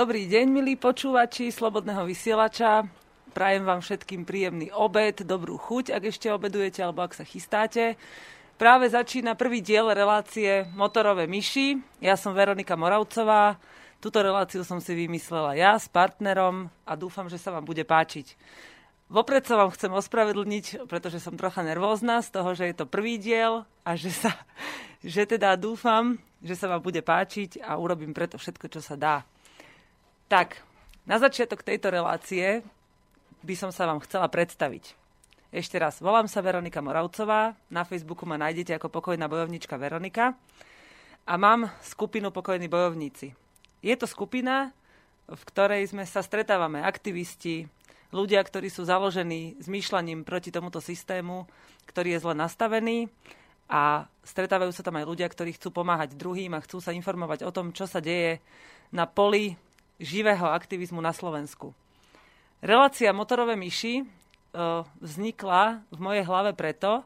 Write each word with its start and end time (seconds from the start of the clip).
Dobrý 0.00 0.24
deň, 0.24 0.46
milí 0.48 0.80
počúvači 0.80 1.52
Slobodného 1.52 2.08
vysielača. 2.08 2.88
Prajem 3.36 3.68
vám 3.68 3.84
všetkým 3.84 4.24
príjemný 4.24 4.72
obed, 4.72 5.28
dobrú 5.28 5.60
chuť, 5.60 5.92
ak 5.92 6.08
ešte 6.08 6.32
obedujete 6.32 6.80
alebo 6.80 7.04
ak 7.04 7.12
sa 7.12 7.20
chystáte. 7.20 8.00
Práve 8.56 8.88
začína 8.88 9.36
prvý 9.36 9.60
diel 9.60 9.92
relácie 9.92 10.64
Motorové 10.72 11.28
myši. 11.28 12.00
Ja 12.00 12.16
som 12.16 12.32
Veronika 12.32 12.80
Moravcová. 12.80 13.60
Túto 14.00 14.24
reláciu 14.24 14.64
som 14.64 14.80
si 14.80 14.96
vymyslela 14.96 15.52
ja 15.52 15.76
s 15.76 15.84
partnerom 15.84 16.72
a 16.88 16.96
dúfam, 16.96 17.28
že 17.28 17.36
sa 17.36 17.52
vám 17.52 17.68
bude 17.68 17.84
páčiť. 17.84 18.40
Vopred 19.12 19.44
sa 19.44 19.60
vám 19.60 19.68
chcem 19.76 19.92
ospravedlniť, 19.92 20.88
pretože 20.88 21.20
som 21.20 21.36
trocha 21.36 21.60
nervózna 21.60 22.24
z 22.24 22.40
toho, 22.40 22.56
že 22.56 22.72
je 22.72 22.74
to 22.80 22.88
prvý 22.88 23.20
diel 23.20 23.68
a 23.84 24.00
že, 24.00 24.08
sa, 24.16 24.32
že 25.04 25.28
teda 25.28 25.60
dúfam, 25.60 26.16
že 26.40 26.56
sa 26.56 26.72
vám 26.72 26.80
bude 26.80 27.04
páčiť 27.04 27.60
a 27.60 27.76
urobím 27.76 28.16
preto 28.16 28.40
všetko, 28.40 28.64
čo 28.72 28.80
sa 28.80 28.96
dá. 28.96 29.28
Tak, 30.30 30.62
na 31.10 31.18
začiatok 31.18 31.66
tejto 31.66 31.90
relácie 31.90 32.62
by 33.42 33.54
som 33.58 33.74
sa 33.74 33.82
vám 33.90 33.98
chcela 34.06 34.30
predstaviť. 34.30 34.94
Ešte 35.50 35.74
raz, 35.74 35.98
volám 35.98 36.30
sa 36.30 36.38
Veronika 36.38 36.78
Moravcová, 36.78 37.58
na 37.66 37.82
Facebooku 37.82 38.30
ma 38.30 38.38
nájdete 38.38 38.78
ako 38.78 38.94
pokojná 38.94 39.26
bojovnička 39.26 39.74
Veronika 39.74 40.38
a 41.26 41.34
mám 41.34 41.66
skupinu 41.82 42.30
Pokojní 42.30 42.70
bojovníci. 42.70 43.34
Je 43.82 43.90
to 43.98 44.06
skupina, 44.06 44.70
v 45.26 45.42
ktorej 45.50 45.90
sme 45.90 46.06
sa 46.06 46.22
stretávame 46.22 46.78
aktivisti, 46.78 47.66
ľudia, 48.14 48.38
ktorí 48.46 48.70
sú 48.70 48.86
založení 48.86 49.58
zmýšľaním 49.58 50.22
proti 50.22 50.54
tomuto 50.54 50.78
systému, 50.78 51.50
ktorý 51.90 52.14
je 52.14 52.22
zle 52.22 52.38
nastavený 52.38 53.10
a 53.66 54.06
stretávajú 54.22 54.70
sa 54.70 54.86
tam 54.86 54.94
aj 54.94 55.10
ľudia, 55.10 55.26
ktorí 55.26 55.58
chcú 55.58 55.74
pomáhať 55.74 56.14
druhým 56.14 56.54
a 56.54 56.62
chcú 56.62 56.78
sa 56.78 56.94
informovať 56.94 57.42
o 57.42 57.50
tom, 57.50 57.74
čo 57.74 57.90
sa 57.90 57.98
deje 57.98 58.38
na 58.94 59.10
poli 59.10 59.58
živého 60.00 60.48
aktivizmu 60.48 60.98
na 61.04 61.12
Slovensku. 61.12 61.76
Relácia 62.64 63.12
Motorové 63.12 63.54
myši 63.54 64.08
vznikla 64.98 65.84
v 65.92 65.98
mojej 66.00 66.24
hlave 66.24 66.56
preto, 66.56 67.04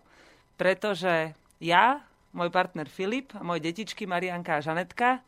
pretože 0.55 1.35
ja, 1.59 2.01
môj 2.31 2.49
partner 2.55 2.87
Filip 2.87 3.35
a 3.35 3.43
moje 3.43 3.67
detičky 3.67 4.07
Marianka 4.07 4.57
a 4.59 4.65
Žanetka 4.65 5.21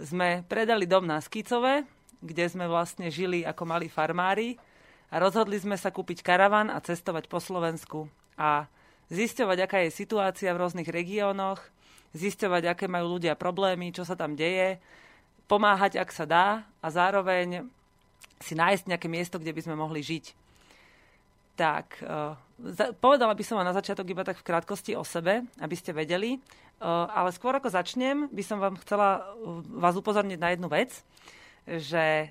sme 0.00 0.42
predali 0.48 0.88
dom 0.88 1.04
na 1.06 1.20
Skicove, 1.22 1.86
kde 2.24 2.44
sme 2.48 2.66
vlastne 2.66 3.12
žili 3.12 3.44
ako 3.44 3.62
malí 3.68 3.86
farmári 3.92 4.56
a 5.12 5.20
rozhodli 5.20 5.60
sme 5.60 5.76
sa 5.76 5.92
kúpiť 5.92 6.24
karavan 6.24 6.72
a 6.72 6.80
cestovať 6.80 7.28
po 7.28 7.38
Slovensku 7.38 8.08
a 8.34 8.66
zisťovať, 9.12 9.58
aká 9.62 9.78
je 9.84 9.94
situácia 9.94 10.50
v 10.50 10.60
rôznych 10.64 10.88
regiónoch, 10.88 11.60
zisťovať, 12.16 12.62
aké 12.72 12.86
majú 12.88 13.20
ľudia 13.20 13.36
problémy, 13.36 13.92
čo 13.92 14.02
sa 14.02 14.16
tam 14.16 14.34
deje, 14.34 14.80
pomáhať, 15.46 16.00
ak 16.00 16.10
sa 16.10 16.24
dá 16.24 16.46
a 16.80 16.86
zároveň 16.88 17.68
si 18.40 18.52
nájsť 18.56 18.88
nejaké 18.88 19.08
miesto, 19.08 19.36
kde 19.40 19.52
by 19.52 19.60
sme 19.64 19.76
mohli 19.76 20.00
žiť. 20.04 20.24
Tak, 21.54 22.02
uh, 22.02 22.34
povedala 22.98 23.32
by 23.32 23.44
som 23.46 23.62
na 23.62 23.70
začiatok 23.70 24.10
iba 24.10 24.26
tak 24.26 24.42
v 24.42 24.46
krátkosti 24.46 24.98
o 24.98 25.06
sebe, 25.06 25.46
aby 25.62 25.76
ste 25.78 25.94
vedeli, 25.94 26.36
uh, 26.36 27.06
ale 27.08 27.30
skôr 27.30 27.54
ako 27.54 27.70
začnem, 27.70 28.26
by 28.28 28.42
som 28.42 28.58
vám 28.58 28.74
chcela 28.82 29.22
uh, 29.22 29.62
vás 29.78 29.94
upozorniť 29.94 30.38
na 30.40 30.48
jednu 30.52 30.68
vec, 30.68 30.90
že 31.64 32.28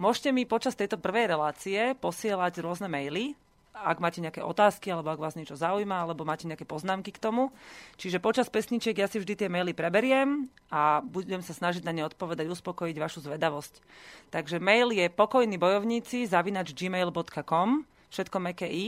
môžete 0.00 0.32
mi 0.32 0.48
počas 0.48 0.72
tejto 0.72 0.96
prvej 0.96 1.28
relácie 1.28 1.92
posielať 2.00 2.64
rôzne 2.64 2.88
maily 2.88 3.36
ak 3.76 4.00
máte 4.00 4.24
nejaké 4.24 4.40
otázky, 4.40 4.88
alebo 4.88 5.12
ak 5.12 5.20
vás 5.20 5.36
niečo 5.36 5.52
zaujíma, 5.52 6.08
alebo 6.08 6.24
máte 6.24 6.48
nejaké 6.48 6.64
poznámky 6.64 7.12
k 7.12 7.20
tomu. 7.20 7.52
Čiže 8.00 8.24
počas 8.24 8.48
pesničiek 8.48 8.96
ja 8.96 9.04
si 9.04 9.20
vždy 9.20 9.36
tie 9.36 9.48
maily 9.52 9.76
preberiem 9.76 10.48
a 10.72 11.04
budem 11.04 11.44
sa 11.44 11.52
snažiť 11.52 11.84
na 11.84 11.92
ne 11.92 12.08
odpovedať, 12.08 12.48
uspokojiť 12.48 12.96
vašu 12.96 13.20
zvedavosť. 13.28 13.84
Takže 14.32 14.56
mail 14.56 14.96
je 14.96 15.12
pokojnybojovníci 15.12 16.24
zavinač 16.24 16.72
gmail.com, 16.72 17.84
všetko 18.08 18.36
meké 18.40 18.68
i. 18.72 18.84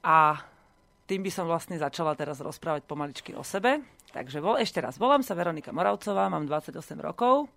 A 0.00 0.40
tým 1.04 1.20
by 1.20 1.30
som 1.30 1.44
vlastne 1.44 1.76
začala 1.76 2.16
teraz 2.16 2.40
rozprávať 2.40 2.88
pomaličky 2.88 3.36
o 3.36 3.44
sebe. 3.44 3.84
Takže 4.16 4.40
vol, 4.40 4.60
ešte 4.60 4.80
raz, 4.80 4.96
volám 4.96 5.20
sa 5.20 5.36
Veronika 5.36 5.72
Moravcová, 5.72 6.32
mám 6.32 6.48
28 6.48 6.76
rokov 7.00 7.48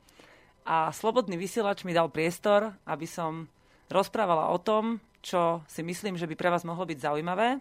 a 0.66 0.89
Slobodný 0.89 1.38
vysielač 1.38 1.85
mi 1.85 1.94
dal 1.94 2.09
priestor, 2.09 2.73
aby 2.89 3.06
som 3.06 3.45
rozprávala 3.91 4.50
o 4.50 4.57
tom, 4.57 4.97
čo 5.25 5.66
si 5.66 5.81
myslím, 5.81 6.22
že 6.22 6.30
by 6.30 6.38
pre 6.38 6.53
vás 6.53 6.62
mohlo 6.62 6.86
byť 6.86 7.02
zaujímavé. 7.02 7.58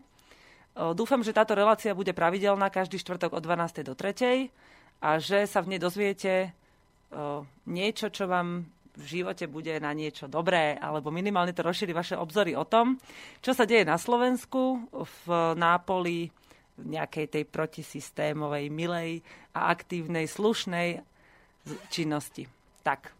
Dúfam, 0.93 1.25
že 1.25 1.33
táto 1.33 1.57
relácia 1.57 1.97
bude 1.97 2.13
pravidelná 2.13 2.69
každý 2.69 3.01
štvrtok 3.01 3.33
od 3.33 3.43
12. 3.47 3.81
do 3.81 3.97
3. 3.97 4.53
a 5.01 5.17
že 5.17 5.49
sa 5.49 5.65
v 5.65 5.73
nej 5.73 5.81
dozviete 5.81 6.53
niečo, 7.65 8.13
čo 8.13 8.29
vám 8.29 8.69
v 8.95 9.05
živote 9.07 9.51
bude 9.51 9.75
na 9.83 9.91
niečo 9.91 10.31
dobré, 10.31 10.79
alebo 10.79 11.11
minimálne 11.11 11.51
to 11.51 11.67
rozšíri 11.67 11.91
vaše 11.91 12.15
obzory 12.15 12.55
o 12.55 12.63
tom, 12.63 12.99
čo 13.43 13.51
sa 13.51 13.67
deje 13.67 13.83
na 13.83 13.99
Slovensku, 13.99 14.87
v 14.95 15.27
Nápoli, 15.59 16.31
nejakej 16.75 17.27
tej 17.39 17.45
protisystémovej, 17.47 18.67
milej 18.71 19.23
a 19.55 19.71
aktívnej, 19.71 20.27
slušnej 20.27 21.07
činnosti. 21.87 22.51
Tak, 22.83 23.15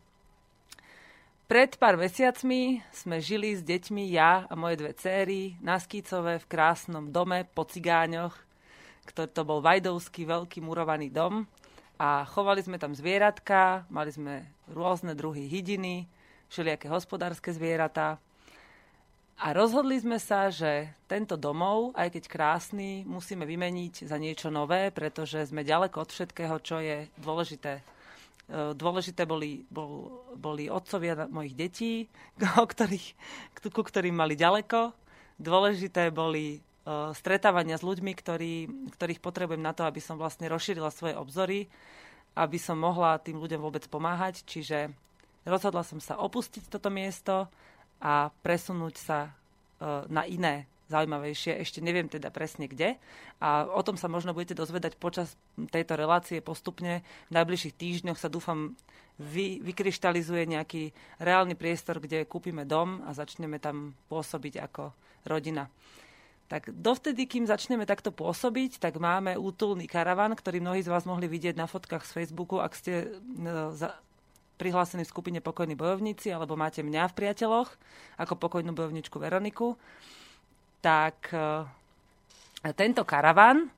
pred 1.44 1.77
pár 1.77 2.00
mesiacmi 2.00 2.81
sme 2.91 3.21
žili 3.21 3.53
s 3.53 3.60
deťmi, 3.60 4.09
ja 4.12 4.49
a 4.49 4.53
moje 4.56 4.81
dve 4.81 4.93
céry, 4.97 5.56
na 5.60 5.77
Skýcove 5.77 6.41
v 6.41 6.49
krásnom 6.49 7.12
dome 7.12 7.44
po 7.44 7.69
cigáňoch, 7.69 8.32
ktorý 9.05 9.28
to 9.31 9.43
bol 9.44 9.60
Vajdovský 9.60 10.25
veľký 10.25 10.65
murovaný 10.65 11.12
dom. 11.12 11.44
A 12.00 12.27
chovali 12.27 12.59
sme 12.65 12.81
tam 12.81 12.91
zvieratka, 12.91 13.87
mali 13.87 14.10
sme 14.10 14.50
rôzne 14.66 15.15
druhy 15.15 15.47
hydiny, 15.47 16.10
všelijaké 16.50 16.91
hospodárske 16.91 17.55
zvieratá. 17.55 18.19
A 19.38 19.50
rozhodli 19.50 19.99
sme 19.99 20.19
sa, 20.19 20.50
že 20.50 20.91
tento 21.11 21.34
domov, 21.34 21.94
aj 21.99 22.19
keď 22.19 22.25
krásny, 22.31 23.03
musíme 23.06 23.47
vymeniť 23.47 24.06
za 24.06 24.19
niečo 24.19 24.50
nové, 24.50 24.94
pretože 24.94 25.50
sme 25.50 25.66
ďaleko 25.66 26.03
od 26.03 26.11
všetkého, 26.11 26.56
čo 26.62 26.78
je 26.78 27.11
dôležité 27.19 27.82
dôležité 28.53 29.25
boli, 29.25 29.65
bol, 29.72 30.21
boli 30.37 30.69
otcovia 30.69 31.25
mojich 31.28 31.55
detí, 31.56 31.93
o 32.60 32.66
ktorých, 32.66 33.09
ku 33.72 33.82
ktorým 33.82 34.12
mali 34.12 34.37
ďaleko. 34.37 34.93
Dôležité 35.41 36.12
boli 36.15 36.60
uh, 36.87 37.10
stretávania 37.16 37.81
s 37.81 37.87
ľuďmi, 37.87 38.12
ktorý, 38.15 38.55
ktorých 38.94 39.25
potrebujem 39.25 39.65
na 39.65 39.72
to, 39.72 39.88
aby 39.88 39.99
som 39.99 40.21
vlastne 40.21 40.47
rozšírila 40.47 40.93
svoje 40.93 41.16
obzory, 41.16 41.66
aby 42.37 42.59
som 42.60 42.78
mohla 42.78 43.19
tým 43.19 43.41
ľuďom 43.41 43.59
vôbec 43.59 43.88
pomáhať. 43.88 44.47
Čiže 44.47 44.93
rozhodla 45.49 45.82
som 45.82 45.99
sa 45.99 46.21
opustiť 46.21 46.69
toto 46.71 46.93
miesto 46.93 47.50
a 47.99 48.28
presunúť 48.44 48.94
sa 49.00 49.19
uh, 49.26 50.05
na 50.06 50.28
iné 50.28 50.69
zaujímavejšie. 50.92 51.60
Ešte 51.60 51.80
neviem 51.80 52.08
teda 52.10 52.28
presne 52.28 52.68
kde. 52.68 53.00
A 53.40 53.64
o 53.64 53.80
tom 53.80 53.96
sa 53.96 54.10
možno 54.10 54.36
budete 54.36 54.58
dozvedať 54.58 55.00
počas 55.00 55.36
tejto 55.72 55.96
relácie 55.96 56.44
postupne. 56.44 57.00
V 57.28 57.36
najbližších 57.36 57.74
týždňoch 57.76 58.20
sa 58.20 58.28
dúfam 58.28 58.76
vy, 59.16 59.62
vykryštalizuje 59.62 60.44
nejaký 60.50 60.90
reálny 61.22 61.54
priestor, 61.54 62.02
kde 62.02 62.26
kúpime 62.26 62.66
dom 62.66 63.00
a 63.06 63.14
začneme 63.14 63.62
tam 63.62 63.94
pôsobiť 64.10 64.60
ako 64.60 64.90
rodina. 65.24 65.70
Tak 66.44 66.76
dovtedy, 66.76 67.24
kým 67.24 67.48
začneme 67.48 67.88
takto 67.88 68.12
pôsobiť, 68.12 68.76
tak 68.76 69.00
máme 69.00 69.40
útulný 69.40 69.88
karavan, 69.88 70.36
ktorý 70.36 70.60
mnohí 70.60 70.84
z 70.84 70.92
vás 70.92 71.08
mohli 71.08 71.24
vidieť 71.24 71.56
na 71.56 71.64
fotkách 71.64 72.04
z 72.04 72.12
Facebooku, 72.20 72.60
ak 72.60 72.76
ste 72.76 73.16
no, 73.24 73.72
prihlásení 74.60 75.08
v 75.08 75.12
skupine 75.14 75.38
Pokojní 75.40 75.74
bojovníci, 75.74 76.30
alebo 76.30 76.54
máte 76.54 76.84
mňa 76.84 77.10
v 77.10 77.16
priateľoch 77.16 77.70
ako 78.20 78.34
pokojnú 78.38 78.76
bojovničku 78.76 79.16
Veroniku 79.18 79.74
tak 80.84 81.32
e, 81.32 81.64
tento 82.76 83.08
karavan, 83.08 83.72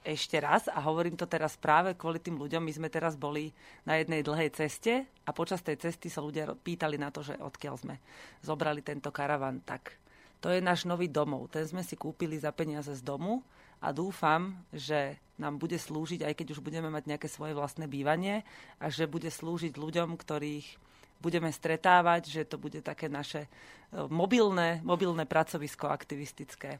ešte 0.00 0.40
raz, 0.40 0.64
a 0.72 0.80
hovorím 0.80 1.20
to 1.20 1.28
teraz 1.28 1.60
práve 1.60 1.92
kvôli 1.92 2.16
tým 2.16 2.40
ľuďom, 2.40 2.64
my 2.64 2.72
sme 2.72 2.88
teraz 2.88 3.12
boli 3.20 3.52
na 3.84 4.00
jednej 4.00 4.24
dlhej 4.24 4.56
ceste 4.56 5.04
a 5.28 5.30
počas 5.36 5.60
tej 5.60 5.76
cesty 5.76 6.08
sa 6.08 6.24
ľudia 6.24 6.48
pýtali 6.56 6.96
na 6.96 7.12
to, 7.12 7.20
že 7.20 7.36
odkiaľ 7.36 7.76
sme 7.76 8.00
zobrali 8.40 8.80
tento 8.80 9.12
karavan. 9.12 9.60
Tak 9.60 9.92
to 10.40 10.48
je 10.48 10.64
náš 10.64 10.88
nový 10.88 11.12
domov. 11.12 11.52
Ten 11.52 11.68
sme 11.68 11.84
si 11.84 12.00
kúpili 12.00 12.40
za 12.40 12.48
peniaze 12.56 12.96
z 12.96 13.04
domu 13.04 13.44
a 13.84 13.92
dúfam, 13.92 14.56
že 14.72 15.20
nám 15.36 15.60
bude 15.60 15.76
slúžiť, 15.76 16.24
aj 16.24 16.32
keď 16.32 16.56
už 16.56 16.64
budeme 16.64 16.88
mať 16.88 17.04
nejaké 17.04 17.28
svoje 17.28 17.52
vlastné 17.52 17.84
bývanie 17.84 18.48
a 18.80 18.88
že 18.88 19.04
bude 19.04 19.28
slúžiť 19.28 19.76
ľuďom, 19.76 20.16
ktorých 20.16 20.87
budeme 21.18 21.50
stretávať, 21.50 22.30
že 22.30 22.42
to 22.46 22.56
bude 22.58 22.78
také 22.82 23.10
naše 23.10 23.46
e, 23.46 23.48
mobilné, 24.06 24.82
mobilné 24.86 25.26
pracovisko 25.26 25.90
aktivistické. 25.90 26.78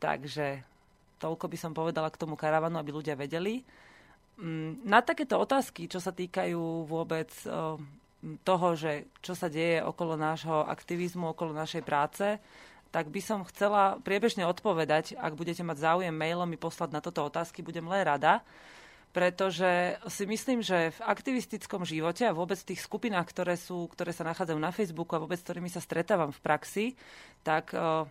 Takže 0.00 0.64
toľko 1.20 1.46
by 1.48 1.56
som 1.60 1.72
povedala 1.76 2.08
k 2.12 2.20
tomu 2.20 2.36
karavanu, 2.36 2.80
aby 2.80 2.90
ľudia 2.92 3.16
vedeli. 3.16 3.64
Mm, 4.40 4.84
na 4.84 5.04
takéto 5.04 5.38
otázky, 5.38 5.86
čo 5.86 6.00
sa 6.00 6.10
týkajú 6.10 6.88
vôbec 6.88 7.30
e, 7.44 7.48
toho, 8.42 8.68
že 8.74 9.08
čo 9.20 9.36
sa 9.36 9.52
deje 9.52 9.84
okolo 9.84 10.16
nášho 10.16 10.64
aktivizmu, 10.64 11.36
okolo 11.36 11.52
našej 11.52 11.84
práce, 11.84 12.40
tak 12.88 13.10
by 13.10 13.20
som 13.20 13.42
chcela 13.50 13.98
priebežne 14.00 14.46
odpovedať. 14.46 15.18
Ak 15.18 15.34
budete 15.34 15.66
mať 15.66 15.82
záujem 15.82 16.14
mailom 16.14 16.46
mi 16.46 16.54
poslať 16.54 16.94
na 16.94 17.02
toto 17.02 17.26
otázky, 17.26 17.60
budem 17.60 17.84
len 17.90 18.06
rada 18.06 18.40
pretože 19.14 19.94
si 20.10 20.26
myslím, 20.26 20.58
že 20.58 20.90
v 20.90 21.04
aktivistickom 21.06 21.86
živote 21.86 22.26
a 22.26 22.34
vôbec 22.34 22.58
v 22.58 22.74
tých 22.74 22.82
skupinách, 22.82 23.30
ktoré, 23.30 23.54
sú, 23.54 23.86
ktoré 23.94 24.10
sa 24.10 24.26
nachádzajú 24.26 24.58
na 24.58 24.74
Facebooku 24.74 25.14
a 25.14 25.22
vôbec 25.22 25.38
s 25.38 25.46
ktorými 25.46 25.70
sa 25.70 25.78
stretávam 25.78 26.34
v 26.34 26.42
praxi, 26.42 26.86
tak 27.46 27.70
uh, 27.70 28.02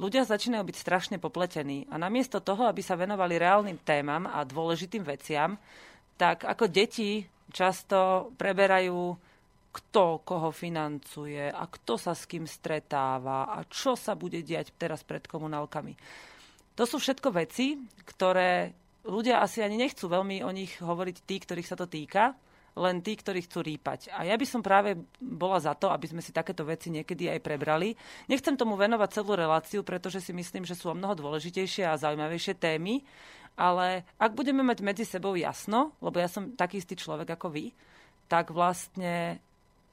ľudia 0.00 0.24
začínajú 0.24 0.64
byť 0.64 0.76
strašne 0.80 1.16
popletení. 1.20 1.84
A 1.92 2.00
namiesto 2.00 2.40
toho, 2.40 2.64
aby 2.72 2.80
sa 2.80 2.96
venovali 2.96 3.36
reálnym 3.36 3.76
témam 3.84 4.24
a 4.24 4.48
dôležitým 4.48 5.04
veciam, 5.04 5.60
tak 6.16 6.48
ako 6.48 6.72
deti 6.72 7.28
často 7.52 8.32
preberajú 8.40 9.12
kto 9.76 10.24
koho 10.24 10.48
financuje 10.56 11.52
a 11.52 11.68
kto 11.68 12.00
sa 12.00 12.16
s 12.16 12.24
kým 12.24 12.48
stretáva 12.48 13.52
a 13.52 13.60
čo 13.68 13.92
sa 13.92 14.16
bude 14.16 14.40
diať 14.40 14.72
teraz 14.72 15.04
pred 15.04 15.20
komunálkami. 15.28 15.92
To 16.80 16.88
sú 16.88 16.96
všetko 16.96 17.28
veci, 17.36 17.76
ktoré 18.08 18.72
ľudia 19.06 19.40
asi 19.40 19.62
ani 19.62 19.78
nechcú 19.78 20.10
veľmi 20.10 20.42
o 20.42 20.50
nich 20.50 20.76
hovoriť 20.82 21.16
tí, 21.24 21.36
ktorých 21.40 21.70
sa 21.70 21.78
to 21.78 21.86
týka, 21.86 22.34
len 22.76 23.00
tí, 23.00 23.16
ktorí 23.16 23.48
chcú 23.48 23.64
rýpať. 23.64 24.12
A 24.12 24.28
ja 24.28 24.36
by 24.36 24.44
som 24.44 24.60
práve 24.60 25.00
bola 25.16 25.56
za 25.56 25.72
to, 25.72 25.88
aby 25.88 26.12
sme 26.12 26.20
si 26.20 26.28
takéto 26.28 26.60
veci 26.68 26.92
niekedy 26.92 27.32
aj 27.32 27.40
prebrali. 27.40 27.96
Nechcem 28.28 28.52
tomu 28.52 28.76
venovať 28.76 29.16
celú 29.16 29.32
reláciu, 29.32 29.80
pretože 29.80 30.20
si 30.20 30.36
myslím, 30.36 30.68
že 30.68 30.76
sú 30.76 30.92
o 30.92 30.98
mnoho 30.98 31.16
dôležitejšie 31.16 31.88
a 31.88 31.96
zaujímavejšie 31.96 32.60
témy, 32.60 33.00
ale 33.56 34.04
ak 34.20 34.36
budeme 34.36 34.60
mať 34.60 34.84
medzi 34.84 35.08
sebou 35.08 35.32
jasno, 35.32 35.96
lebo 36.04 36.20
ja 36.20 36.28
som 36.28 36.52
taký 36.52 36.84
istý 36.84 37.00
človek 37.00 37.40
ako 37.40 37.48
vy, 37.48 37.72
tak 38.28 38.52
vlastne 38.52 39.40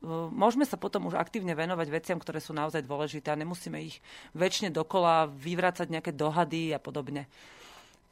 e, 0.04 0.13
môžeme 0.36 0.68
sa 0.68 0.75
potom 0.75 1.07
už 1.07 1.15
aktívne 1.15 1.56
venovať 1.56 1.88
veciam, 1.88 2.19
ktoré 2.19 2.44
sú 2.44 2.51
naozaj 2.51 2.83
dôležité 2.83 3.31
a 3.31 3.39
nemusíme 3.39 3.80
ich 3.80 4.04
väčšine 4.36 4.75
dokola 4.75 5.31
vyvrácať 5.31 5.88
nejaké 5.88 6.12
dohady 6.12 6.75
a 6.75 6.80
podobne. 6.83 7.31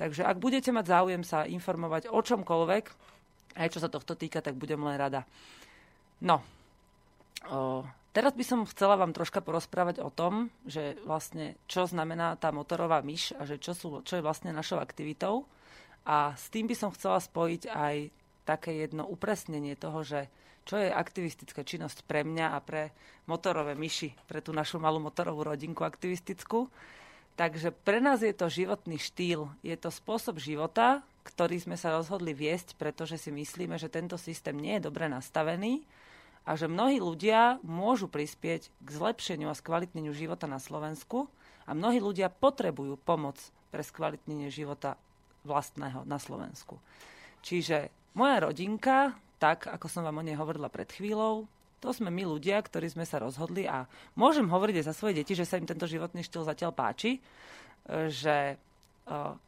Takže 0.02 0.26
ak 0.26 0.42
budete 0.42 0.74
mať 0.74 0.86
záujem 0.90 1.22
sa 1.22 1.46
informovať 1.46 2.10
o 2.10 2.18
čomkoľvek, 2.18 2.86
aj 3.54 3.70
čo 3.70 3.78
sa 3.78 3.86
tohto 3.86 4.18
týka, 4.18 4.42
tak 4.42 4.58
budem 4.58 4.82
len 4.82 4.98
rada. 4.98 5.30
No, 6.26 6.42
o, 7.46 7.86
teraz 8.10 8.34
by 8.34 8.42
som 8.42 8.66
chcela 8.66 8.98
vám 8.98 9.14
troška 9.14 9.46
porozprávať 9.46 10.02
o 10.02 10.10
tom, 10.10 10.50
že 10.66 10.98
vlastne 11.06 11.54
čo 11.70 11.86
znamená 11.86 12.34
tá 12.42 12.50
motorová 12.50 13.06
myš 13.06 13.38
a 13.38 13.46
že 13.46 13.62
čo, 13.62 13.78
sú, 13.78 14.02
čo 14.02 14.18
je 14.18 14.26
vlastne 14.26 14.50
našou 14.50 14.82
aktivitou. 14.82 15.46
A 16.02 16.34
s 16.34 16.50
tým 16.50 16.66
by 16.66 16.74
som 16.74 16.90
chcela 16.98 17.22
spojiť 17.22 17.70
aj 17.70 17.96
také 18.42 18.82
jedno 18.82 19.06
upresnenie 19.06 19.78
toho, 19.78 20.02
že 20.02 20.26
čo 20.66 20.82
je 20.82 20.90
aktivistická 20.90 21.62
činnosť 21.62 22.10
pre 22.10 22.26
mňa 22.26 22.58
a 22.58 22.60
pre 22.62 22.90
motorové 23.30 23.78
myši, 23.78 24.18
pre 24.26 24.42
tú 24.42 24.50
našu 24.50 24.82
malú 24.82 24.98
motorovú 24.98 25.46
rodinku 25.46 25.86
aktivistickú. 25.86 26.66
Takže 27.40 27.72
pre 27.72 28.04
nás 28.04 28.22
je 28.22 28.36
to 28.36 28.52
životný 28.52 29.00
štýl, 29.00 29.50
je 29.66 29.74
to 29.80 29.90
spôsob 29.90 30.38
života, 30.38 31.02
ktorý 31.24 31.62
sme 31.62 31.78
sa 31.78 31.94
rozhodli 31.94 32.34
viesť, 32.34 32.76
pretože 32.76 33.18
si 33.18 33.30
myslíme, 33.30 33.78
že 33.78 33.94
tento 33.94 34.18
systém 34.18 34.58
nie 34.58 34.78
je 34.78 34.90
dobre 34.90 35.06
nastavený 35.08 35.86
a 36.46 36.58
že 36.58 36.66
mnohí 36.66 36.98
ľudia 36.98 37.62
môžu 37.62 38.10
prispieť 38.10 38.74
k 38.82 38.88
zlepšeniu 38.90 39.48
a 39.50 39.58
skvalitneniu 39.58 40.12
života 40.12 40.50
na 40.50 40.58
Slovensku 40.58 41.30
a 41.70 41.78
mnohí 41.78 42.02
ľudia 42.02 42.34
potrebujú 42.34 42.98
pomoc 42.98 43.38
pre 43.70 43.86
skvalitnenie 43.86 44.50
života 44.50 44.98
vlastného 45.46 46.04
na 46.10 46.18
Slovensku. 46.18 46.82
Čiže 47.46 47.94
moja 48.18 48.42
rodinka, 48.42 49.16
tak 49.38 49.70
ako 49.70 49.88
som 49.90 50.06
vám 50.06 50.22
o 50.22 50.26
nej 50.26 50.38
hovorila 50.38 50.70
pred 50.70 50.90
chvíľou, 50.90 51.46
to 51.82 51.90
sme 51.90 52.14
my 52.14 52.30
ľudia, 52.30 52.62
ktorí 52.62 52.94
sme 52.94 53.10
sa 53.10 53.18
rozhodli 53.18 53.66
a 53.66 53.90
môžem 54.14 54.46
hovoriť 54.46 54.76
aj 54.80 54.86
za 54.86 54.94
svoje 54.94 55.18
deti, 55.18 55.34
že 55.34 55.50
sa 55.50 55.58
im 55.58 55.66
tento 55.66 55.90
životný 55.90 56.22
štýl 56.22 56.46
zatiaľ 56.46 56.78
páči, 56.78 57.18
e, 57.18 57.20
že 58.14 58.54
e, 58.54 58.56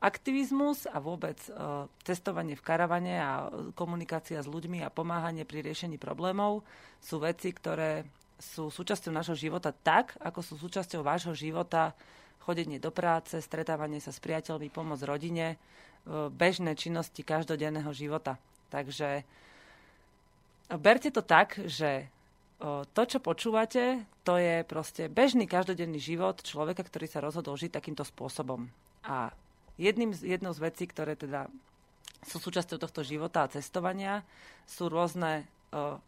aktivizmus 0.01 0.89
a 0.89 0.97
vôbec 0.97 1.37
e, 1.45 1.53
cestovanie 2.01 2.57
v 2.57 2.65
karavane 2.65 3.21
a 3.21 3.53
komunikácia 3.77 4.41
s 4.41 4.49
ľuďmi 4.49 4.81
a 4.81 4.89
pomáhanie 4.89 5.45
pri 5.45 5.61
riešení 5.61 6.01
problémov 6.01 6.65
sú 6.97 7.21
veci, 7.21 7.53
ktoré 7.53 8.01
sú 8.41 8.73
súčasťou 8.73 9.13
nášho 9.13 9.37
života 9.37 9.69
tak, 9.69 10.17
ako 10.17 10.41
sú 10.41 10.53
súčasťou 10.57 11.05
vášho 11.05 11.37
života 11.37 11.93
chodenie 12.41 12.81
do 12.81 12.89
práce, 12.89 13.37
stretávanie 13.39 14.03
sa 14.03 14.11
s 14.11 14.19
priateľmi, 14.19 14.67
pomoc 14.67 14.99
rodine, 14.99 15.55
bežné 16.35 16.75
činnosti 16.75 17.23
každodenného 17.23 17.87
života. 17.95 18.35
Takže 18.67 19.23
berte 20.75 21.07
to 21.07 21.23
tak, 21.23 21.55
že 21.63 22.11
to, 22.63 23.01
čo 23.03 23.19
počúvate, 23.19 24.07
to 24.23 24.39
je 24.39 24.63
proste 24.63 25.11
bežný 25.11 25.49
každodenný 25.49 25.99
život 25.99 26.39
človeka, 26.39 26.87
ktorý 26.87 27.05
sa 27.11 27.19
rozhodol 27.19 27.59
žiť 27.59 27.75
takýmto 27.75 28.07
spôsobom. 28.07 28.71
A 29.03 29.35
jedným, 29.75 30.15
jednou 30.15 30.55
z 30.55 30.63
vecí, 30.63 30.87
ktoré 30.87 31.19
teda 31.19 31.51
sú 32.23 32.39
súčasťou 32.39 32.79
tohto 32.79 33.03
života 33.03 33.43
a 33.43 33.51
cestovania, 33.51 34.23
sú 34.63 34.87
rôzne, 34.87 35.43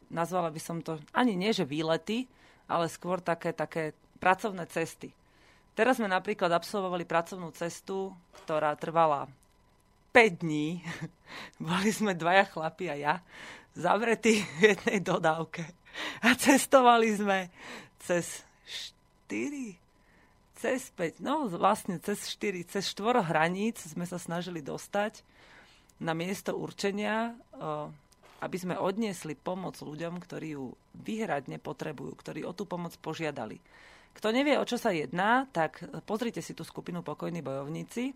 nazvala 0.08 0.48
by 0.48 0.62
som 0.64 0.80
to 0.80 0.96
ani 1.12 1.36
nie, 1.36 1.52
že 1.52 1.68
výlety, 1.68 2.24
ale 2.72 2.88
skôr 2.88 3.20
také, 3.20 3.52
také 3.52 3.92
pracovné 4.24 4.64
cesty. 4.72 5.12
Teraz 5.76 6.00
sme 6.00 6.08
napríklad 6.08 6.56
absolvovali 6.56 7.04
pracovnú 7.04 7.52
cestu, 7.52 8.16
ktorá 8.44 8.80
trvala 8.80 9.28
5 10.16 10.40
dní. 10.40 10.80
Boli 11.60 11.92
sme 11.92 12.16
dvaja 12.16 12.48
chlapi 12.48 12.86
a 12.88 12.96
ja 12.96 13.16
zavretí 13.76 14.40
v 14.64 14.72
jednej 14.72 15.04
dodávke 15.04 15.68
a 16.22 16.36
cestovali 16.36 17.14
sme 17.16 17.50
cez 18.02 18.44
4, 19.30 19.78
cez 20.60 20.90
5, 20.94 21.22
no 21.22 21.50
vlastne 21.50 21.98
cez 22.02 22.32
4, 22.38 22.66
cez 22.70 22.84
4 22.94 23.26
hraníc 23.26 23.82
sme 23.82 24.06
sa 24.08 24.22
snažili 24.22 24.64
dostať 24.64 25.22
na 26.02 26.12
miesto 26.12 26.56
určenia, 26.56 27.34
aby 28.44 28.58
sme 28.60 28.76
odniesli 28.76 29.34
pomoc 29.34 29.80
ľuďom, 29.80 30.20
ktorí 30.20 30.60
ju 30.60 30.76
vyhradne 31.02 31.58
potrebujú, 31.58 32.14
ktorí 32.20 32.44
o 32.44 32.52
tú 32.52 32.68
pomoc 32.68 32.94
požiadali. 33.00 33.58
Kto 34.16 34.32
nevie, 34.32 34.56
o 34.56 34.68
čo 34.68 34.80
sa 34.80 34.96
jedná, 34.96 35.44
tak 35.52 35.84
pozrite 36.08 36.40
si 36.40 36.56
tú 36.56 36.64
skupinu 36.64 37.04
Pokojní 37.04 37.44
bojovníci, 37.44 38.16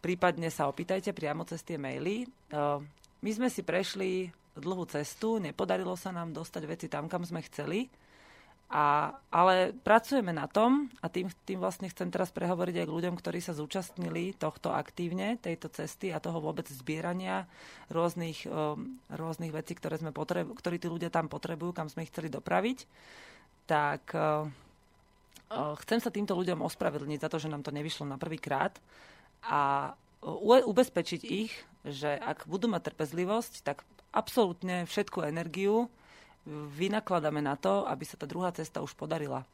prípadne 0.00 0.48
sa 0.48 0.64
opýtajte 0.68 1.12
priamo 1.12 1.44
cez 1.44 1.60
tie 1.60 1.76
maily. 1.76 2.24
My 3.20 3.30
sme 3.36 3.52
si 3.52 3.60
prešli 3.60 4.32
dlhú 4.58 4.84
cestu, 4.90 5.38
nepodarilo 5.38 5.94
sa 5.94 6.10
nám 6.10 6.34
dostať 6.34 6.62
veci 6.66 6.86
tam, 6.90 7.06
kam 7.06 7.22
sme 7.22 7.44
chceli, 7.46 7.90
a, 8.70 9.18
ale 9.34 9.74
pracujeme 9.82 10.30
na 10.30 10.46
tom 10.46 10.86
a 11.02 11.10
tým, 11.10 11.26
tým 11.42 11.58
vlastne 11.58 11.90
chcem 11.90 12.06
teraz 12.06 12.30
prehovoriť 12.30 12.78
aj 12.78 12.86
k 12.86 12.94
ľuďom, 12.94 13.14
ktorí 13.18 13.42
sa 13.42 13.50
zúčastnili 13.50 14.30
tohto 14.38 14.70
aktívne, 14.70 15.42
tejto 15.42 15.74
cesty 15.74 16.14
a 16.14 16.22
toho 16.22 16.38
vôbec 16.38 16.70
zbierania 16.70 17.50
rôznych, 17.90 18.46
um, 18.46 18.94
rôznych 19.10 19.50
vecí, 19.50 19.74
ktoré, 19.74 19.98
sme 19.98 20.14
potrebu, 20.14 20.54
ktorí 20.54 20.78
tí 20.78 20.86
ľudia 20.86 21.10
tam 21.10 21.26
potrebujú, 21.26 21.74
kam 21.74 21.90
sme 21.90 22.06
ich 22.06 22.14
chceli 22.14 22.30
dopraviť. 22.30 22.86
Tak 23.66 24.14
uh, 24.14 24.46
uh, 24.46 25.74
chcem 25.82 25.98
sa 25.98 26.14
týmto 26.14 26.38
ľuďom 26.38 26.62
ospravedlniť 26.62 27.26
za 27.26 27.28
to, 27.28 27.42
že 27.42 27.50
nám 27.50 27.66
to 27.66 27.74
nevyšlo 27.74 28.06
na 28.06 28.22
prvý 28.22 28.38
krát 28.38 28.78
a 29.42 29.94
ubezpečiť 30.46 31.22
ich, 31.26 31.50
že 31.82 32.14
ak 32.14 32.46
budú 32.46 32.70
mať 32.70 32.92
trpezlivosť, 32.92 33.66
tak 33.66 33.82
absolútne 34.10 34.86
všetku 34.86 35.22
energiu 35.26 35.86
vynakladáme 36.48 37.44
na 37.44 37.54
to, 37.54 37.84
aby 37.86 38.04
sa 38.04 38.16
tá 38.16 38.24
druhá 38.24 38.50
cesta 38.50 38.80
už 38.80 38.96
podarila. 38.96 39.44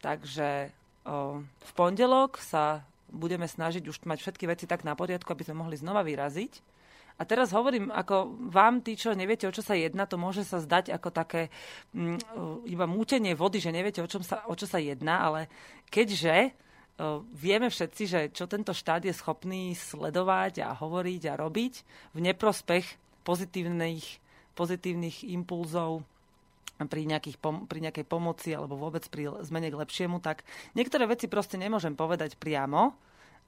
Takže 0.00 0.72
o, 1.04 1.44
v 1.44 1.70
pondelok 1.76 2.40
sa 2.40 2.82
budeme 3.12 3.44
snažiť 3.44 3.84
už 3.84 4.02
mať 4.08 4.18
všetky 4.22 4.44
veci 4.48 4.64
tak 4.64 4.82
na 4.82 4.96
poriadku, 4.96 5.28
aby 5.30 5.44
sme 5.44 5.60
mohli 5.60 5.76
znova 5.76 6.00
vyraziť. 6.00 6.80
A 7.20 7.28
teraz 7.28 7.52
hovorím, 7.52 7.92
ako 7.92 8.32
vám, 8.48 8.80
tí, 8.80 8.96
čo 8.96 9.12
neviete, 9.12 9.44
o 9.44 9.52
čo 9.52 9.60
sa 9.60 9.76
jedná, 9.76 10.08
to 10.08 10.16
môže 10.16 10.40
sa 10.40 10.56
zdať 10.56 10.88
ako 10.96 11.12
také 11.12 11.52
m, 11.92 12.16
mm, 12.16 12.64
iba 12.64 12.88
mútenie 12.88 13.36
vody, 13.36 13.60
že 13.60 13.68
neviete, 13.68 14.00
o, 14.00 14.08
čom 14.08 14.24
sa, 14.24 14.40
o 14.48 14.56
čo 14.56 14.64
sa 14.64 14.80
jedná, 14.80 15.20
ale 15.28 15.52
keďže 15.92 16.56
vieme 17.32 17.72
všetci, 17.72 18.02
že 18.04 18.20
čo 18.32 18.44
tento 18.44 18.76
štát 18.76 19.04
je 19.08 19.14
schopný 19.14 19.72
sledovať 19.72 20.64
a 20.64 20.76
hovoriť 20.76 21.22
a 21.32 21.38
robiť 21.38 21.74
v 22.12 22.18
neprospech 22.20 22.86
pozitívnych, 23.22 24.04
pozitívnych 24.54 25.26
impulzov 25.30 26.04
pri, 26.80 27.04
nejakých 27.04 27.36
pri 27.68 27.78
nejakej 27.84 28.06
pomoci 28.08 28.56
alebo 28.56 28.80
vôbec 28.80 29.04
pri 29.12 29.28
zmene 29.44 29.68
k 29.68 29.80
lepšiemu, 29.80 30.22
tak 30.24 30.46
niektoré 30.72 31.04
veci 31.04 31.28
proste 31.28 31.60
nemôžem 31.60 31.92
povedať 31.92 32.40
priamo, 32.40 32.96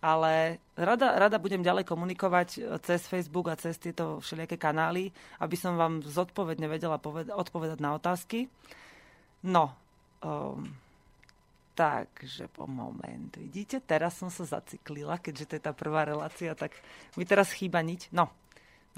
ale 0.02 0.58
rada, 0.74 1.14
rada 1.14 1.38
budem 1.38 1.62
ďalej 1.62 1.86
komunikovať 1.86 2.48
e, 2.58 2.60
cez 2.82 3.06
Facebook 3.06 3.46
a 3.48 3.54
cez 3.54 3.78
tieto 3.78 4.18
všelijaké 4.18 4.58
kanály, 4.58 5.14
aby 5.38 5.54
som 5.54 5.78
vám 5.78 6.02
zodpovedne 6.02 6.66
vedela 6.66 6.98
poved- 6.98 7.30
odpovedať 7.30 7.78
na 7.78 7.94
otázky. 7.94 8.50
No, 9.46 9.70
um, 10.26 10.66
takže 11.78 12.50
po 12.50 12.66
moment, 12.66 13.30
vidíte, 13.38 13.78
teraz 13.78 14.18
som 14.18 14.26
sa 14.26 14.42
zaciklila, 14.42 15.22
keďže 15.22 15.46
to 15.46 15.54
je 15.54 15.62
tá 15.62 15.72
prvá 15.74 16.02
relácia, 16.02 16.50
tak 16.58 16.74
mi 17.14 17.22
teraz 17.22 17.54
chýba 17.54 17.78
niť. 17.78 18.10
No, 18.10 18.30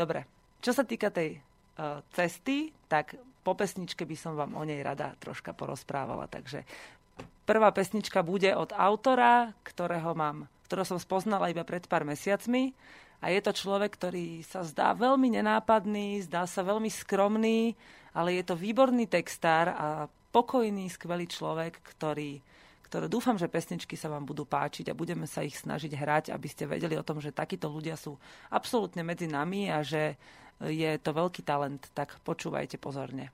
dobre, 0.01 0.25
čo 0.65 0.73
sa 0.73 0.89
týka 0.89 1.13
tej 1.13 1.37
uh, 1.37 2.01
cesty, 2.17 2.73
tak 2.89 3.21
po 3.45 3.53
pesničke 3.53 4.09
by 4.09 4.17
som 4.17 4.33
vám 4.33 4.57
o 4.57 4.65
nej 4.65 4.81
rada 4.81 5.13
troška 5.21 5.53
porozprávala. 5.53 6.25
Takže 6.33 6.65
prvá 7.45 7.69
pesnička 7.77 8.25
bude 8.25 8.49
od 8.57 8.73
autora, 8.73 9.53
ktorého 9.61 10.17
mám, 10.17 10.49
ktorého 10.65 10.89
som 10.89 10.97
spoznala 10.97 11.53
iba 11.53 11.61
pred 11.61 11.85
pár 11.85 12.09
mesiacmi 12.09 12.73
A 13.25 13.33
je 13.33 13.41
to 13.41 13.57
človek, 13.57 13.97
ktorý 13.97 14.45
sa 14.45 14.61
zdá 14.61 14.93
veľmi 14.93 15.33
nenápadný, 15.33 16.21
zdá 16.29 16.45
sa 16.45 16.61
veľmi 16.61 16.93
skromný, 16.93 17.73
ale 18.13 18.37
je 18.37 18.45
to 18.45 18.53
výborný 18.53 19.09
textár 19.09 19.73
a 19.73 19.87
pokojný, 20.29 20.93
skvelý 20.93 21.25
človek, 21.25 21.81
ktorý, 21.97 22.45
ktoré 22.85 23.07
dúfam, 23.09 23.41
že 23.41 23.49
pesničky 23.49 23.97
sa 23.97 24.13
vám 24.13 24.29
budú 24.29 24.45
páčiť 24.45 24.93
a 24.93 24.99
budeme 24.99 25.25
sa 25.25 25.41
ich 25.41 25.57
snažiť 25.57 25.93
hrať, 25.97 26.25
aby 26.37 26.49
ste 26.53 26.69
vedeli 26.69 27.01
o 27.01 27.07
tom, 27.07 27.17
že 27.17 27.33
takíto 27.33 27.73
ľudia 27.73 27.97
sú 27.97 28.21
absolútne 28.53 29.01
medzi 29.01 29.25
nami 29.25 29.73
a 29.73 29.81
že 29.81 30.21
je 30.69 30.91
to 31.01 31.11
veľký 31.13 31.43
talent, 31.45 31.81
tak 31.93 32.17
počúvajte 32.25 32.81
pozorne. 32.81 33.29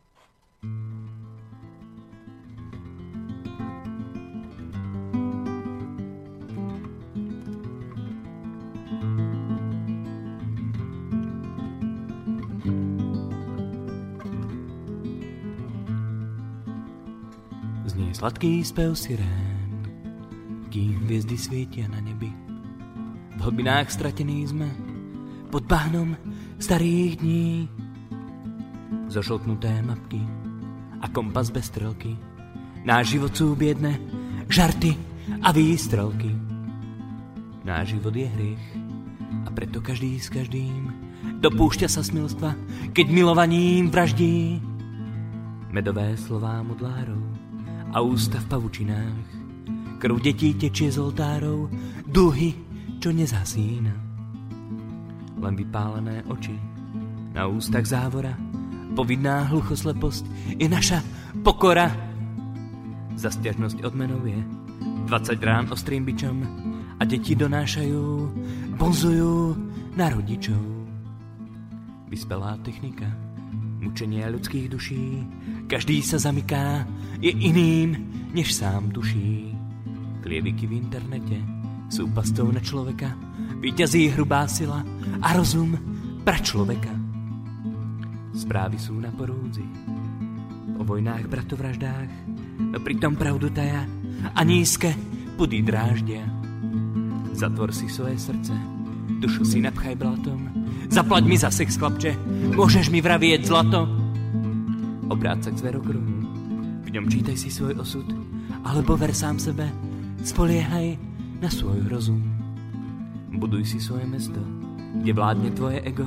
Znie 17.91 18.15
sladký 18.15 18.63
spev 18.63 18.95
sirén, 18.95 19.83
kým 20.71 21.03
hviezdy 21.11 21.35
svietia 21.35 21.91
na 21.91 21.99
nebi. 21.99 22.31
V 23.35 23.49
hlbinách 23.49 23.89
stratení 23.89 24.45
sme, 24.47 24.69
pod 25.51 25.67
bahnom 25.67 26.15
starých 26.61 27.25
dní. 27.25 27.69
Zošlknuté 29.09 29.83
mapky, 29.83 30.21
a 31.01 31.09
kompas 31.09 31.49
bez 31.49 31.73
strelky. 31.73 32.15
Náš 32.85 33.17
život 33.17 33.33
sú 33.33 33.57
biedne 33.57 33.97
žarty 34.53 34.93
a 35.41 35.57
výstrelky. 35.57 36.37
Náš 37.65 37.97
život 37.97 38.13
je 38.13 38.29
hriech 38.29 38.65
a 39.45 39.49
preto 39.51 39.81
každý 39.81 40.21
s 40.21 40.29
každým 40.29 40.93
dopúšťa 41.41 41.89
sa 41.89 42.05
smilstva, 42.05 42.53
keď 42.93 43.07
milovaním 43.09 43.89
vraždí. 43.89 44.61
Medové 45.73 46.13
slová 46.21 46.61
modlárov 46.61 47.25
a 47.97 48.05
ústa 48.05 48.37
v 48.37 48.47
pavučinách. 48.53 49.27
Krv 50.01 50.17
detí 50.21 50.57
tečie 50.57 50.93
z 50.93 51.01
oltárov, 51.01 51.73
duhy, 52.05 52.53
čo 53.01 53.13
nezasína. 53.13 54.10
Len 55.41 55.55
vypálené 55.57 56.23
oči, 56.29 56.57
na 57.33 57.49
ústach 57.49 57.89
závora, 57.89 58.37
Povinná 58.91 59.47
hluchosleposť 59.47 60.25
je 60.59 60.67
naša 60.67 60.99
pokora. 61.47 61.95
Za 63.15 63.31
stiažnosť 63.31 63.87
odmenou 63.87 64.27
je. 64.27 64.41
20 65.07 65.39
rán 65.47 65.71
ostrým 65.71 66.03
bičom. 66.03 66.43
A 66.99 67.07
deti 67.07 67.39
donášajú, 67.39 68.03
bonzujú 68.77 69.55
na 69.95 70.11
rodičov. 70.11 70.59
Vyspelá 72.11 72.59
technika, 72.67 73.07
mučenie 73.79 74.27
ľudských 74.27 74.67
duší, 74.67 75.23
každý 75.71 76.03
sa 76.03 76.19
zamyká, 76.19 76.85
je 77.23 77.31
iným, 77.31 77.95
než 78.35 78.53
sám 78.53 78.91
tuší. 78.91 79.55
Klieviky 80.21 80.67
v 80.67 80.77
internete 80.83 81.39
sú 81.89 82.11
pastou 82.11 82.51
na 82.51 82.61
človeka, 82.61 83.15
vyťazí 83.61 84.17
hrubá 84.17 84.49
sila 84.49 84.81
a 85.21 85.29
rozum 85.37 85.77
pra 86.25 86.41
človeka. 86.41 86.91
Správy 88.33 88.81
sú 88.81 88.97
na 88.97 89.13
porúdzi 89.13 89.65
o 90.81 90.83
vojnách, 90.83 91.29
bratovraždách, 91.29 92.11
no 92.73 92.79
pritom 92.81 93.13
pravdu 93.13 93.53
taja 93.53 93.85
a 94.33 94.41
nízke 94.41 94.97
pudy 95.37 95.61
dráždia. 95.61 96.25
Zatvor 97.37 97.73
si 97.77 97.89
svoje 97.93 98.17
srdce, 98.17 98.57
dušu 99.21 99.45
si 99.45 99.61
napchaj 99.61 99.97
blatom, 100.01 100.49
zaplať 100.89 101.25
mi 101.29 101.37
za 101.37 101.53
sex, 101.53 101.77
chlapče, 101.77 102.17
môžeš 102.57 102.89
mi 102.89 103.05
vravieť 103.05 103.45
zlato. 103.45 103.85
Obráť 105.13 105.49
sa 105.49 105.51
k 105.53 105.61
v 106.81 106.89
ňom 106.99 107.07
čítaj 107.07 107.37
si 107.39 107.53
svoj 107.53 107.79
osud, 107.79 108.09
alebo 108.65 108.97
ver 108.97 109.15
sám 109.15 109.39
sebe, 109.39 109.69
spoliehaj 110.27 110.99
na 111.39 111.47
svoj 111.47 111.87
rozum. 111.87 112.40
Buduj 113.41 113.65
si 113.65 113.81
svoje 113.81 114.05
mesto, 114.05 114.37
kde 115.01 115.17
vládne 115.17 115.51
tvoje 115.57 115.81
ego, 115.81 116.05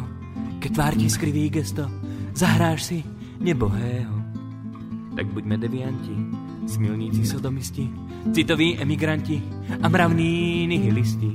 keď 0.62 0.70
tvár 0.70 0.94
ti 0.94 1.10
skriví 1.10 1.50
gesto, 1.50 1.90
Zahráš 2.34 2.90
si 2.90 3.00
nebohého. 3.42 4.14
Tak 5.14 5.30
buďme 5.34 5.58
devianti, 5.58 6.14
smilníci 6.66 7.26
sodomisti, 7.26 7.90
citoví 8.34 8.78
emigranti 8.78 9.42
a 9.82 9.90
mravní 9.90 10.66
nihilisti. 10.70 11.34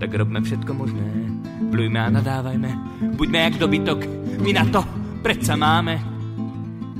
Tak 0.00 0.12
robme 0.12 0.40
všetko 0.40 0.72
možné, 0.76 1.08
plujme 1.72 2.00
a 2.00 2.12
nadávajme, 2.12 2.70
buďme 3.16 3.38
jak 3.38 3.56
dobytok, 3.60 4.00
my 4.40 4.50
na 4.52 4.64
to 4.68 4.80
predsa 5.24 5.56
máme. 5.56 6.00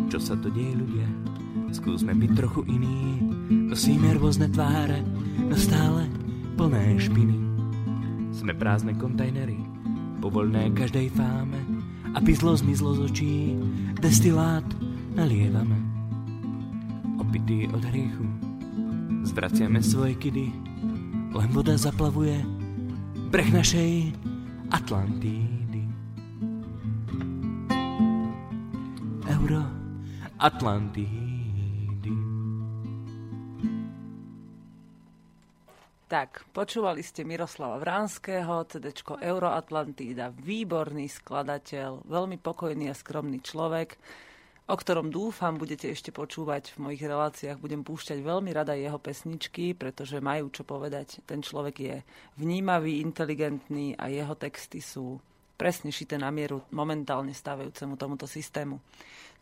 Čo 0.08 0.20
sa 0.20 0.34
to 0.40 0.48
deje 0.48 0.76
ľudia? 0.76 1.08
Skúsme 1.76 2.16
byť 2.16 2.30
trochu 2.36 2.60
iní, 2.72 3.20
nosíme 3.68 4.16
rôzne 4.16 4.48
tváre, 4.48 5.04
no 5.44 5.56
stále 5.56 6.08
plné 6.56 6.96
špiny. 7.00 7.43
Sme 8.44 8.60
prázdne 8.60 8.92
kontajnery, 9.00 9.56
povolné 10.20 10.68
každej 10.76 11.16
fáme, 11.16 11.56
aby 12.12 12.36
zlo 12.36 12.52
zmizlo 12.52 12.92
z 12.92 13.00
očí, 13.08 13.56
destilát 13.96 14.68
nalievame. 15.16 15.80
Opitý 17.16 17.64
od 17.72 17.80
hriechu, 17.88 18.28
zvraciame 19.24 19.80
svoje 19.80 20.20
kidy, 20.20 20.52
len 21.32 21.48
voda 21.56 21.72
zaplavuje 21.80 22.36
breh 23.32 23.48
našej 23.48 24.12
Atlantídy. 24.76 25.88
Euro 29.24 29.64
Atlantídy. 30.36 31.23
Tak, 36.04 36.44
počúvali 36.52 37.00
ste 37.00 37.24
Miroslava 37.24 37.80
Vránskeho, 37.80 38.68
CD 38.68 38.92
Euroatlantída, 39.24 40.36
výborný 40.36 41.08
skladateľ, 41.08 42.04
veľmi 42.04 42.36
pokojný 42.44 42.92
a 42.92 42.94
skromný 42.94 43.40
človek, 43.40 43.96
o 44.68 44.76
ktorom 44.76 45.08
dúfam 45.08 45.56
budete 45.56 45.88
ešte 45.88 46.12
počúvať 46.12 46.76
v 46.76 46.78
mojich 46.84 47.08
reláciách. 47.08 47.56
Budem 47.56 47.80
púšťať 47.80 48.20
veľmi 48.20 48.52
rada 48.52 48.76
jeho 48.76 49.00
pesničky, 49.00 49.72
pretože 49.72 50.20
majú 50.20 50.52
čo 50.52 50.68
povedať. 50.68 51.24
Ten 51.24 51.40
človek 51.40 51.76
je 51.80 51.96
vnímavý, 52.36 53.00
inteligentný 53.00 53.96
a 53.96 54.12
jeho 54.12 54.36
texty 54.36 54.84
sú 54.84 55.16
presne 55.54 55.94
šité 55.94 56.18
na 56.18 56.28
mieru 56.34 56.62
momentálne 56.74 57.30
stávajúcemu 57.30 57.94
tomuto 57.94 58.26
systému. 58.26 58.82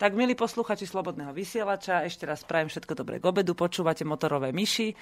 Tak, 0.00 0.16
milí 0.16 0.35
posluchači 0.35 0.88
Slobodného 0.88 1.31
vysielača, 1.31 2.02
ešte 2.02 2.26
raz 2.26 2.42
prajem 2.42 2.73
všetko 2.73 2.92
dobré 2.97 3.21
k 3.21 3.28
obedu. 3.28 3.52
Počúvate 3.54 4.02
Motorové 4.02 4.50
myši. 4.50 4.97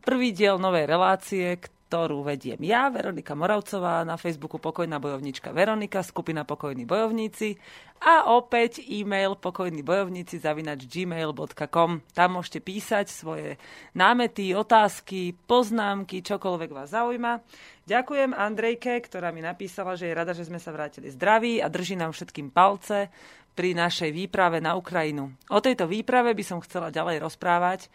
Prvý 0.00 0.32
diel 0.32 0.56
novej 0.56 0.88
relácie, 0.88 1.58
ktorú 1.88 2.20
vediem 2.20 2.60
ja, 2.60 2.92
Veronika 2.92 3.32
Moravcová, 3.32 4.04
na 4.04 4.20
Facebooku 4.20 4.60
Pokojná 4.60 5.00
bojovnička 5.00 5.56
Veronika, 5.56 6.04
skupina 6.04 6.44
Pokojní 6.44 6.84
bojovníci 6.84 7.56
a 8.04 8.28
opäť 8.36 8.84
e-mail 8.84 9.40
pokojní 9.40 9.80
bojovníci 9.80 10.36
zavinač 10.36 10.84
gmail.com. 10.84 12.04
Tam 12.12 12.28
môžete 12.28 12.60
písať 12.60 13.08
svoje 13.08 13.56
námety, 13.96 14.52
otázky, 14.52 15.32
poznámky, 15.48 16.20
čokoľvek 16.20 16.70
vás 16.76 16.92
zaujíma. 16.92 17.40
Ďakujem 17.88 18.36
Andrejke, 18.36 19.00
ktorá 19.00 19.32
mi 19.32 19.40
napísala, 19.40 19.96
že 19.96 20.12
je 20.12 20.18
rada, 20.20 20.36
že 20.36 20.44
sme 20.44 20.60
sa 20.60 20.76
vrátili 20.76 21.08
zdraví 21.08 21.64
a 21.64 21.72
drží 21.72 21.96
nám 21.96 22.12
všetkým 22.12 22.52
palce 22.52 23.08
pri 23.56 23.72
našej 23.72 24.12
výprave 24.12 24.60
na 24.60 24.76
Ukrajinu. 24.76 25.32
O 25.48 25.58
tejto 25.64 25.88
výprave 25.88 26.36
by 26.36 26.44
som 26.44 26.60
chcela 26.60 26.92
ďalej 26.92 27.24
rozprávať 27.24 27.88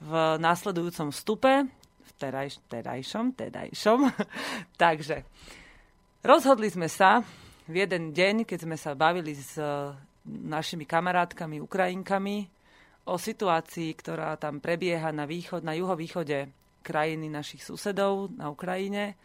v 0.00 0.40
následujúcom 0.40 1.12
vstupe, 1.12 1.68
terajš, 2.20 2.60
terajšom, 2.68 3.32
terajšom. 3.32 4.12
Takže 4.82 5.24
rozhodli 6.20 6.68
sme 6.68 6.92
sa 6.92 7.24
v 7.64 7.74
jeden 7.80 8.12
deň, 8.12 8.44
keď 8.44 8.58
sme 8.68 8.76
sa 8.76 8.92
bavili 8.92 9.32
s 9.32 9.56
našimi 10.28 10.84
kamarátkami, 10.84 11.64
Ukrajinkami, 11.64 12.60
o 13.08 13.16
situácii, 13.16 13.96
ktorá 13.96 14.36
tam 14.36 14.60
prebieha 14.60 15.10
na, 15.10 15.24
východ, 15.24 15.64
na 15.64 15.72
juhovýchode 15.72 16.52
krajiny 16.84 17.32
našich 17.32 17.64
susedov 17.64 18.30
na 18.36 18.52
Ukrajine, 18.52 19.16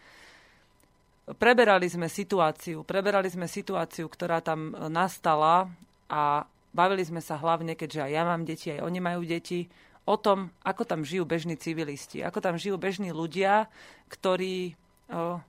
preberali 1.37 1.89
sme 1.89 2.07
situáciu, 2.07 2.81
preberali 2.87 3.27
sme 3.27 3.49
situáciu, 3.49 4.07
ktorá 4.07 4.39
tam 4.39 4.73
nastala 4.89 5.67
a 6.07 6.45
bavili 6.71 7.01
sme 7.01 7.21
sa 7.23 7.39
hlavne, 7.39 7.73
keďže 7.73 8.05
aj 8.05 8.11
ja 8.11 8.23
mám 8.23 8.41
deti, 8.45 8.67
aj 8.73 8.83
oni 8.83 8.99
majú 9.01 9.21
deti, 9.25 9.65
o 10.05 10.15
tom, 10.15 10.53
ako 10.61 10.85
tam 10.85 11.01
žijú 11.01 11.25
bežní 11.25 11.57
civilisti, 11.57 12.21
ako 12.21 12.39
tam 12.41 12.55
žijú 12.61 12.77
bežní 12.77 13.09
ľudia, 13.09 13.65
ktorí 14.09 14.77
o, 15.09 15.41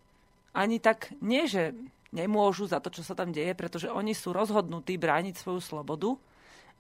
ani 0.57 0.77
tak 0.81 1.13
nie, 1.21 1.45
že 1.45 1.77
nemôžu 2.17 2.65
za 2.65 2.81
to, 2.81 2.89
čo 2.89 3.05
sa 3.05 3.13
tam 3.13 3.37
deje, 3.37 3.53
pretože 3.53 3.93
oni 3.93 4.17
sú 4.17 4.33
rozhodnutí 4.33 4.97
brániť 4.97 5.37
svoju 5.37 5.61
slobodu, 5.61 6.17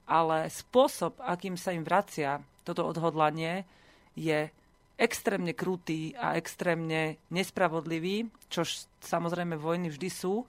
ale 0.08 0.48
spôsob, 0.48 1.20
akým 1.20 1.60
sa 1.60 1.76
im 1.76 1.84
vracia 1.84 2.40
toto 2.64 2.88
odhodlanie, 2.88 3.68
je 4.16 4.48
extrémne 4.96 5.52
krutý 5.52 6.16
a 6.16 6.40
extrémne 6.40 7.20
nespravodlivý, 7.28 8.32
čo 8.48 8.64
samozrejme 9.04 9.60
vojny 9.60 9.92
vždy 9.92 10.08
sú, 10.08 10.48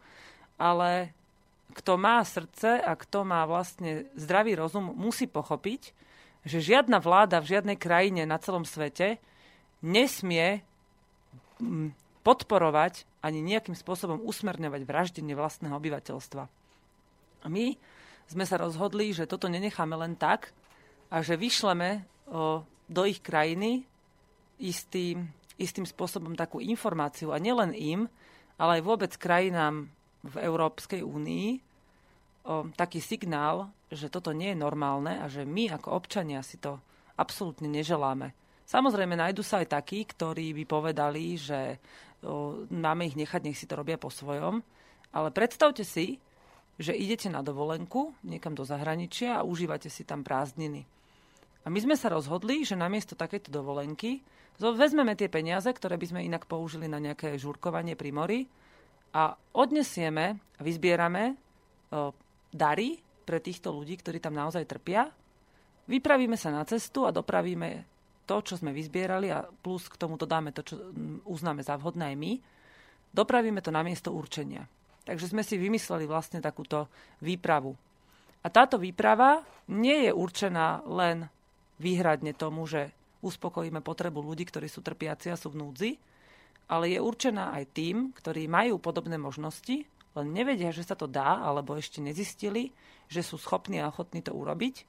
ale 0.55 1.11
kto 1.75 1.99
má 1.99 2.23
srdce 2.23 2.79
a 2.79 2.95
kto 2.95 3.27
má 3.27 3.43
vlastne 3.43 4.07
zdravý 4.15 4.55
rozum, 4.55 4.95
musí 4.95 5.27
pochopiť, 5.27 5.91
že 6.43 6.63
žiadna 6.63 7.01
vláda 7.01 7.41
v 7.41 7.57
žiadnej 7.57 7.77
krajine 7.79 8.27
na 8.27 8.37
celom 8.37 8.67
svete 8.67 9.17
nesmie 9.81 10.61
mm, 11.61 11.93
podporovať 12.25 13.07
ani 13.23 13.39
nejakým 13.39 13.73
spôsobom 13.73 14.19
usmerňovať 14.23 14.81
vraždenie 14.83 15.33
vlastného 15.33 15.75
obyvateľstva. 15.75 16.43
A 17.43 17.47
my 17.47 17.75
sme 18.27 18.43
sa 18.43 18.59
rozhodli, 18.59 19.15
že 19.15 19.29
toto 19.29 19.47
nenecháme 19.47 19.95
len 19.95 20.19
tak 20.19 20.51
a 21.07 21.23
že 21.23 21.39
vyšleme 21.39 22.03
o, 22.27 22.63
do 22.87 23.01
ich 23.07 23.23
krajiny 23.23 23.87
istým, 24.59 25.31
istým 25.55 25.87
spôsobom 25.87 26.35
takú 26.35 26.59
informáciu 26.59 27.31
a 27.31 27.39
nielen 27.39 27.71
im, 27.71 28.11
ale 28.59 28.79
aj 28.79 28.83
vôbec 28.83 29.11
krajinám 29.15 29.87
v 30.27 30.35
Európskej 30.43 31.05
únii 31.05 31.66
o, 32.47 32.71
taký 32.71 33.03
signál, 33.03 33.67
že 33.91 34.07
toto 34.07 34.31
nie 34.31 34.55
je 34.55 34.63
normálne 34.63 35.19
a 35.19 35.27
že 35.27 35.43
my 35.43 35.75
ako 35.75 35.91
občania 35.91 36.39
si 36.39 36.55
to 36.55 36.79
absolútne 37.19 37.67
neželáme. 37.67 38.31
Samozrejme, 38.67 39.15
nájdu 39.15 39.43
sa 39.43 39.59
aj 39.63 39.75
takí, 39.75 40.07
ktorí 40.07 40.55
by 40.55 40.63
povedali, 40.63 41.35
že 41.35 41.83
o, 42.23 42.63
máme 42.71 43.11
ich 43.11 43.19
nechať, 43.19 43.41
nech 43.43 43.59
si 43.59 43.67
to 43.67 43.75
robia 43.75 43.99
po 43.99 44.07
svojom. 44.07 44.63
Ale 45.11 45.29
predstavte 45.35 45.83
si, 45.83 46.19
že 46.77 46.93
idete 46.93 47.27
na 47.27 47.41
dovolenku 47.43 48.15
niekam 48.23 48.53
do 48.53 48.63
zahraničia 48.63 49.41
a 49.41 49.45
užívate 49.47 49.89
si 49.91 50.05
tam 50.05 50.21
prázdniny. 50.23 50.85
A 51.65 51.67
my 51.67 51.79
sme 51.83 51.99
sa 51.99 52.07
rozhodli, 52.07 52.63
že 52.63 52.79
namiesto 52.79 53.17
takejto 53.17 53.51
dovolenky 53.51 54.23
vezmeme 54.57 55.13
tie 55.13 55.29
peniaze, 55.29 55.69
ktoré 55.69 55.99
by 55.99 56.07
sme 56.09 56.25
inak 56.25 56.49
použili 56.49 56.89
na 56.89 56.97
nejaké 56.97 57.35
žurkovanie 57.37 57.93
pri 57.93 58.09
mori 58.09 58.39
a 59.13 59.35
odnesieme 59.53 60.39
a 60.57 60.61
vyzbierame 60.63 61.37
dary 62.51 62.99
pre 63.27 63.43
týchto 63.43 63.75
ľudí, 63.75 63.99
ktorí 63.99 64.23
tam 64.23 64.35
naozaj 64.35 64.63
trpia. 64.67 65.11
Vypravíme 65.87 66.35
sa 66.35 66.51
na 66.51 66.63
cestu 66.63 67.07
a 67.07 67.15
dopravíme 67.15 67.83
to, 68.27 68.43
čo 68.43 68.59
sme 68.59 68.75
vyzbierali 68.75 69.31
a 69.31 69.47
plus 69.47 69.87
k 69.87 69.95
tomu 69.95 70.19
dodáme 70.19 70.51
to, 70.51 70.63
čo 70.63 70.75
uznáme 71.23 71.63
za 71.63 71.79
vhodné 71.79 72.11
aj 72.11 72.17
my. 72.19 72.31
Dopravíme 73.11 73.63
to 73.63 73.71
na 73.71 73.81
miesto 73.87 74.11
určenia. 74.11 74.67
Takže 75.07 75.31
sme 75.31 75.43
si 75.47 75.55
vymysleli 75.55 76.03
vlastne 76.03 76.43
takúto 76.43 76.91
výpravu. 77.23 77.71
A 78.43 78.47
táto 78.51 78.75
výprava 78.75 79.43
nie 79.71 80.07
je 80.07 80.11
určená 80.11 80.83
len 80.83 81.31
výhradne 81.79 82.35
tomu, 82.35 82.67
že 82.67 82.91
uspokojíme 83.23 83.79
potrebu 83.79 84.19
ľudí, 84.19 84.43
ktorí 84.43 84.67
sú 84.67 84.83
trpiaci 84.83 85.31
a 85.31 85.39
sú 85.39 85.55
v 85.55 85.59
núdzi, 85.63 85.91
ale 86.67 86.91
je 86.91 86.99
určená 86.99 87.55
aj 87.55 87.63
tým, 87.71 88.11
ktorí 88.11 88.51
majú 88.51 88.77
podobné 88.83 89.15
možnosti, 89.15 89.87
len 90.17 90.33
nevedia, 90.33 90.73
že 90.73 90.81
sa 90.81 90.97
to 90.97 91.05
dá, 91.05 91.39
alebo 91.45 91.77
ešte 91.77 92.01
nezistili, 92.01 92.73
že 93.07 93.21
sú 93.21 93.37
schopní 93.37 93.77
a 93.79 93.93
ochotní 93.93 94.25
to 94.25 94.33
urobiť. 94.33 94.83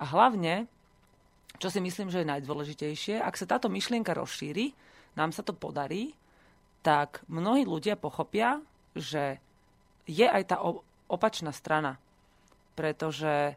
A 0.00 0.08
hlavne, 0.08 0.66
čo 1.60 1.68
si 1.68 1.78
myslím, 1.78 2.08
že 2.08 2.24
je 2.24 2.32
najdôležitejšie, 2.32 3.20
ak 3.20 3.38
sa 3.38 3.46
táto 3.46 3.68
myšlienka 3.68 4.16
rozšíri, 4.16 4.74
nám 5.14 5.30
sa 5.30 5.44
to 5.44 5.52
podarí, 5.52 6.16
tak 6.82 7.22
mnohí 7.30 7.62
ľudia 7.62 7.94
pochopia, 7.94 8.58
že 8.96 9.38
je 10.08 10.26
aj 10.26 10.42
tá 10.50 10.56
opačná 11.06 11.54
strana. 11.54 12.00
Pretože 12.74 13.54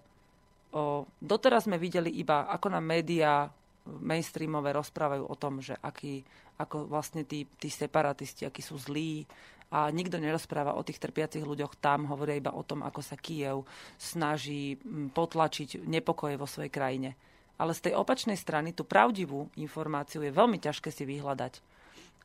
o, 0.76 1.08
doteraz 1.24 1.66
sme 1.66 1.82
videli 1.82 2.14
iba, 2.22 2.46
ako 2.52 2.76
nám 2.76 2.86
médiá 2.86 3.50
mainstreamové 3.86 4.76
rozprávajú 4.76 5.24
o 5.26 5.36
tom, 5.38 5.62
že 5.62 5.74
aký, 5.80 6.22
ako 6.62 6.90
vlastne 6.90 7.26
tí, 7.26 7.50
tí 7.58 7.70
separatisti, 7.70 8.46
akí 8.46 8.62
sú 8.62 8.78
zlí 8.78 9.26
a 9.74 9.90
nikto 9.90 10.22
nerozpráva 10.22 10.78
o 10.78 10.86
tých 10.86 11.02
trpiacich 11.02 11.42
ľuďoch 11.42 11.82
tam, 11.82 12.06
hovoria 12.06 12.38
iba 12.38 12.54
o 12.54 12.62
tom, 12.62 12.86
ako 12.86 13.02
sa 13.02 13.18
Kiev 13.18 13.66
snaží 13.98 14.78
potlačiť 15.12 15.84
nepokoje 15.84 16.38
vo 16.38 16.46
svojej 16.46 16.70
krajine. 16.70 17.18
Ale 17.56 17.72
z 17.72 17.90
tej 17.90 17.94
opačnej 17.96 18.36
strany 18.36 18.76
tú 18.76 18.84
pravdivú 18.84 19.48
informáciu 19.56 20.22
je 20.22 20.32
veľmi 20.32 20.60
ťažké 20.60 20.92
si 20.92 21.08
vyhľadať. 21.08 21.54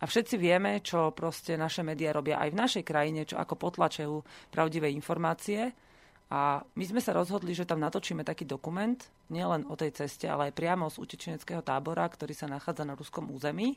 A 0.00 0.08
všetci 0.08 0.40
vieme, 0.40 0.80
čo 0.80 1.12
proste 1.12 1.60
naše 1.60 1.84
médiá 1.84 2.16
robia 2.16 2.40
aj 2.40 2.48
v 2.50 2.60
našej 2.60 2.84
krajine, 2.88 3.28
čo 3.28 3.36
ako 3.36 3.54
potlačajú 3.56 4.14
pravdivé 4.48 4.88
informácie. 4.96 5.76
A 6.32 6.62
my 6.62 6.84
sme 6.86 7.04
sa 7.04 7.12
rozhodli, 7.12 7.52
že 7.52 7.68
tam 7.68 7.82
natočíme 7.84 8.24
taký 8.24 8.48
dokument, 8.48 8.96
nielen 9.28 9.68
o 9.68 9.76
tej 9.76 9.92
ceste, 9.92 10.24
ale 10.24 10.48
aj 10.50 10.56
priamo 10.56 10.88
z 10.88 11.02
utečeneckého 11.02 11.60
tábora, 11.60 12.06
ktorý 12.08 12.32
sa 12.32 12.48
nachádza 12.48 12.88
na 12.88 12.96
ruskom 12.96 13.28
území. 13.28 13.76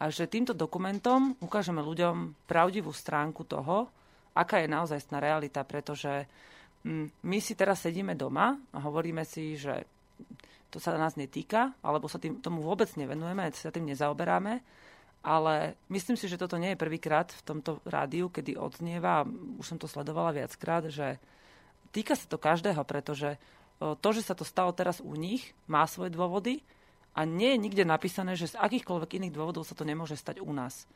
A 0.00 0.08
že 0.08 0.30
týmto 0.30 0.56
dokumentom 0.56 1.36
ukážeme 1.44 1.84
ľuďom 1.84 2.48
pravdivú 2.48 2.88
stránku 2.90 3.44
toho, 3.44 3.88
aká 4.32 4.64
je 4.64 4.68
naozaj 4.72 5.12
realita, 5.20 5.60
pretože 5.62 6.24
mm, 6.84 7.24
my 7.28 7.38
si 7.38 7.52
teraz 7.52 7.84
sedíme 7.84 8.16
doma 8.16 8.56
a 8.72 8.78
hovoríme 8.80 9.22
si, 9.28 9.60
že 9.60 9.84
to 10.72 10.80
sa 10.80 10.96
nás 10.96 11.18
netýka, 11.20 11.76
alebo 11.84 12.08
sa 12.08 12.16
tým, 12.16 12.40
tomu 12.40 12.64
vôbec 12.64 12.88
nevenujeme, 12.96 13.52
sa 13.52 13.74
tým 13.74 13.90
nezaoberáme 13.90 14.62
ale 15.20 15.76
myslím 15.92 16.16
si, 16.16 16.28
že 16.32 16.40
toto 16.40 16.56
nie 16.56 16.72
je 16.72 16.80
prvýkrát 16.80 17.28
v 17.28 17.44
tomto 17.44 17.84
rádiu, 17.84 18.32
kedy 18.32 18.56
odznieva, 18.56 19.28
už 19.60 19.76
som 19.76 19.76
to 19.76 19.84
sledovala 19.84 20.32
viackrát, 20.32 20.88
že 20.88 21.20
týka 21.92 22.16
sa 22.16 22.24
to 22.24 22.40
každého, 22.40 22.80
pretože 22.88 23.36
to, 23.80 24.08
že 24.16 24.24
sa 24.24 24.32
to 24.32 24.48
stalo 24.48 24.72
teraz 24.72 25.00
u 25.04 25.12
nich, 25.12 25.52
má 25.68 25.84
svoje 25.84 26.12
dôvody 26.12 26.64
a 27.14 27.26
nie 27.26 27.54
je 27.54 27.62
nikde 27.62 27.84
napísané, 27.86 28.38
že 28.38 28.54
z 28.54 28.58
akýchkoľvek 28.60 29.18
iných 29.18 29.34
dôvodov 29.34 29.66
sa 29.66 29.74
to 29.74 29.82
nemôže 29.82 30.14
stať 30.14 30.38
u 30.38 30.50
nás. 30.54 30.86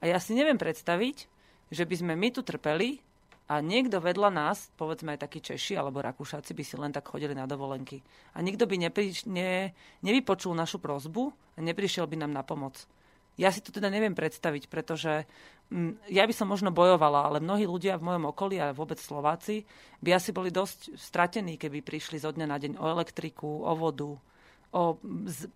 A 0.00 0.08
ja 0.08 0.16
si 0.22 0.32
neviem 0.32 0.56
predstaviť, 0.56 1.28
že 1.68 1.84
by 1.84 1.94
sme 1.98 2.14
my 2.16 2.28
tu 2.32 2.40
trpeli 2.40 3.02
a 3.48 3.64
niekto 3.64 4.00
vedľa 4.00 4.28
nás, 4.28 4.68
povedzme 4.76 5.16
aj 5.16 5.24
takí 5.24 5.40
Češi 5.40 5.76
alebo 5.76 6.04
Rakúšaci, 6.04 6.52
by 6.52 6.64
si 6.64 6.76
len 6.76 6.92
tak 6.92 7.08
chodili 7.08 7.32
na 7.32 7.48
dovolenky. 7.48 8.00
A 8.36 8.44
nikto 8.44 8.68
by 8.68 8.76
nepri, 8.76 9.12
ne, 9.28 9.72
nevypočul 10.04 10.52
našu 10.52 10.80
prozbu 10.80 11.32
a 11.56 11.58
neprišiel 11.64 12.04
by 12.04 12.16
nám 12.20 12.32
na 12.32 12.44
pomoc. 12.44 12.84
Ja 13.38 13.54
si 13.54 13.62
to 13.62 13.70
teda 13.70 13.86
neviem 13.88 14.18
predstaviť, 14.18 14.66
pretože 14.66 15.24
mm, 15.70 16.10
ja 16.10 16.26
by 16.26 16.34
som 16.34 16.50
možno 16.50 16.74
bojovala, 16.74 17.30
ale 17.30 17.38
mnohí 17.38 17.70
ľudia 17.70 17.94
v 17.96 18.10
mojom 18.10 18.34
okolí 18.34 18.58
a 18.58 18.74
vôbec 18.74 18.98
Slováci 18.98 19.62
by 20.02 20.18
asi 20.18 20.34
boli 20.34 20.50
dosť 20.50 20.98
stratení, 20.98 21.54
keby 21.54 21.80
prišli 21.80 22.18
zo 22.18 22.34
dňa 22.34 22.46
na 22.50 22.58
deň 22.58 22.72
o 22.82 22.84
elektriku, 22.90 23.62
o 23.62 23.72
vodu, 23.78 24.18
o 24.72 25.00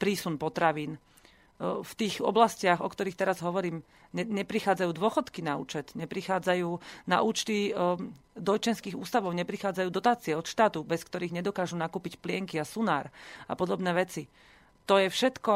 prísun 0.01 0.41
potravín. 0.41 0.97
V 1.63 1.93
tých 1.95 2.19
oblastiach, 2.19 2.83
o 2.83 2.91
ktorých 2.91 3.15
teraz 3.15 3.39
hovorím, 3.39 3.87
ne, 4.19 4.25
neprichádzajú 4.27 4.91
dôchodky 4.99 5.47
na 5.47 5.55
účet, 5.55 5.95
neprichádzajú 5.95 6.69
na 7.07 7.23
účty 7.23 7.71
dojčenských 8.35 8.99
ústavov, 8.99 9.31
neprichádzajú 9.39 9.89
dotácie 9.93 10.35
od 10.35 10.43
štátu, 10.43 10.83
bez 10.83 11.07
ktorých 11.07 11.39
nedokážu 11.39 11.79
nakúpiť 11.79 12.19
plienky 12.19 12.59
a 12.59 12.67
sunár 12.67 13.15
a 13.47 13.55
podobné 13.55 13.95
veci. 13.95 14.27
To 14.91 14.99
je 14.99 15.07
všetko 15.07 15.55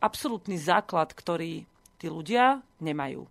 absolútny 0.00 0.56
základ, 0.56 1.12
ktorý 1.12 1.68
tí 2.00 2.06
ľudia 2.08 2.64
nemajú. 2.80 3.28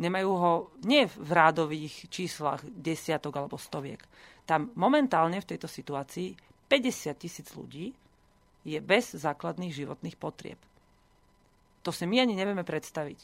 Nemajú 0.00 0.30
ho 0.32 0.52
nie 0.88 1.04
v 1.06 1.30
rádových 1.30 2.08
číslach 2.08 2.64
desiatok 2.64 3.36
alebo 3.36 3.60
stoviek. 3.60 4.00
Tam 4.48 4.72
momentálne 4.80 5.38
v 5.44 5.48
tejto 5.54 5.68
situácii 5.68 6.34
50 6.66 7.20
tisíc 7.20 7.52
ľudí 7.52 7.92
je 8.64 8.80
bez 8.80 9.12
základných 9.12 9.72
životných 9.72 10.16
potrieb. 10.16 10.58
To 11.84 11.92
si 11.92 12.08
my 12.08 12.24
ani 12.24 12.32
nevieme 12.32 12.64
predstaviť. 12.64 13.20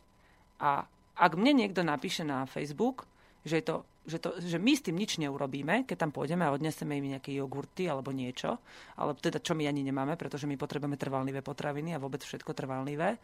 A 0.60 0.84
ak 1.16 1.32
mne 1.36 1.64
niekto 1.64 1.80
napíše 1.80 2.24
na 2.24 2.44
Facebook, 2.44 3.08
že, 3.44 3.64
to, 3.64 3.88
že, 4.04 4.20
to, 4.20 4.36
že 4.36 4.60
my 4.60 4.72
s 4.76 4.84
tým 4.84 4.96
nič 5.00 5.16
neurobíme, 5.16 5.88
keď 5.88 5.96
tam 5.96 6.12
pôjdeme 6.12 6.44
a 6.44 6.52
odneseme 6.52 7.00
im 7.00 7.16
nejaké 7.16 7.32
jogurty 7.32 7.88
alebo 7.88 8.12
niečo, 8.12 8.60
ale 9.00 9.16
teda 9.16 9.40
čo 9.40 9.56
my 9.56 9.64
ani 9.64 9.80
nemáme, 9.80 10.20
pretože 10.20 10.44
my 10.44 10.60
potrebujeme 10.60 11.00
trvalnivé 11.00 11.40
potraviny 11.40 11.96
a 11.96 12.02
vôbec 12.02 12.20
všetko 12.20 12.52
trvalnivé, 12.52 13.16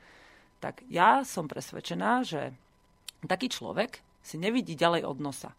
tak 0.57 0.81
ja 0.89 1.21
som 1.29 1.45
presvedčená, 1.45 2.25
že 2.25 2.57
taký 3.29 3.53
človek 3.53 4.01
si 4.25 4.41
nevidí 4.41 4.73
ďalej 4.73 5.05
od 5.05 5.21
nosa. 5.21 5.53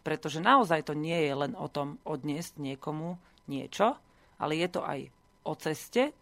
Pretože 0.00 0.40
naozaj 0.40 0.88
to 0.88 0.96
nie 0.96 1.28
je 1.28 1.34
len 1.36 1.52
o 1.52 1.68
tom 1.68 2.00
odniesť 2.08 2.56
niekomu 2.56 3.20
niečo, 3.44 4.00
ale 4.40 4.56
je 4.56 4.68
to 4.72 4.80
aj 4.80 5.12
o 5.44 5.52
ceste, 5.58 6.14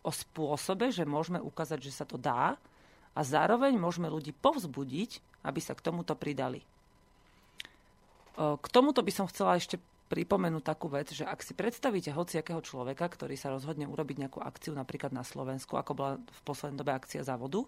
o 0.00 0.10
spôsobe, 0.10 0.88
že 0.90 1.04
môžeme 1.04 1.38
ukázať, 1.42 1.78
že 1.84 1.92
sa 1.92 2.04
to 2.08 2.16
dá 2.16 2.56
a 3.12 3.20
zároveň 3.20 3.76
môžeme 3.76 4.08
ľudí 4.08 4.32
povzbudiť, 4.32 5.42
aby 5.44 5.60
sa 5.60 5.76
k 5.76 5.84
tomuto 5.84 6.16
pridali. 6.16 6.64
K 8.36 8.66
tomuto 8.72 9.04
by 9.04 9.12
som 9.12 9.28
chcela 9.28 9.60
ešte 9.60 9.76
pripomenúť 10.10 10.64
takú 10.64 10.90
vec, 10.90 11.12
že 11.14 11.22
ak 11.22 11.44
si 11.44 11.54
predstavíte 11.54 12.10
hociakého 12.10 12.58
človeka, 12.64 13.06
ktorý 13.06 13.38
sa 13.38 13.52
rozhodne 13.54 13.86
urobiť 13.86 14.26
nejakú 14.26 14.42
akciu 14.42 14.74
napríklad 14.74 15.14
na 15.14 15.22
Slovensku, 15.22 15.78
ako 15.78 15.92
bola 15.94 16.12
v 16.18 16.40
poslednej 16.42 16.80
dobe 16.82 16.92
akcia 16.96 17.22
závodu, 17.22 17.62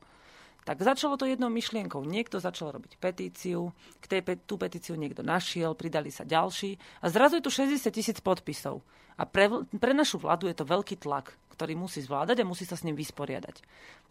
Tak 0.63 0.79
začalo 0.79 1.19
to 1.19 1.27
jednou 1.27 1.51
myšlienkou. 1.51 2.07
Niekto 2.07 2.39
začal 2.39 2.71
robiť 2.71 2.95
petíciu, 3.03 3.75
k 3.99 4.05
tej, 4.07 4.21
tú 4.47 4.55
petíciu 4.55 4.95
niekto 4.95 5.27
našiel, 5.27 5.75
pridali 5.75 6.15
sa 6.15 6.23
ďalší 6.23 6.79
a 7.03 7.11
zrazu 7.11 7.43
je 7.43 7.47
tu 7.47 7.51
60 7.51 7.91
tisíc 7.91 8.19
podpisov. 8.23 8.79
A 9.19 9.27
pre, 9.27 9.51
pre 9.77 9.93
našu 9.93 10.23
vládu 10.23 10.47
je 10.47 10.57
to 10.57 10.65
veľký 10.65 11.03
tlak, 11.03 11.35
ktorý 11.53 11.75
musí 11.77 12.01
zvládať 12.01 12.43
a 12.43 12.49
musí 12.49 12.63
sa 12.63 12.79
s 12.79 12.87
ním 12.87 12.95
vysporiadať. 12.95 13.61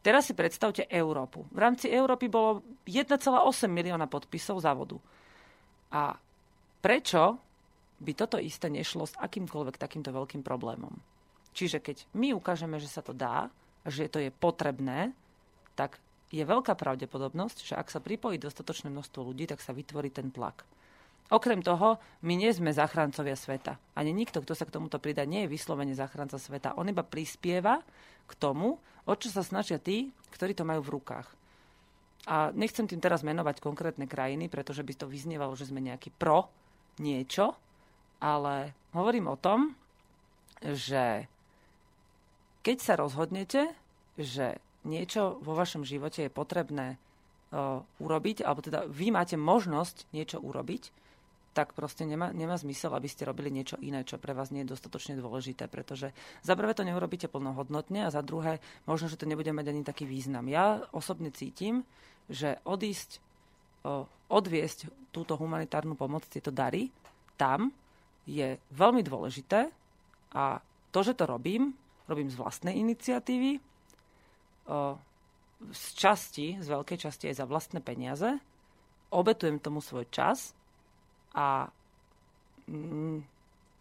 Teraz 0.03 0.27
si 0.27 0.33
predstavte 0.35 0.85
Európu. 0.91 1.47
V 1.49 1.59
rámci 1.59 1.87
Európy 1.89 2.27
bolo 2.27 2.61
1,8 2.85 3.17
milióna 3.71 4.11
podpisov 4.11 4.59
za 4.61 4.75
vodu. 4.75 4.99
A 5.95 6.13
prečo 6.83 7.39
by 8.01 8.11
toto 8.13 8.37
isté 8.41 8.67
nešlo 8.67 9.07
s 9.07 9.15
akýmkoľvek 9.17 9.75
takýmto 9.79 10.11
veľkým 10.11 10.43
problémom? 10.43 10.93
Čiže 11.51 11.79
keď 11.79 11.97
my 12.15 12.35
ukážeme, 12.35 12.79
že 12.79 12.87
sa 12.87 13.03
to 13.03 13.11
dá, 13.11 13.51
že 13.83 14.07
to 14.07 14.21
je 14.21 14.31
potrebné, 14.31 15.11
tak 15.75 15.97
je 16.31 16.43
veľká 16.47 16.79
pravdepodobnosť, 16.79 17.57
že 17.67 17.73
ak 17.75 17.91
sa 17.91 17.99
pripojí 17.99 18.39
dostatočné 18.39 18.87
množstvo 18.87 19.19
ľudí, 19.27 19.45
tak 19.51 19.59
sa 19.59 19.75
vytvorí 19.75 20.07
ten 20.09 20.31
tlak. 20.31 20.63
Okrem 21.31 21.63
toho, 21.63 21.95
my 22.27 22.33
nie 22.35 22.51
sme 22.51 22.75
zachráncovia 22.75 23.39
sveta. 23.39 23.79
Ani 23.95 24.11
nikto, 24.11 24.43
kto 24.43 24.51
sa 24.51 24.67
k 24.67 24.75
tomuto 24.75 24.99
pridá, 24.99 25.23
nie 25.23 25.47
je 25.47 25.53
vyslovene 25.55 25.95
zachránca 25.95 26.35
sveta. 26.35 26.75
On 26.75 26.83
iba 26.83 27.07
prispieva 27.07 27.79
k 28.27 28.33
tomu, 28.35 28.75
o 29.07 29.13
čo 29.15 29.31
sa 29.31 29.39
snažia 29.39 29.79
tí, 29.79 30.11
ktorí 30.35 30.51
to 30.51 30.67
majú 30.67 30.83
v 30.83 30.93
rukách. 30.99 31.27
A 32.27 32.51
nechcem 32.51 32.83
tým 32.83 32.99
teraz 32.99 33.23
menovať 33.23 33.63
konkrétne 33.63 34.11
krajiny, 34.11 34.51
pretože 34.51 34.83
by 34.83 34.93
to 34.93 35.07
vyznievalo, 35.07 35.55
že 35.55 35.71
sme 35.71 35.79
nejaký 35.79 36.11
pro 36.15 36.51
niečo, 36.99 37.55
ale 38.19 38.75
hovorím 38.91 39.31
o 39.31 39.39
tom, 39.39 39.73
že 40.61 41.25
keď 42.61 42.77
sa 42.77 42.93
rozhodnete, 42.99 43.73
že 44.19 44.61
niečo 44.83 45.37
vo 45.41 45.53
vašom 45.53 45.85
živote 45.85 46.25
je 46.27 46.31
potrebné 46.33 46.97
uh, 46.97 47.81
urobiť, 48.01 48.41
alebo 48.41 48.65
teda 48.65 48.87
vy 48.89 49.13
máte 49.13 49.37
možnosť 49.37 50.09
niečo 50.15 50.41
urobiť, 50.41 50.89
tak 51.51 51.75
proste 51.75 52.07
nemá, 52.07 52.31
nemá 52.31 52.55
zmysel, 52.55 52.95
aby 52.95 53.11
ste 53.11 53.27
robili 53.27 53.51
niečo 53.51 53.75
iné, 53.83 54.07
čo 54.07 54.15
pre 54.15 54.31
vás 54.31 54.55
nie 54.55 54.63
je 54.63 54.71
dostatočne 54.71 55.19
dôležité, 55.19 55.67
pretože 55.67 56.15
za 56.39 56.53
prvé 56.55 56.71
to 56.71 56.87
neurobíte 56.87 57.27
plnohodnotne 57.27 58.07
a 58.07 58.13
za 58.13 58.23
druhé 58.23 58.63
možno, 58.87 59.11
že 59.11 59.19
to 59.19 59.27
nebude 59.27 59.51
mať 59.51 59.67
ani 59.67 59.83
taký 59.83 60.07
význam. 60.07 60.47
Ja 60.47 60.79
osobne 60.95 61.27
cítim, 61.35 61.83
že 62.31 62.55
odísť, 62.63 63.19
uh, 63.83 64.07
odviesť 64.31 65.11
túto 65.11 65.35
humanitárnu 65.35 65.99
pomoc, 65.99 66.23
tieto 66.31 66.55
dary, 66.55 66.87
tam 67.35 67.75
je 68.23 68.55
veľmi 68.71 69.03
dôležité 69.03 69.67
a 70.31 70.63
to, 70.95 70.99
že 71.03 71.19
to 71.19 71.27
robím, 71.27 71.75
robím 72.07 72.31
z 72.31 72.39
vlastnej 72.39 72.79
iniciatívy, 72.79 73.70
z 75.69 75.83
časti, 75.93 76.57
z 76.57 76.67
veľkej 76.67 76.97
časti 76.97 77.29
aj 77.29 77.35
za 77.37 77.45
vlastné 77.45 77.79
peniaze, 77.85 78.41
obetujem 79.13 79.61
tomu 79.61 79.83
svoj 79.83 80.09
čas 80.09 80.55
a 81.37 81.69
mm, 82.65 83.21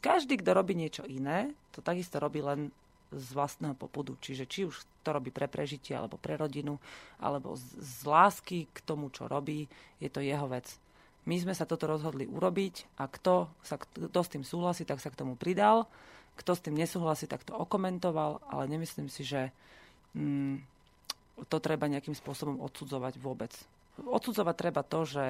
každý, 0.04 0.40
kto 0.40 0.50
robí 0.52 0.76
niečo 0.76 1.06
iné, 1.06 1.54
to 1.72 1.80
takisto 1.80 2.20
robí 2.20 2.44
len 2.44 2.72
z 3.10 3.28
vlastného 3.34 3.74
popudu. 3.74 4.14
Čiže 4.22 4.44
či 4.46 4.60
už 4.66 4.76
to 5.02 5.10
robí 5.10 5.34
pre 5.34 5.50
prežitie, 5.50 5.98
alebo 5.98 6.14
pre 6.14 6.38
rodinu, 6.38 6.78
alebo 7.18 7.58
z, 7.58 7.64
z 7.78 7.98
lásky 8.06 8.58
k 8.70 8.78
tomu, 8.86 9.10
čo 9.10 9.26
robí, 9.26 9.66
je 9.98 10.08
to 10.08 10.22
jeho 10.22 10.46
vec. 10.46 10.66
My 11.26 11.36
sme 11.36 11.52
sa 11.52 11.68
toto 11.68 11.84
rozhodli 11.84 12.24
urobiť 12.24 12.96
a 12.96 13.04
kto, 13.10 13.50
sa, 13.60 13.76
kto 13.76 14.20
s 14.24 14.32
tým 14.32 14.44
súhlasí, 14.46 14.88
tak 14.88 15.02
sa 15.02 15.12
k 15.12 15.20
tomu 15.20 15.36
pridal. 15.36 15.84
Kto 16.38 16.56
s 16.56 16.64
tým 16.64 16.78
nesúhlasí, 16.78 17.28
tak 17.28 17.44
to 17.44 17.52
okomentoval, 17.52 18.40
ale 18.48 18.64
nemyslím 18.70 19.12
si, 19.12 19.26
že 19.26 19.52
mm, 20.16 20.64
to 21.46 21.56
treba 21.62 21.88
nejakým 21.88 22.16
spôsobom 22.16 22.60
odsudzovať 22.60 23.14
vôbec. 23.20 23.52
Odsudzovať 24.00 24.56
treba 24.56 24.82
to, 24.84 25.04
že 25.04 25.24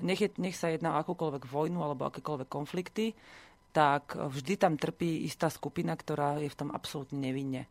nech, 0.00 0.20
je, 0.20 0.28
nech 0.40 0.56
sa 0.56 0.72
jedná 0.72 0.96
o 0.96 1.00
akúkoľvek 1.00 1.44
vojnu 1.44 1.80
alebo 1.80 2.08
akékoľvek 2.08 2.48
konflikty, 2.48 3.12
tak 3.74 4.14
vždy 4.14 4.54
tam 4.54 4.78
trpí 4.78 5.26
istá 5.26 5.50
skupina, 5.50 5.98
ktorá 5.98 6.38
je 6.38 6.46
v 6.46 6.58
tom 6.58 6.70
absolútne 6.70 7.18
nevinne. 7.18 7.66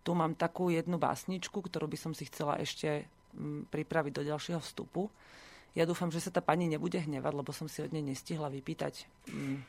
Tu 0.00 0.16
mám 0.16 0.32
takú 0.32 0.72
jednu 0.72 0.96
básničku, 0.96 1.60
ktorú 1.60 1.84
by 1.84 1.98
som 2.00 2.12
si 2.16 2.24
chcela 2.32 2.56
ešte 2.56 3.04
mm, 3.36 3.68
pripraviť 3.68 4.12
do 4.16 4.22
ďalšieho 4.24 4.56
vstupu. 4.64 5.12
Ja 5.76 5.84
dúfam, 5.84 6.08
že 6.08 6.24
sa 6.24 6.32
tá 6.32 6.40
pani 6.40 6.64
nebude 6.64 6.96
hnevať, 6.96 7.32
lebo 7.36 7.52
som 7.52 7.68
si 7.68 7.84
od 7.84 7.92
nej 7.92 8.00
nestihla 8.00 8.48
vypýtať 8.48 9.04
mm, 9.28 9.60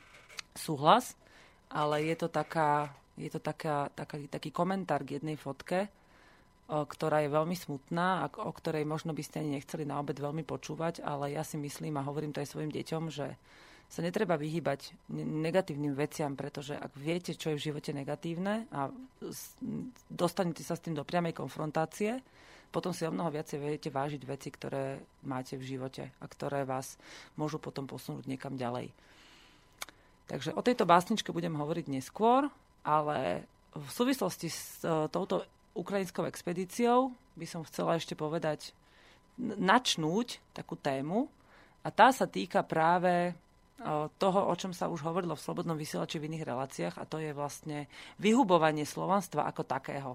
súhlas, 0.56 1.20
ale 1.68 2.08
je 2.08 2.16
to, 2.16 2.32
taká, 2.32 2.96
je 3.20 3.28
to 3.28 3.44
taká, 3.44 3.92
taká, 3.92 4.16
taký 4.32 4.50
komentár 4.56 5.04
k 5.04 5.20
jednej 5.20 5.36
fotke, 5.36 5.92
ktorá 6.70 7.26
je 7.26 7.34
veľmi 7.34 7.58
smutná 7.58 8.22
a 8.22 8.30
o 8.30 8.54
ktorej 8.54 8.86
možno 8.86 9.18
by 9.18 9.26
ste 9.26 9.42
ani 9.42 9.58
nechceli 9.58 9.90
na 9.90 9.98
obed 9.98 10.22
veľmi 10.22 10.46
počúvať, 10.46 11.02
ale 11.02 11.34
ja 11.34 11.42
si 11.42 11.58
myslím 11.58 11.98
a 11.98 12.06
hovorím 12.06 12.30
to 12.30 12.46
aj 12.46 12.54
svojim 12.54 12.70
deťom, 12.70 13.10
že 13.10 13.34
sa 13.90 14.06
netreba 14.06 14.38
vyhýbať 14.38 14.94
negatívnym 15.10 15.98
veciam, 15.98 16.38
pretože 16.38 16.78
ak 16.78 16.94
viete, 16.94 17.34
čo 17.34 17.50
je 17.50 17.58
v 17.58 17.66
živote 17.74 17.90
negatívne 17.90 18.70
a 18.70 18.94
dostanete 20.14 20.62
sa 20.62 20.78
s 20.78 20.86
tým 20.86 20.94
do 20.94 21.02
priamej 21.02 21.34
konfrontácie, 21.34 22.22
potom 22.70 22.94
si 22.94 23.02
o 23.02 23.10
mnoho 23.10 23.34
viacej 23.34 23.58
viete 23.58 23.90
vážiť 23.90 24.22
veci, 24.30 24.54
ktoré 24.54 25.02
máte 25.26 25.58
v 25.58 25.66
živote 25.66 26.14
a 26.22 26.26
ktoré 26.30 26.70
vás 26.70 27.02
môžu 27.34 27.58
potom 27.58 27.90
posunúť 27.90 28.30
niekam 28.30 28.54
ďalej. 28.54 28.94
Takže 30.30 30.54
o 30.54 30.62
tejto 30.62 30.86
básničke 30.86 31.34
budem 31.34 31.58
hovoriť 31.58 31.90
neskôr, 31.90 32.46
ale 32.86 33.50
v 33.74 33.90
súvislosti 33.90 34.54
s 34.54 34.86
e, 34.86 35.10
touto 35.10 35.42
ukrajinskou 35.80 36.28
expedíciou 36.28 37.16
by 37.40 37.46
som 37.48 37.64
chcela 37.64 37.96
ešte 37.96 38.14
povedať, 38.14 38.76
načnúť 39.40 40.44
takú 40.52 40.76
tému 40.76 41.32
a 41.82 41.88
tá 41.88 42.12
sa 42.12 42.28
týka 42.28 42.60
práve 42.68 43.32
toho, 44.20 44.40
o 44.52 44.54
čom 44.60 44.76
sa 44.76 44.92
už 44.92 45.00
hovorilo 45.08 45.40
v 45.40 45.44
Slobodnom 45.48 45.80
vysielači 45.80 46.20
v 46.20 46.28
iných 46.28 46.44
reláciách 46.44 46.96
a 47.00 47.08
to 47.08 47.24
je 47.24 47.32
vlastne 47.32 47.88
vyhubovanie 48.20 48.84
slovanstva 48.84 49.48
ako 49.48 49.64
takého. 49.64 50.12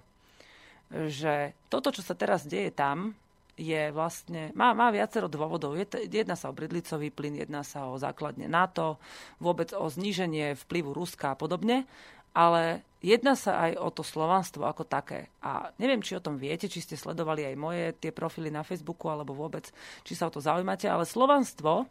Že 0.92 1.57
toto, 1.72 1.88
čo 1.88 2.05
sa 2.05 2.12
teraz 2.12 2.44
deje 2.44 2.68
tam, 2.68 3.16
je 3.57 3.88
vlastne, 3.88 4.53
má, 4.53 4.77
má 4.77 4.92
viacero 4.92 5.31
dôvodov. 5.31 5.79
Jedná 6.11 6.37
sa 6.37 6.53
o 6.53 6.57
bridlicový 6.59 7.09
plyn, 7.09 7.40
jedná 7.40 7.64
sa 7.64 7.88
o 7.88 7.96
základne 7.96 8.50
NATO, 8.50 9.00
vôbec 9.40 9.72
o 9.72 9.88
zníženie 9.88 10.59
vplyvu 10.59 10.92
Ruska 10.92 11.33
a 11.33 11.38
podobne 11.38 11.88
ale 12.35 12.83
jedná 13.05 13.37
sa 13.37 13.69
aj 13.69 13.77
o 13.77 13.93
to 13.93 14.01
slovanstvo 14.01 14.64
ako 14.64 14.88
také. 14.88 15.29
A 15.45 15.69
neviem, 15.77 16.01
či 16.01 16.17
o 16.17 16.25
tom 16.25 16.40
viete, 16.40 16.73
či 16.73 16.81
ste 16.81 16.97
sledovali 16.97 17.45
aj 17.45 17.57
moje 17.61 17.85
tie 18.01 18.09
profily 18.09 18.49
na 18.49 18.64
Facebooku, 18.64 19.12
alebo 19.12 19.37
vôbec, 19.37 19.69
či 20.01 20.17
sa 20.17 20.33
o 20.33 20.35
to 20.35 20.40
zaujímate, 20.40 20.88
ale 20.88 21.05
slovanstvo 21.05 21.85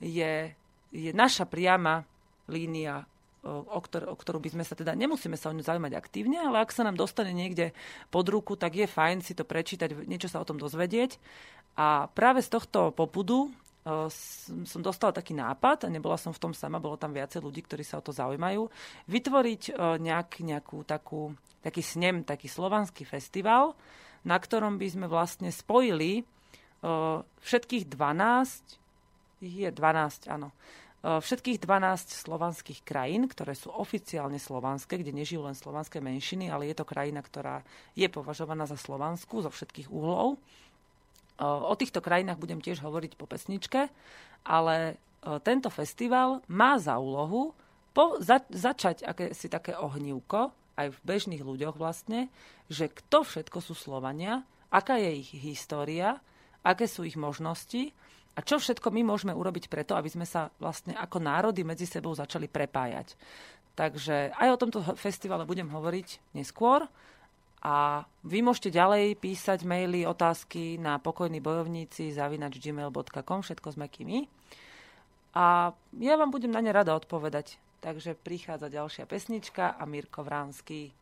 je, 0.00 0.56
je 0.88 1.10
naša 1.12 1.44
priama 1.44 2.08
línia 2.48 3.04
o, 3.44 3.80
ktor- 3.80 4.08
o 4.08 4.16
ktorú 4.16 4.40
by 4.40 4.52
sme 4.56 4.64
sa 4.64 4.76
teda, 4.76 4.96
nemusíme 4.96 5.36
sa 5.36 5.52
o 5.52 5.56
ňu 5.56 5.64
zaujímať 5.64 5.92
aktívne, 5.96 6.40
ale 6.40 6.60
ak 6.60 6.72
sa 6.72 6.84
nám 6.84 6.96
dostane 6.96 7.32
niekde 7.32 7.72
pod 8.12 8.28
ruku, 8.28 8.56
tak 8.56 8.76
je 8.76 8.88
fajn 8.88 9.24
si 9.24 9.32
to 9.32 9.44
prečítať, 9.48 9.92
niečo 10.08 10.28
sa 10.28 10.40
o 10.40 10.48
tom 10.48 10.60
dozvedieť. 10.60 11.16
A 11.80 12.10
práve 12.12 12.44
z 12.44 12.52
tohto 12.52 12.92
popudu 12.92 13.48
som 13.84 14.80
dostala 14.84 15.16
taký 15.16 15.32
nápad, 15.32 15.88
a 15.88 15.92
nebola 15.92 16.20
som 16.20 16.36
v 16.36 16.42
tom 16.42 16.52
sama, 16.52 16.76
bolo 16.76 17.00
tam 17.00 17.16
viacej 17.16 17.40
ľudí, 17.40 17.64
ktorí 17.64 17.80
sa 17.80 17.98
o 17.98 18.04
to 18.04 18.12
zaujímajú, 18.12 18.68
vytvoriť 19.08 19.78
nejak, 19.98 20.44
nejakú 20.44 20.84
takú, 20.84 21.32
taký 21.64 21.80
snem, 21.80 22.20
taký 22.20 22.44
slovanský 22.44 23.08
festival, 23.08 23.72
na 24.28 24.36
ktorom 24.36 24.76
by 24.76 24.84
sme 24.84 25.06
vlastne 25.08 25.48
spojili 25.48 26.28
všetkých 27.40 27.88
12, 27.88 29.44
je 29.44 29.68
12, 29.72 30.28
áno, 30.28 30.52
všetkých 31.00 31.64
12 31.64 32.12
slovanských 32.12 32.84
krajín, 32.84 33.24
ktoré 33.24 33.56
sú 33.56 33.72
oficiálne 33.72 34.36
slovanské, 34.36 35.00
kde 35.00 35.16
nežijú 35.16 35.40
len 35.40 35.56
slovanské 35.56 36.04
menšiny, 36.04 36.52
ale 36.52 36.68
je 36.68 36.76
to 36.76 36.84
krajina, 36.84 37.24
ktorá 37.24 37.64
je 37.96 38.04
považovaná 38.12 38.68
za 38.68 38.76
slovanskú 38.76 39.40
zo 39.40 39.48
všetkých 39.48 39.88
uhlov 39.88 40.36
O 41.40 41.72
týchto 41.72 42.04
krajinách 42.04 42.36
budem 42.36 42.60
tiež 42.60 42.84
hovoriť 42.84 43.16
po 43.16 43.24
pesničke, 43.24 43.88
ale 44.44 45.00
tento 45.40 45.72
festival 45.72 46.44
má 46.52 46.76
za 46.76 47.00
úlohu 47.00 47.56
po, 47.96 48.20
za, 48.20 48.44
začať 48.52 49.02
akési 49.02 49.48
také 49.48 49.72
ohnívko, 49.74 50.52
aj 50.78 50.96
v 50.96 50.98
bežných 51.04 51.42
ľuďoch 51.44 51.76
vlastne, 51.76 52.30
že 52.70 52.88
kto 52.88 53.26
všetko 53.26 53.58
sú 53.60 53.74
Slovania, 53.76 54.46
aká 54.72 54.96
je 54.96 55.20
ich 55.20 55.30
história, 55.34 56.20
aké 56.62 56.86
sú 56.86 57.04
ich 57.04 57.18
možnosti 57.18 57.92
a 58.36 58.40
čo 58.40 58.62
všetko 58.62 58.88
my 58.94 59.02
môžeme 59.04 59.34
urobiť 59.34 59.66
preto, 59.66 59.98
aby 59.98 60.08
sme 60.08 60.24
sa 60.24 60.48
vlastne 60.62 60.94
ako 60.96 61.18
národy 61.18 61.66
medzi 61.66 61.84
sebou 61.84 62.14
začali 62.14 62.46
prepájať. 62.46 63.18
Takže 63.74 64.36
aj 64.36 64.48
o 64.54 64.60
tomto 64.60 64.78
festivale 64.96 65.48
budem 65.48 65.68
hovoriť 65.68 66.36
neskôr. 66.36 66.84
A 67.60 68.08
vy 68.24 68.40
môžete 68.40 68.72
ďalej 68.72 69.20
písať 69.20 69.68
maily, 69.68 70.08
otázky 70.08 70.80
na 70.80 70.96
pokojní 70.96 71.44
bojovníci 71.44 72.08
zavinač 72.08 72.56
gmail.com, 72.56 73.44
všetko 73.44 73.68
sme 73.76 73.84
kými. 73.84 74.24
A 75.36 75.70
ja 76.00 76.14
vám 76.16 76.32
budem 76.32 76.50
na 76.50 76.64
ne 76.64 76.72
rada 76.72 76.96
odpovedať. 76.96 77.60
Takže 77.80 78.16
prichádza 78.16 78.68
ďalšia 78.68 79.04
pesnička 79.08 79.76
a 79.76 79.84
Mirko 79.88 80.20
Vránsky. 80.20 80.92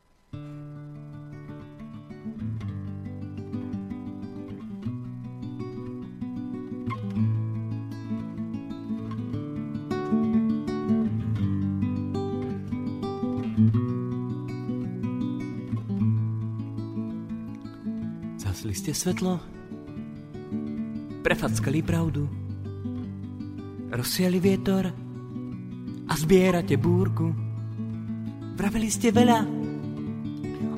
Zgasli 18.68 18.85
ste 18.85 18.92
svetlo, 18.92 19.40
prefackali 21.24 21.81
pravdu, 21.81 22.28
rozsiali 23.88 24.37
vietor 24.44 24.92
a 26.04 26.12
zbierate 26.12 26.76
búrku. 26.76 27.33
Vraveli 28.61 28.92
ste 28.92 29.09
veľa, 29.09 29.40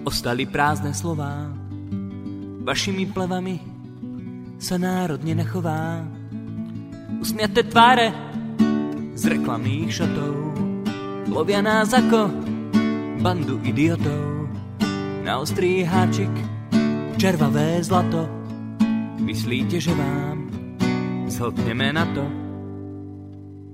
ostali 0.06 0.46
prázdne 0.46 0.94
slová, 0.94 1.50
vašimi 2.62 3.10
plevami 3.10 3.58
sa 4.62 4.78
národ 4.78 5.26
nenachová. 5.26 6.06
Usmiate 7.18 7.66
tváre 7.66 8.14
z 9.18 9.34
reklamných 9.34 9.90
šatov, 9.90 10.38
lovia 11.26 11.58
nás 11.58 11.90
ako 11.90 12.30
bandu 13.18 13.58
idiotov. 13.66 14.46
Na 15.26 15.42
ostrý 15.42 15.82
háčik 15.82 16.49
červavé 17.20 17.84
zlato, 17.84 18.24
myslíte, 19.20 19.76
že 19.76 19.92
vám 19.92 20.48
zhltneme 21.28 21.92
na 21.92 22.08
to? 22.16 22.24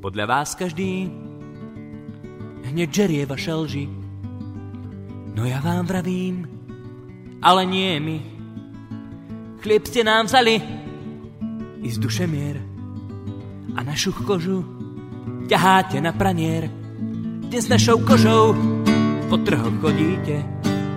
Podľa 0.02 0.24
vás 0.26 0.58
každý 0.58 1.06
hneď 2.66 2.90
žerie 2.90 3.22
vaše 3.22 3.54
lži. 3.54 3.86
No 5.38 5.46
ja 5.46 5.62
vám 5.62 5.86
vravím, 5.86 6.42
ale 7.38 7.62
nie 7.70 7.94
my. 8.02 8.18
Chlieb 9.62 9.86
ste 9.86 10.02
nám 10.02 10.26
vzali 10.26 10.58
i 11.86 11.88
z 11.94 12.02
duše 12.02 12.26
mier 12.26 12.58
a 13.78 13.86
našu 13.86 14.10
kožu 14.26 14.66
ťaháte 15.46 16.02
na 16.02 16.10
pranier. 16.10 16.66
Dnes 17.46 17.70
našou 17.70 18.02
kožou 18.02 18.58
po 19.30 19.38
trhoch 19.38 19.78
chodíte, 19.78 20.42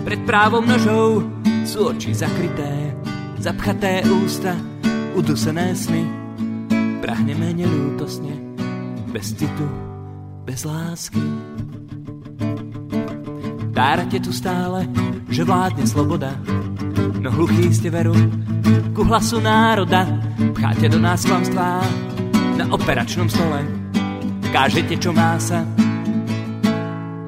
pred 0.01 0.17
právom 0.25 0.65
nožou 0.65 1.37
sú 1.69 1.93
oči 1.93 2.17
zakryté, 2.17 2.97
zapchaté 3.37 4.01
ústa, 4.09 4.57
udusené 5.13 5.77
sny. 5.77 6.01
Prahneme 6.97 7.53
nelútosne, 7.53 8.33
bez 9.13 9.37
citu, 9.37 9.69
bez 10.49 10.65
lásky. 10.65 11.21
Dárate 13.69 14.17
tu 14.17 14.33
stále, 14.33 14.89
že 15.29 15.45
vládne 15.45 15.85
sloboda, 15.85 16.33
no 17.21 17.29
hluchý 17.37 17.69
ste 17.69 17.93
veru 17.93 18.17
ku 18.97 19.05
hlasu 19.05 19.37
národa. 19.37 20.09
Pcháte 20.57 20.89
do 20.89 20.97
nás 20.97 21.21
klamstvá 21.21 21.85
na 22.57 22.65
operačnom 22.73 23.29
stole, 23.29 23.61
kážete, 24.49 24.97
čo 24.97 25.13
má 25.13 25.37
sa, 25.37 25.61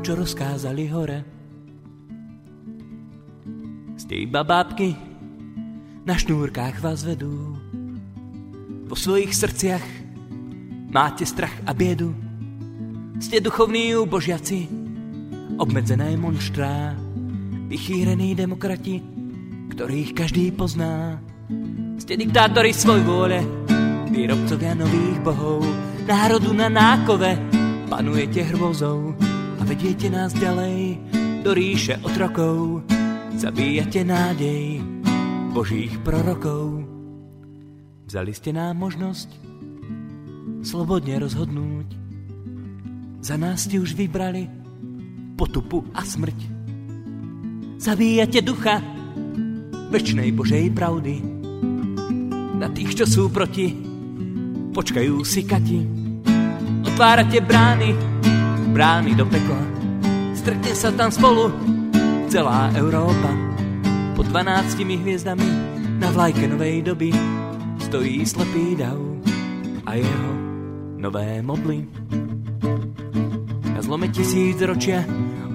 čo 0.01 0.17
rozkázali 0.17 0.89
hore. 0.89 1.40
Ste 4.11 4.27
iba 4.27 4.43
bábky, 4.43 4.91
na 6.03 6.19
šnúrkách 6.19 6.83
vás 6.83 7.07
vedú, 7.07 7.55
vo 8.83 8.91
svojich 8.91 9.31
srdciach 9.31 9.79
máte 10.91 11.23
strach 11.23 11.55
a 11.63 11.71
biedu, 11.71 12.11
ste 13.23 13.39
duchovní 13.39 13.95
božiaci, 14.03 14.67
obmedzené 15.55 16.19
monštrá, 16.19 16.91
vychýrení 17.71 18.35
demokrati, 18.35 18.99
ktorých 19.71 20.11
každý 20.11 20.51
pozná. 20.59 21.15
Ste 21.95 22.19
diktátori 22.19 22.75
svoj 22.75 23.07
vôle, 23.07 23.39
výrobcovia 24.11 24.75
nových 24.75 25.23
bohov, 25.23 25.63
národu 26.03 26.51
na 26.51 26.67
nákove, 26.67 27.39
panujete 27.87 28.43
hrvozou 28.43 29.15
a 29.55 29.61
vediete 29.63 30.11
nás 30.11 30.35
ďalej 30.35 30.99
do 31.47 31.55
ríše 31.55 31.95
otrokov. 32.03 32.90
Zabíjate 33.41 34.05
nádej 34.05 34.85
božích 35.49 35.97
prorokov. 36.05 36.85
Vzali 38.05 38.37
ste 38.37 38.53
nám 38.53 38.77
možnosť 38.77 39.33
slobodne 40.61 41.17
rozhodnúť. 41.17 41.89
Za 43.25 43.41
nás 43.41 43.65
ste 43.65 43.81
už 43.81 43.97
vybrali 43.97 44.45
potupu 45.33 45.81
a 45.89 46.05
smrť. 46.05 46.37
Zabíjate 47.81 48.45
ducha 48.45 48.77
väčšnej 49.89 50.29
Božej 50.37 50.69
pravdy. 50.77 51.25
Na 52.61 52.69
tých, 52.69 52.93
čo 52.93 53.09
sú 53.09 53.33
proti, 53.33 53.73
počkajú 54.69 55.17
si 55.25 55.49
kati. 55.49 55.81
Otvárate 56.93 57.41
brány, 57.41 57.89
brány 58.69 59.17
do 59.17 59.25
pekla. 59.25 59.65
Stretne 60.37 60.77
sa 60.77 60.93
tam 60.93 61.09
spolu 61.09 61.80
celá 62.31 62.71
Európa. 62.79 63.27
Pod 64.15 64.23
dvanáctimi 64.31 65.03
hviezdami 65.03 65.43
na 65.99 66.15
vlajke 66.15 66.47
novej 66.47 66.79
doby 66.79 67.11
stojí 67.83 68.23
slepý 68.23 68.79
dav 68.79 68.95
a 69.83 69.99
jeho 69.99 70.31
nové 70.95 71.43
modly. 71.43 71.83
Na 73.75 73.83
zlome 73.83 74.07
tisíc 74.15 74.55
ročia 74.63 75.03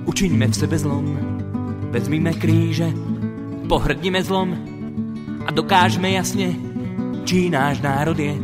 Učiňme 0.05 0.53
v 0.53 0.55
sebe 0.55 0.77
zlom, 0.77 1.17
vezmime 1.97 2.37
kríže, 2.37 2.93
pohrdnime 3.73 4.21
zlom 4.21 4.53
a 5.49 5.51
dokážeme 5.57 6.13
jasne, 6.13 6.53
čí 7.25 7.49
náš 7.49 7.81
národ 7.81 8.21
je, 8.21 8.37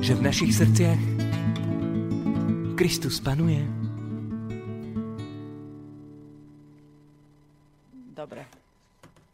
že 0.00 0.16
v 0.16 0.24
našich 0.24 0.56
srdciach 0.56 1.02
Kristus 2.72 3.20
panuje. 3.20 3.83
Dobre. 8.24 8.48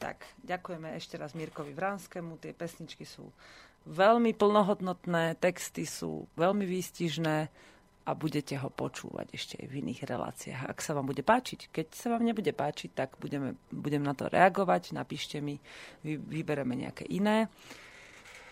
Tak, 0.03 0.27
ďakujeme 0.43 0.99
ešte 0.99 1.15
raz 1.15 1.39
Mirkovi 1.39 1.71
Vranskému. 1.71 2.43
Tie 2.43 2.51
pesničky 2.51 3.07
sú 3.07 3.31
veľmi 3.87 4.35
plnohodnotné, 4.35 5.39
texty 5.39 5.87
sú 5.87 6.27
veľmi 6.35 6.67
výstižné 6.67 7.37
a 8.03 8.11
budete 8.19 8.59
ho 8.59 8.67
počúvať 8.67 9.31
ešte 9.31 9.55
aj 9.63 9.67
v 9.71 9.79
iných 9.87 10.01
reláciách, 10.11 10.63
ak 10.67 10.79
sa 10.83 10.99
vám 10.99 11.07
bude 11.07 11.23
páčiť. 11.23 11.71
Keď 11.71 11.87
sa 11.95 12.11
vám 12.11 12.27
nebude 12.27 12.51
páčiť, 12.51 12.91
tak 12.91 13.15
budeme, 13.23 13.55
budem 13.71 14.03
na 14.03 14.11
to 14.11 14.27
reagovať, 14.27 14.91
napíšte 14.91 15.39
mi, 15.39 15.63
vy, 16.03 16.19
vybereme 16.19 16.75
nejaké 16.75 17.07
iné. 17.07 17.47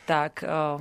Tak 0.06 0.46
uh, 0.46 0.78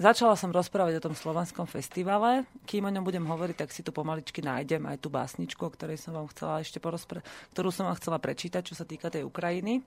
začala 0.00 0.34
som 0.34 0.48
rozprávať 0.48 0.96
o 0.98 1.04
tom 1.04 1.14
slovanskom 1.14 1.68
festivale. 1.68 2.48
Kým 2.64 2.88
o 2.88 2.90
ňom 2.90 3.04
budem 3.04 3.28
hovoriť, 3.28 3.56
tak 3.60 3.70
si 3.70 3.84
tu 3.84 3.92
pomaličky 3.92 4.40
nájdem 4.40 4.88
aj 4.88 5.04
tú 5.04 5.12
básničku, 5.12 5.60
o 5.60 5.70
ktorej 5.70 6.00
som 6.00 6.16
vám 6.16 6.32
chcela 6.32 6.64
ešte 6.64 6.80
porozpr- 6.80 7.20
ktorú 7.52 7.68
som 7.68 7.86
vám 7.86 8.00
chcela 8.00 8.16
prečítať, 8.16 8.64
čo 8.64 8.74
sa 8.74 8.88
týka 8.88 9.12
tej 9.12 9.28
Ukrajiny. 9.28 9.84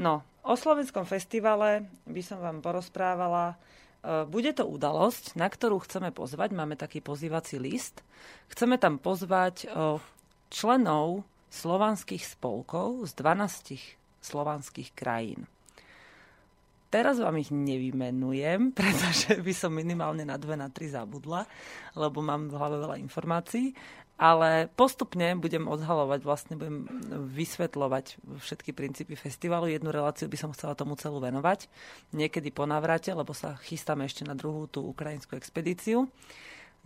No, 0.00 0.24
o 0.42 0.56
slovenskom 0.56 1.04
festivale 1.04 1.84
by 2.08 2.22
som 2.24 2.40
vám 2.40 2.64
porozprávala 2.64 3.60
Eh, 4.02 4.26
bude 4.26 4.50
to 4.50 4.66
udalosť, 4.66 5.38
na 5.38 5.46
ktorú 5.46 5.78
chceme 5.86 6.10
pozvať. 6.10 6.50
Máme 6.50 6.74
taký 6.74 6.98
pozývací 6.98 7.62
list. 7.62 8.02
Chceme 8.50 8.74
tam 8.74 8.98
pozvať 8.98 9.70
eh, 9.70 10.02
členov 10.50 11.22
slovanských 11.54 12.26
spolkov 12.26 13.06
z 13.06 13.12
12 13.14 13.78
slovanských 14.18 14.90
krajín. 14.98 15.46
Teraz 16.92 17.16
vám 17.16 17.40
ich 17.40 17.48
nevymenujem, 17.48 18.70
pretože 18.76 19.40
by 19.40 19.52
som 19.56 19.72
minimálne 19.72 20.28
na 20.28 20.36
dve, 20.36 20.60
na 20.60 20.68
tri 20.68 20.92
zabudla, 20.92 21.48
lebo 21.96 22.20
mám 22.20 22.52
v 22.52 22.56
hlave 22.60 22.76
veľa 22.76 22.96
informácií 23.00 23.72
ale 24.22 24.70
postupne 24.78 25.34
budem 25.34 25.66
odhalovať, 25.66 26.20
vlastne 26.22 26.54
budem 26.54 26.86
vysvetľovať 27.34 28.22
všetky 28.38 28.70
princípy 28.70 29.18
festivalu. 29.18 29.74
Jednu 29.74 29.90
reláciu 29.90 30.30
by 30.30 30.38
som 30.38 30.54
chcela 30.54 30.78
tomu 30.78 30.94
celú 30.94 31.18
venovať, 31.18 31.66
niekedy 32.14 32.54
po 32.54 32.62
navrate, 32.62 33.10
lebo 33.10 33.34
sa 33.34 33.58
chystáme 33.66 34.06
ešte 34.06 34.22
na 34.22 34.38
druhú 34.38 34.70
tú 34.70 34.86
ukrajinskú 34.86 35.34
expedíciu. 35.34 36.06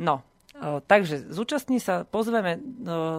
No, 0.01 0.25
Takže 0.63 1.29
zúčastní 1.29 1.77
sa, 1.77 2.09
pozveme 2.09 2.57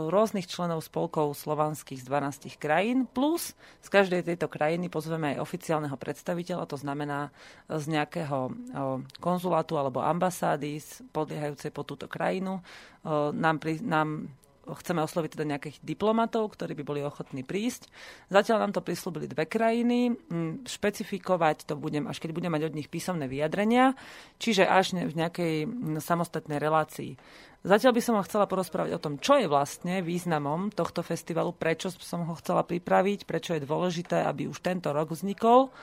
rôznych 0.09 0.49
členov 0.49 0.81
spolkov 0.81 1.37
slovanských 1.37 2.01
z 2.01 2.05
12 2.09 2.57
krajín, 2.57 3.05
plus 3.05 3.53
z 3.85 3.87
každej 3.93 4.25
tejto 4.25 4.49
krajiny 4.49 4.89
pozveme 4.89 5.37
aj 5.37 5.45
oficiálneho 5.45 5.93
predstaviteľa, 6.01 6.65
to 6.65 6.81
znamená 6.81 7.29
z 7.69 7.85
nejakého 7.93 8.49
konzulátu 9.21 9.77
alebo 9.77 10.01
ambasády 10.01 10.81
podliehajúcej 11.13 11.69
po 11.69 11.85
túto 11.85 12.09
krajinu. 12.09 12.57
Nám, 13.33 13.61
pri, 13.61 13.85
nám 13.85 14.33
chceme 14.75 14.99
osloviť 15.05 15.37
teda 15.37 15.45
nejakých 15.47 15.77
diplomatov, 15.85 16.51
ktorí 16.57 16.75
by 16.75 16.83
boli 16.83 17.01
ochotní 17.05 17.47
prísť. 17.47 17.87
Zatiaľ 18.27 18.67
nám 18.67 18.73
to 18.75 18.83
prislúbili 18.83 19.29
dve 19.29 19.47
krajiny. 19.47 20.11
Mm, 20.11 20.67
špecifikovať 20.67 21.69
to 21.69 21.79
budem, 21.79 22.09
až 22.09 22.19
keď 22.19 22.35
budem 22.35 22.51
mať 22.51 22.67
od 22.67 22.75
nich 22.75 22.91
písomné 22.91 23.31
vyjadrenia, 23.31 23.95
čiže 24.41 24.67
až 24.67 24.97
v 24.97 25.13
nejakej 25.13 25.53
mm, 25.63 26.03
samostatnej 26.03 26.59
relácii. 26.59 27.15
Zatiaľ 27.67 27.91
by 27.97 28.01
som 28.03 28.15
ho 28.15 28.23
chcela 28.23 28.45
porozprávať 28.47 28.95
o 28.95 29.03
tom, 29.03 29.19
čo 29.19 29.35
je 29.35 29.49
vlastne 29.49 29.99
významom 29.99 30.71
tohto 30.71 31.03
festivalu, 31.03 31.51
prečo 31.51 31.91
som 31.91 32.23
ho 32.23 32.35
chcela 32.39 32.63
pripraviť, 32.63 33.27
prečo 33.27 33.57
je 33.57 33.65
dôležité, 33.65 34.23
aby 34.23 34.47
už 34.47 34.63
tento 34.63 34.93
rok 34.93 35.11
vznikol 35.11 35.73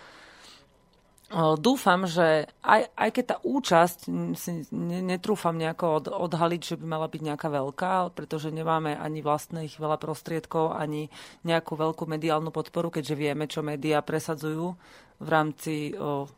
Dúfam, 1.32 2.04
že 2.04 2.52
aj, 2.60 2.94
aj 2.94 3.10
keď 3.10 3.24
tá 3.24 3.36
účasť, 3.40 3.98
si 4.36 4.50
netrúfam 4.76 5.56
nejako 5.56 5.86
od, 5.98 6.06
odhaliť, 6.12 6.60
že 6.60 6.76
by 6.76 6.84
mala 6.84 7.08
byť 7.08 7.22
nejaká 7.24 7.48
veľká, 7.48 8.12
pretože 8.12 8.52
nemáme 8.52 8.92
ani 8.92 9.24
vlastných 9.24 9.72
veľa 9.80 9.96
prostriedkov, 9.96 10.76
ani 10.76 11.08
nejakú 11.42 11.80
veľkú 11.80 12.04
mediálnu 12.04 12.52
podporu, 12.52 12.92
keďže 12.92 13.16
vieme, 13.16 13.48
čo 13.48 13.64
médiá 13.64 14.04
presadzujú 14.04 14.76
v 15.16 15.28
rámci 15.32 15.96
o, 15.96 16.28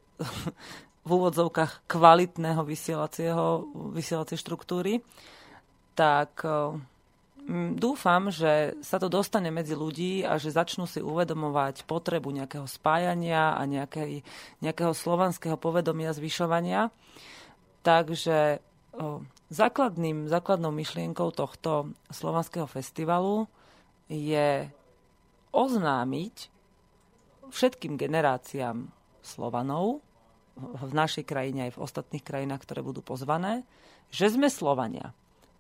v 1.06 1.10
úvodzovkách 1.10 1.90
kvalitného 1.90 2.62
vysielacieho, 2.62 3.66
vysielacej 3.90 4.38
štruktúry, 4.38 5.02
tak 5.98 6.46
o, 6.46 6.78
dúfam, 7.78 8.28
že 8.28 8.74
sa 8.82 8.98
to 8.98 9.06
dostane 9.06 9.54
medzi 9.54 9.78
ľudí 9.78 10.26
a 10.26 10.34
že 10.36 10.50
začnú 10.50 10.84
si 10.84 10.98
uvedomovať 10.98 11.86
potrebu 11.86 12.34
nejakého 12.34 12.66
spájania 12.66 13.54
a 13.54 13.62
nejakej, 13.64 14.26
nejakého 14.62 14.90
slovanského 14.90 15.54
povedomia 15.54 16.10
zvyšovania. 16.10 16.90
Takže 17.86 18.58
o, 18.98 19.22
základným, 19.54 20.26
základnou 20.26 20.74
myšlienkou 20.74 21.30
tohto 21.30 21.94
slovanského 22.10 22.66
festivalu 22.66 23.46
je 24.10 24.66
oznámiť 25.54 26.36
všetkým 27.46 27.94
generáciám 27.94 28.90
Slovanov 29.22 30.02
v 30.58 30.92
našej 30.94 31.26
krajine 31.26 31.70
aj 31.70 31.78
v 31.78 31.82
ostatných 31.82 32.24
krajinách, 32.26 32.62
ktoré 32.66 32.80
budú 32.82 33.02
pozvané, 33.06 33.62
že 34.10 34.30
sme 34.30 34.50
Slovania 34.50 35.14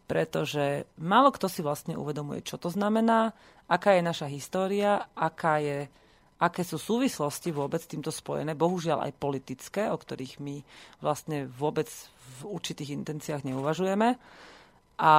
pretože 0.06 0.86
málo 1.02 1.34
kto 1.34 1.50
si 1.50 1.60
vlastne 1.60 1.98
uvedomuje, 1.98 2.46
čo 2.46 2.56
to 2.56 2.70
znamená, 2.70 3.34
aká 3.66 3.98
je 3.98 4.02
naša 4.02 4.26
história, 4.30 5.10
aká 5.18 5.58
je, 5.58 5.90
aké 6.38 6.62
sú 6.62 6.78
súvislosti 6.78 7.50
vôbec 7.50 7.82
s 7.82 7.90
týmto 7.90 8.14
spojené, 8.14 8.54
bohužiaľ 8.54 9.10
aj 9.10 9.18
politické, 9.18 9.90
o 9.90 9.98
ktorých 9.98 10.38
my 10.38 10.62
vlastne 11.02 11.50
vôbec 11.50 11.90
v 12.38 12.40
určitých 12.46 12.94
intenciách 12.94 13.42
neuvažujeme. 13.42 14.14
A 15.02 15.12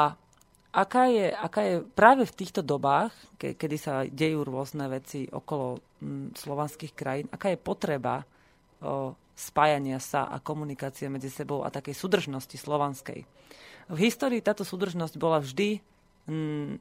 aká 0.72 1.04
je, 1.12 1.28
aká 1.34 1.62
je 1.68 1.76
práve 1.84 2.24
v 2.24 2.38
týchto 2.38 2.64
dobách, 2.64 3.12
ke, 3.36 3.60
kedy 3.60 3.78
sa 3.78 4.08
dejú 4.08 4.48
rôzne 4.48 4.88
veci 4.88 5.28
okolo 5.28 5.82
m, 6.00 6.32
slovanských 6.32 6.94
krajín, 6.96 7.28
aká 7.28 7.52
je 7.52 7.60
potreba 7.60 8.22
o, 8.22 9.12
spájania 9.38 10.02
sa 10.02 10.30
a 10.30 10.42
komunikácie 10.42 11.10
medzi 11.10 11.30
sebou 11.30 11.62
a 11.62 11.70
takej 11.70 11.94
súdržnosti 11.94 12.58
slovanskej. 12.58 13.22
V 13.88 13.98
histórii 14.04 14.44
táto 14.44 14.68
súdržnosť 14.68 15.16
bola 15.16 15.40
vždy 15.40 15.80
mm, 16.28 16.72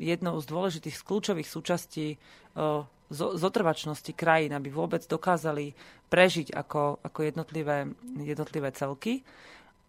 jednou 0.00 0.40
z 0.40 0.46
dôležitých, 0.48 0.96
z 0.96 1.06
kľúčových 1.06 1.48
súčastí 1.48 2.16
zotrvačnosti 3.14 4.10
krajín, 4.16 4.56
aby 4.56 4.72
vôbec 4.72 5.04
dokázali 5.04 5.76
prežiť 6.08 6.56
ako, 6.56 7.04
ako 7.04 7.18
jednotlivé, 7.22 7.90
jednotlivé 8.22 8.72
celky. 8.72 9.22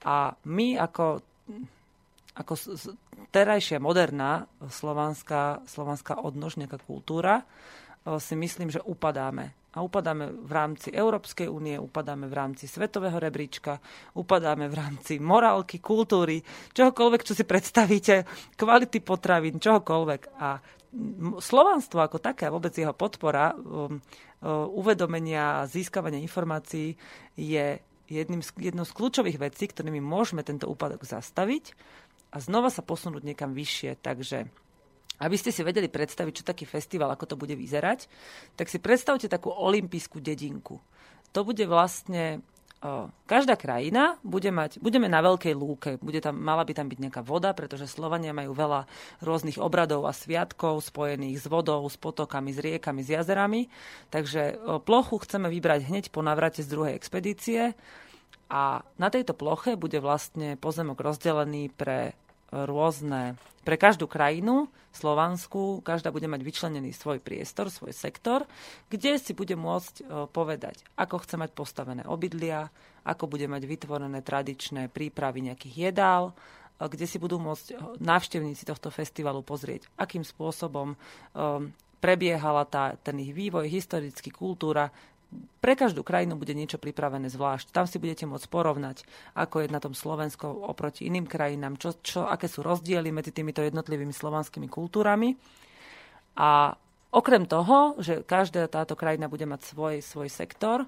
A 0.05 0.35
my 0.45 0.77
ako, 0.77 1.23
ako 2.37 2.53
terajšia 3.31 3.79
moderná 3.81 4.45
slovanská, 4.67 5.63
slovanská 5.65 6.19
odnožňaká 6.21 6.77
kultúra 6.83 7.47
si 8.21 8.35
myslím, 8.37 8.69
že 8.69 8.83
upadáme 8.85 9.55
a 9.75 9.83
upadáme 9.83 10.31
v 10.31 10.51
rámci 10.51 10.87
Európskej 10.95 11.51
únie, 11.51 11.75
upadáme 11.75 12.31
v 12.31 12.35
rámci 12.35 12.65
svetového 12.65 13.19
rebríčka, 13.19 13.83
upadáme 14.15 14.71
v 14.71 14.75
rámci 14.79 15.19
morálky, 15.19 15.83
kultúry, 15.83 16.39
čohokoľvek, 16.71 17.21
čo 17.27 17.35
si 17.35 17.43
predstavíte, 17.43 18.23
kvality 18.55 19.03
potravín, 19.03 19.59
čohokoľvek. 19.59 20.21
A 20.39 20.63
slovanstvo 21.43 21.99
ako 21.99 22.23
také, 22.23 22.47
vôbec 22.47 22.71
jeho 22.71 22.95
podpora, 22.95 23.51
um, 23.51 23.99
uh, 23.99 24.63
uvedomenia 24.71 25.59
a 25.59 25.67
získavania 25.67 26.23
informácií 26.23 26.95
je 27.35 27.83
jedným 28.07 28.39
z, 28.39 28.71
jednou 28.71 28.87
z 28.87 28.95
kľúčových 28.95 29.41
vecí, 29.41 29.67
ktorými 29.67 29.99
môžeme 29.99 30.45
tento 30.45 30.69
úpadok 30.69 31.03
zastaviť 31.03 31.75
a 32.31 32.39
znova 32.39 32.71
sa 32.71 32.85
posunúť 32.85 33.25
niekam 33.25 33.51
vyššie. 33.51 33.99
Takže 33.99 34.47
aby 35.19 35.35
ste 35.39 35.51
si 35.51 35.61
vedeli 35.63 35.87
predstaviť, 35.87 36.33
čo 36.33 36.47
taký 36.47 36.67
festival, 36.67 37.11
ako 37.11 37.33
to 37.33 37.35
bude 37.39 37.55
vyzerať, 37.55 38.07
tak 38.59 38.67
si 38.67 38.79
predstavte 38.79 39.31
takú 39.31 39.51
olimpijskú 39.51 40.19
dedinku. 40.19 40.79
To 41.31 41.43
bude 41.43 41.63
vlastne 41.67 42.43
každá 43.25 43.57
krajina 43.57 44.21
bude 44.21 44.51
mať, 44.53 44.77
budeme 44.77 45.09
na 45.09 45.23
veľkej 45.23 45.53
lúke, 45.57 45.89
bude 46.01 46.21
tam, 46.21 46.37
mala 46.37 46.61
by 46.61 46.73
tam 46.77 46.87
byť 46.91 46.99
nejaká 47.01 47.21
voda, 47.25 47.55
pretože 47.57 47.89
Slovania 47.89 48.35
majú 48.35 48.53
veľa 48.53 48.85
rôznych 49.25 49.57
obradov 49.57 50.05
a 50.05 50.13
sviatkov 50.13 50.85
spojených 50.85 51.41
s 51.41 51.45
vodou, 51.49 51.81
s 51.87 51.97
potokami, 51.97 52.53
s 52.53 52.61
riekami, 52.61 53.01
s 53.01 53.09
jazerami. 53.09 53.71
Takže 54.13 54.59
plochu 54.85 55.17
chceme 55.25 55.49
vybrať 55.49 55.89
hneď 55.89 56.05
po 56.13 56.21
navrate 56.21 56.61
z 56.61 56.69
druhej 56.69 56.93
expedície 56.93 57.73
a 58.51 58.85
na 59.01 59.09
tejto 59.09 59.33
ploche 59.33 59.73
bude 59.73 59.97
vlastne 59.97 60.53
pozemok 60.59 61.01
rozdelený 61.01 61.73
pre 61.73 62.13
rôzne, 62.63 63.35
pre 63.65 63.75
každú 63.75 64.07
krajinu 64.07 64.71
Slovansku, 64.95 65.83
každá 65.83 66.07
bude 66.07 66.31
mať 66.31 66.39
vyčlenený 66.39 66.95
svoj 66.95 67.19
priestor, 67.19 67.67
svoj 67.67 67.91
sektor, 67.91 68.47
kde 68.87 69.19
si 69.19 69.35
bude 69.35 69.59
môcť 69.59 69.93
e, 69.99 70.03
povedať, 70.31 70.87
ako 70.95 71.19
chce 71.19 71.35
mať 71.35 71.51
postavené 71.51 72.07
obydlia, 72.07 72.71
ako 73.03 73.27
bude 73.27 73.43
mať 73.51 73.67
vytvorené 73.67 74.23
tradičné 74.23 74.87
prípravy 74.87 75.51
nejakých 75.51 75.91
jedál, 75.91 76.31
e, 76.31 76.87
kde 76.87 77.05
si 77.11 77.19
budú 77.19 77.43
môcť 77.43 77.67
e, 77.73 77.75
návštevníci 77.99 78.63
tohto 78.63 78.87
festivalu 78.87 79.43
pozrieť, 79.43 79.91
akým 79.99 80.23
spôsobom 80.23 80.95
prebiehala 81.99 82.69
tá, 82.69 82.93
ten 83.01 83.17
ich 83.17 83.33
vývoj, 83.33 83.65
historický, 83.65 84.29
kultúra, 84.29 84.93
pre 85.59 85.73
každú 85.73 86.05
krajinu 86.05 86.37
bude 86.37 86.53
niečo 86.53 86.77
pripravené 86.77 87.25
zvlášť. 87.27 87.73
Tam 87.73 87.89
si 87.89 87.97
budete 87.97 88.29
môcť 88.29 88.47
porovnať, 88.47 89.01
ako 89.33 89.65
je 89.65 89.73
na 89.73 89.81
tom 89.81 89.97
Slovensko 89.97 90.45
oproti 90.45 91.09
iným 91.09 91.25
krajinám, 91.25 91.81
čo, 91.81 91.97
čo, 91.99 92.29
aké 92.29 92.45
sú 92.45 92.61
rozdiely 92.61 93.09
medzi 93.09 93.33
týmito 93.33 93.65
jednotlivými 93.65 94.13
slovanskými 94.13 94.69
kultúrami. 94.69 95.33
A 96.37 96.75
okrem 97.09 97.49
toho, 97.49 97.97
že 97.97 98.21
každá 98.21 98.69
táto 98.69 98.93
krajina 98.93 99.25
bude 99.25 99.49
mať 99.49 99.73
svoj, 99.73 99.95
svoj 100.05 100.29
sektor, 100.29 100.85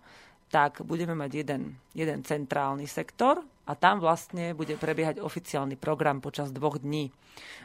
tak 0.48 0.86
budeme 0.86 1.18
mať 1.18 1.32
jeden, 1.44 1.76
jeden 1.92 2.24
centrálny 2.24 2.88
sektor 2.88 3.42
a 3.68 3.76
tam 3.76 4.00
vlastne 4.00 4.56
bude 4.56 4.80
prebiehať 4.80 5.20
oficiálny 5.20 5.76
program 5.76 6.24
počas 6.24 6.56
dvoch 6.56 6.80
dní. 6.80 7.12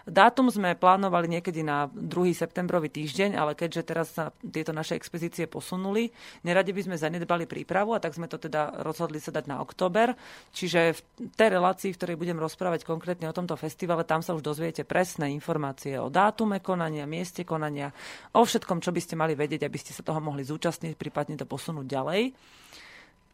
Dátum 0.03 0.51
sme 0.51 0.75
plánovali 0.75 1.31
niekedy 1.39 1.63
na 1.63 1.87
2. 1.87 2.35
septembrový 2.35 2.91
týždeň, 2.91 3.39
ale 3.39 3.55
keďže 3.55 3.83
teraz 3.87 4.13
sa 4.13 4.35
tieto 4.43 4.75
naše 4.75 4.99
expozície 4.99 5.47
posunuli, 5.47 6.11
neradi 6.43 6.75
by 6.75 6.91
sme 6.91 6.97
zanedbali 6.99 7.47
prípravu 7.47 7.95
a 7.95 8.03
tak 8.03 8.19
sme 8.19 8.27
to 8.27 8.37
teda 8.37 8.83
rozhodli 8.83 9.23
sa 9.23 9.31
dať 9.31 9.47
na 9.47 9.63
október. 9.63 10.13
Čiže 10.51 10.99
v 10.99 11.01
tej 11.39 11.49
relácii, 11.55 11.95
v 11.95 11.99
ktorej 12.03 12.21
budem 12.21 12.37
rozprávať 12.43 12.83
konkrétne 12.83 13.31
o 13.31 13.37
tomto 13.37 13.55
festivale, 13.55 14.03
tam 14.03 14.21
sa 14.21 14.35
už 14.35 14.43
dozviete 14.43 14.83
presné 14.83 15.31
informácie 15.31 15.97
o 16.03 16.11
dátume 16.11 16.59
konania, 16.59 17.07
mieste 17.07 17.47
konania, 17.47 17.95
o 18.35 18.43
všetkom, 18.43 18.83
čo 18.83 18.91
by 18.91 19.01
ste 19.01 19.15
mali 19.15 19.39
vedieť, 19.39 19.63
aby 19.65 19.79
ste 19.79 19.95
sa 19.95 20.03
toho 20.03 20.19
mohli 20.19 20.43
zúčastniť, 20.43 20.99
prípadne 20.99 21.39
to 21.39 21.47
posunúť 21.47 21.87
ďalej. 21.87 22.23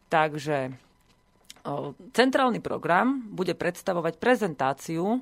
Takže 0.09 0.88
centrálny 2.15 2.63
program 2.63 3.23
bude 3.29 3.53
predstavovať 3.53 4.15
prezentáciu 4.19 5.19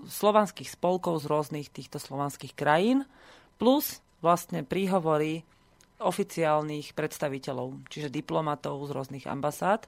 slovanských 0.00 0.72
spolkov 0.72 1.20
z 1.20 1.28
rôznych 1.28 1.68
týchto 1.68 2.00
slovanských 2.00 2.56
krajín, 2.56 3.04
plus 3.60 4.00
vlastne 4.24 4.64
príhovory 4.64 5.44
oficiálnych 6.00 6.96
predstaviteľov, 6.96 7.92
čiže 7.92 8.08
diplomatov 8.08 8.80
z 8.88 8.90
rôznych 8.96 9.28
ambasád. 9.28 9.84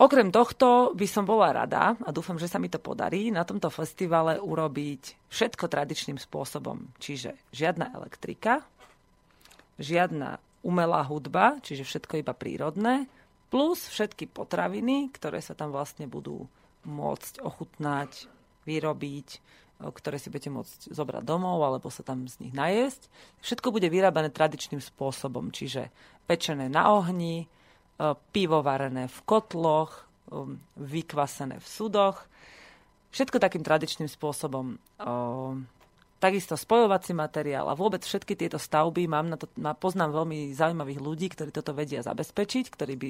Okrem 0.00 0.32
tohto 0.32 0.96
by 0.96 1.06
som 1.10 1.28
bola 1.28 1.52
rada, 1.52 1.92
a 1.92 2.08
dúfam, 2.14 2.40
že 2.40 2.48
sa 2.48 2.56
mi 2.56 2.72
to 2.72 2.80
podarí, 2.80 3.28
na 3.28 3.44
tomto 3.44 3.68
festivale 3.68 4.40
urobiť 4.40 5.28
všetko 5.28 5.68
tradičným 5.68 6.16
spôsobom. 6.16 6.94
Čiže 6.96 7.36
žiadna 7.52 7.92
elektrika, 7.92 8.64
žiadna 9.76 10.40
umelá 10.64 11.04
hudba, 11.04 11.60
čiže 11.60 11.84
všetko 11.84 12.22
iba 12.22 12.32
prírodné, 12.32 13.10
plus 13.50 13.90
všetky 13.90 14.30
potraviny, 14.30 15.10
ktoré 15.10 15.42
sa 15.42 15.58
tam 15.58 15.74
vlastne 15.74 16.06
budú 16.06 16.46
môcť 16.86 17.42
ochutnať, 17.42 18.30
vyrobiť, 18.64 19.28
ktoré 19.80 20.16
si 20.20 20.28
budete 20.28 20.52
môcť 20.52 20.92
zobrať 20.92 21.24
domov 21.24 21.60
alebo 21.64 21.88
sa 21.90 22.04
tam 22.04 22.28
z 22.28 22.46
nich 22.46 22.54
najesť. 22.54 23.10
Všetko 23.42 23.72
bude 23.74 23.88
vyrábané 23.90 24.30
tradičným 24.30 24.78
spôsobom, 24.78 25.50
čiže 25.50 25.90
pečené 26.28 26.70
na 26.70 26.92
ohni, 26.94 27.48
pivo 28.32 28.60
varené 28.64 29.08
v 29.08 29.18
kotloch, 29.24 30.06
vykvasené 30.78 31.58
v 31.58 31.66
sudoch. 31.66 32.28
Všetko 33.10 33.42
takým 33.42 33.66
tradičným 33.66 34.06
spôsobom 34.06 34.78
takisto 36.20 36.52
spojovací 36.52 37.16
materiál 37.16 37.64
a 37.72 37.74
vôbec 37.74 38.04
všetky 38.04 38.36
tieto 38.36 38.60
stavby, 38.60 39.08
mám 39.08 39.32
na 39.32 39.40
to, 39.40 39.48
na, 39.56 39.72
poznám 39.72 40.12
veľmi 40.12 40.52
zaujímavých 40.52 41.00
ľudí, 41.00 41.26
ktorí 41.32 41.48
toto 41.48 41.72
vedia 41.72 42.04
zabezpečiť, 42.04 42.68
ktorí 42.68 42.94
by, 42.94 43.08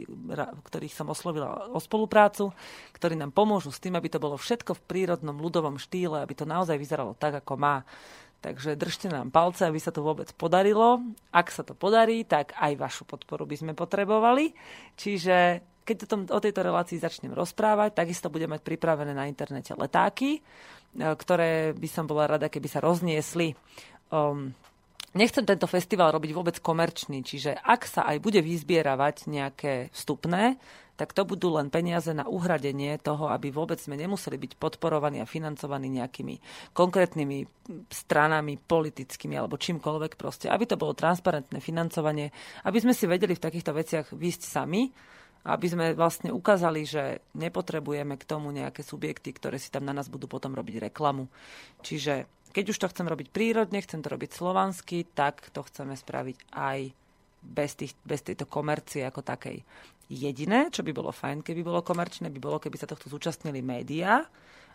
ktorých 0.63 0.95
som 0.95 1.11
oslovila 1.11 1.75
o 1.75 1.83
spoluprácu, 1.83 2.55
ktorí 2.95 3.19
nám 3.19 3.35
pomôžu 3.35 3.75
s 3.75 3.83
tým, 3.83 3.99
aby 3.99 4.07
to 4.07 4.23
bolo 4.23 4.39
všetko 4.39 4.79
v 4.79 4.87
prírodnom 4.87 5.43
ľudovom 5.43 5.83
štýle, 5.83 6.23
aby 6.23 6.39
to 6.39 6.47
naozaj 6.47 6.79
vyzeralo 6.79 7.19
tak, 7.19 7.43
ako 7.43 7.59
má. 7.59 7.83
Takže 8.41 8.73
držte 8.73 9.13
nám 9.13 9.29
palce, 9.29 9.69
aby 9.69 9.77
sa 9.77 9.93
to 9.93 10.01
vôbec 10.01 10.33
podarilo. 10.33 11.05
Ak 11.29 11.53
sa 11.53 11.61
to 11.61 11.77
podarí, 11.77 12.25
tak 12.25 12.57
aj 12.57 12.73
vašu 12.79 13.05
podporu 13.05 13.45
by 13.45 13.57
sme 13.59 13.73
potrebovali. 13.77 14.57
Čiže 14.97 15.61
keď 15.85 15.97
o, 16.05 16.09
tom, 16.09 16.21
o 16.25 16.41
tejto 16.41 16.63
relácii 16.65 17.03
začnem 17.03 17.35
rozprávať, 17.35 17.99
takisto 17.99 18.33
budeme 18.33 18.57
mať 18.57 18.63
pripravené 18.65 19.13
na 19.13 19.27
internete 19.27 19.75
letáky, 19.75 20.41
ktoré 20.97 21.77
by 21.77 21.89
som 21.91 22.05
bola 22.09 22.27
rada, 22.27 22.51
keby 22.51 22.69
sa 22.71 22.83
rozniesli. 22.83 23.55
Um, 24.11 24.55
Nechcem 25.11 25.43
tento 25.43 25.67
festival 25.67 26.15
robiť 26.15 26.31
vôbec 26.31 26.57
komerčný, 26.63 27.27
čiže 27.27 27.59
ak 27.59 27.83
sa 27.83 28.07
aj 28.07 28.23
bude 28.23 28.39
vyzbieravať 28.47 29.27
nejaké 29.27 29.91
vstupné, 29.91 30.55
tak 30.95 31.17
to 31.17 31.27
budú 31.27 31.51
len 31.57 31.67
peniaze 31.67 32.13
na 32.15 32.29
uhradenie 32.31 32.95
toho, 33.03 33.27
aby 33.33 33.51
vôbec 33.51 33.81
sme 33.81 33.99
nemuseli 33.99 34.39
byť 34.39 34.53
podporovaní 34.55 35.19
a 35.19 35.27
financovaní 35.27 35.91
nejakými 35.91 36.39
konkrétnymi 36.77 37.43
stranami 37.91 38.55
politickými 38.61 39.35
alebo 39.35 39.59
čímkoľvek 39.59 40.15
proste. 40.15 40.47
Aby 40.47 40.71
to 40.71 40.79
bolo 40.79 40.95
transparentné 40.95 41.59
financovanie, 41.59 42.31
aby 42.63 42.79
sme 42.79 42.95
si 42.95 43.11
vedeli 43.11 43.35
v 43.35 43.45
takýchto 43.49 43.75
veciach 43.75 44.07
výsť 44.15 44.43
sami, 44.47 44.93
aby 45.45 45.67
sme 45.73 45.97
vlastne 45.97 46.29
ukázali, 46.29 46.85
že 46.85 47.25
nepotrebujeme 47.33 48.21
k 48.21 48.29
tomu 48.29 48.53
nejaké 48.53 48.85
subjekty, 48.85 49.33
ktoré 49.33 49.57
si 49.57 49.73
tam 49.73 49.89
na 49.89 49.97
nás 49.97 50.13
budú 50.13 50.29
potom 50.29 50.53
robiť 50.53 50.93
reklamu. 50.93 51.33
Čiže 51.81 52.29
keď 52.51 52.65
už 52.75 52.79
to 52.83 52.91
chcem 52.91 53.07
robiť 53.07 53.31
prírodne, 53.31 53.81
chcem 53.81 54.03
to 54.03 54.13
robiť 54.13 54.31
slovansky, 54.35 55.07
tak 55.17 55.49
to 55.55 55.65
chceme 55.65 55.95
spraviť 55.95 56.39
aj 56.53 56.79
bez, 57.41 57.71
tých, 57.79 57.93
bez 58.05 58.21
tejto 58.21 58.45
komercie 58.45 59.07
ako 59.07 59.25
takej. 59.25 59.65
Jediné, 60.11 60.69
čo 60.75 60.83
by 60.83 60.91
bolo 60.91 61.15
fajn, 61.15 61.47
keby 61.47 61.63
bolo 61.63 61.87
komerčné, 61.87 62.29
by 62.29 62.41
bolo, 62.43 62.59
keby 62.59 62.77
sa 62.77 62.91
tohto 62.91 63.07
zúčastnili 63.07 63.63
médiá, 63.63 64.27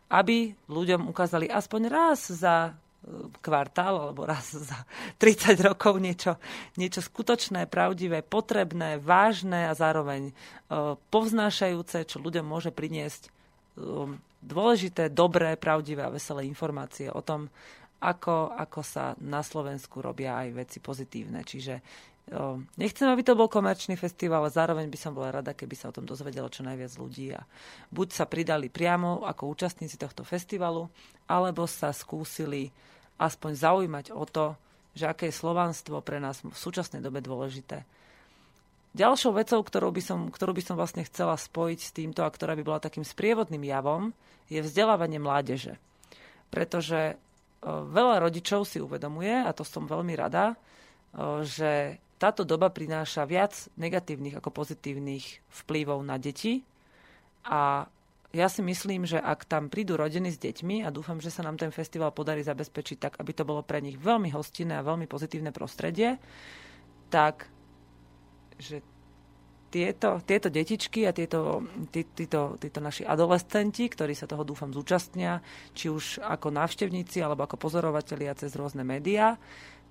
aby 0.08 0.56
ľuďom 0.72 1.12
ukázali 1.12 1.52
aspoň 1.52 1.82
raz 1.92 2.32
za 2.32 2.72
kvartál 3.42 4.10
alebo 4.10 4.26
raz 4.26 4.54
za 4.70 4.86
30 5.22 5.58
rokov 5.62 6.02
niečo, 6.02 6.42
niečo 6.78 7.06
skutočné, 7.06 7.70
pravdivé, 7.70 8.26
potrebné, 8.26 8.98
vážne 8.98 9.70
a 9.70 9.74
zároveň 9.78 10.32
uh, 10.32 10.98
povznášajúce, 11.14 12.10
čo 12.10 12.18
ľuďom 12.18 12.46
môže 12.46 12.74
priniesť 12.74 13.30
um, 13.78 14.18
dôležité, 14.46 15.10
dobré, 15.10 15.58
pravdivé 15.58 16.06
a 16.06 16.14
veselé 16.14 16.46
informácie 16.46 17.10
o 17.10 17.22
tom, 17.22 17.50
ako, 18.06 18.54
ako 18.54 18.82
sa 18.86 19.18
na 19.18 19.42
Slovensku 19.42 20.04
robia 20.04 20.38
aj 20.38 20.50
veci 20.54 20.78
pozitívne. 20.78 21.42
Čiže 21.42 21.82
o, 22.38 22.62
nechcem, 22.78 23.10
aby 23.10 23.26
to 23.26 23.34
bol 23.34 23.50
komerčný 23.50 23.98
festival, 23.98 24.46
ale 24.46 24.54
zároveň 24.54 24.86
by 24.92 24.98
som 25.00 25.18
bola 25.18 25.42
rada, 25.42 25.58
keby 25.58 25.74
sa 25.74 25.90
o 25.90 25.96
tom 25.96 26.06
dozvedelo 26.06 26.46
čo 26.52 26.62
najviac 26.62 26.94
ľudí 27.02 27.34
a 27.34 27.42
buď 27.90 28.08
sa 28.14 28.30
pridali 28.30 28.70
priamo 28.70 29.26
ako 29.26 29.50
účastníci 29.50 29.98
tohto 29.98 30.22
festivalu, 30.22 30.86
alebo 31.26 31.66
sa 31.66 31.90
skúsili 31.90 32.70
aspoň 33.18 33.52
zaujímať 33.56 34.06
o 34.12 34.24
to, 34.28 34.56
že 34.96 35.12
aké 35.12 35.28
je 35.32 35.36
slovanstvo 35.36 36.00
pre 36.00 36.24
nás 36.24 36.40
v 36.44 36.56
súčasnej 36.56 37.04
dobe 37.04 37.20
dôležité 37.20 37.84
Ďalšou 38.96 39.36
vecou, 39.36 39.60
ktorú 39.60 39.92
by, 39.92 40.00
som, 40.00 40.20
ktorú 40.32 40.56
by 40.56 40.64
som 40.64 40.80
vlastne 40.80 41.04
chcela 41.04 41.36
spojiť 41.36 41.80
s 41.84 41.92
týmto 41.92 42.24
a 42.24 42.32
ktorá 42.32 42.56
by 42.56 42.64
bola 42.64 42.80
takým 42.80 43.04
sprievodným 43.04 43.68
javom, 43.68 44.16
je 44.48 44.64
vzdelávanie 44.64 45.20
mládeže. 45.20 45.76
Pretože 46.48 47.12
e, 47.12 47.16
veľa 47.68 48.24
rodičov 48.24 48.64
si 48.64 48.80
uvedomuje, 48.80 49.36
a 49.44 49.52
to 49.52 49.68
som 49.68 49.84
veľmi 49.84 50.16
rada, 50.16 50.56
e, 50.56 51.44
že 51.44 52.00
táto 52.16 52.48
doba 52.48 52.72
prináša 52.72 53.28
viac 53.28 53.68
negatívnych 53.76 54.40
ako 54.40 54.64
pozitívnych 54.64 55.44
vplyvov 55.52 56.00
na 56.00 56.16
deti. 56.16 56.64
A 57.52 57.92
ja 58.36 58.52
si 58.52 58.60
myslím, 58.60 59.08
že 59.08 59.16
ak 59.16 59.48
tam 59.48 59.72
prídu 59.72 59.96
rodiny 59.96 60.28
s 60.28 60.36
deťmi, 60.44 60.84
a 60.84 60.92
dúfam, 60.92 61.24
že 61.24 61.32
sa 61.32 61.40
nám 61.40 61.56
ten 61.56 61.72
festival 61.72 62.12
podarí 62.12 62.44
zabezpečiť 62.44 62.98
tak, 63.00 63.14
aby 63.24 63.32
to 63.32 63.48
bolo 63.48 63.64
pre 63.64 63.80
nich 63.80 63.96
veľmi 63.96 64.28
hostinné 64.36 64.76
a 64.76 64.84
veľmi 64.84 65.08
pozitívne 65.08 65.56
prostredie, 65.56 66.20
tak 67.08 67.48
že 68.60 68.84
tieto, 69.72 70.24
tieto 70.24 70.48
detičky 70.48 71.04
a 71.04 71.12
tieto, 71.12 71.60
tí, 71.92 72.08
títo, 72.08 72.56
títo 72.56 72.80
naši 72.80 73.04
adolescenti, 73.04 73.92
ktorí 73.92 74.16
sa 74.16 74.24
toho 74.24 74.48
dúfam 74.48 74.72
zúčastnia, 74.72 75.44
či 75.76 75.92
už 75.92 76.24
ako 76.24 76.48
návštevníci 76.48 77.20
alebo 77.20 77.44
ako 77.44 77.60
pozorovatelia 77.60 78.32
cez 78.40 78.56
rôzne 78.56 78.88
médiá, 78.88 79.36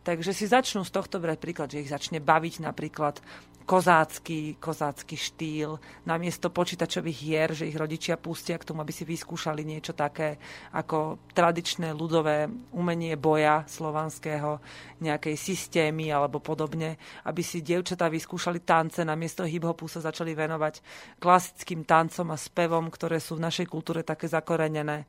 Takže 0.04 0.36
si 0.36 0.44
začnú 0.44 0.84
z 0.84 0.92
tohto 0.92 1.16
brať 1.16 1.40
príklad, 1.40 1.72
že 1.72 1.80
ich 1.80 1.88
začne 1.88 2.20
baviť 2.20 2.60
napríklad 2.60 3.24
kozácky, 3.64 4.60
kozácky 4.60 5.16
štýl, 5.16 5.80
namiesto 6.04 6.52
počítačových 6.52 7.18
hier, 7.18 7.50
že 7.56 7.64
ich 7.64 7.80
rodičia 7.80 8.20
pustia 8.20 8.60
k 8.60 8.68
tomu, 8.68 8.84
aby 8.84 8.92
si 8.92 9.08
vyskúšali 9.08 9.64
niečo 9.64 9.96
také 9.96 10.36
ako 10.76 11.32
tradičné 11.32 11.96
ľudové 11.96 12.44
umenie 12.76 13.16
boja 13.16 13.64
slovanského, 13.64 14.60
nejakej 15.00 15.36
systémy 15.40 16.12
alebo 16.12 16.44
podobne, 16.44 17.00
aby 17.24 17.40
si 17.40 17.64
dievčatá 17.64 18.12
vyskúšali 18.12 18.60
tance, 18.60 19.00
namiesto 19.00 19.48
hip-hopu 19.48 19.88
sa 19.88 20.04
začali 20.04 20.36
venovať 20.36 20.84
klasickým 21.16 21.88
tancom 21.88 22.28
a 22.28 22.36
spevom, 22.36 22.92
ktoré 22.92 23.16
sú 23.16 23.40
v 23.40 23.48
našej 23.48 23.66
kultúre 23.72 24.04
také 24.04 24.28
zakorenené 24.28 25.08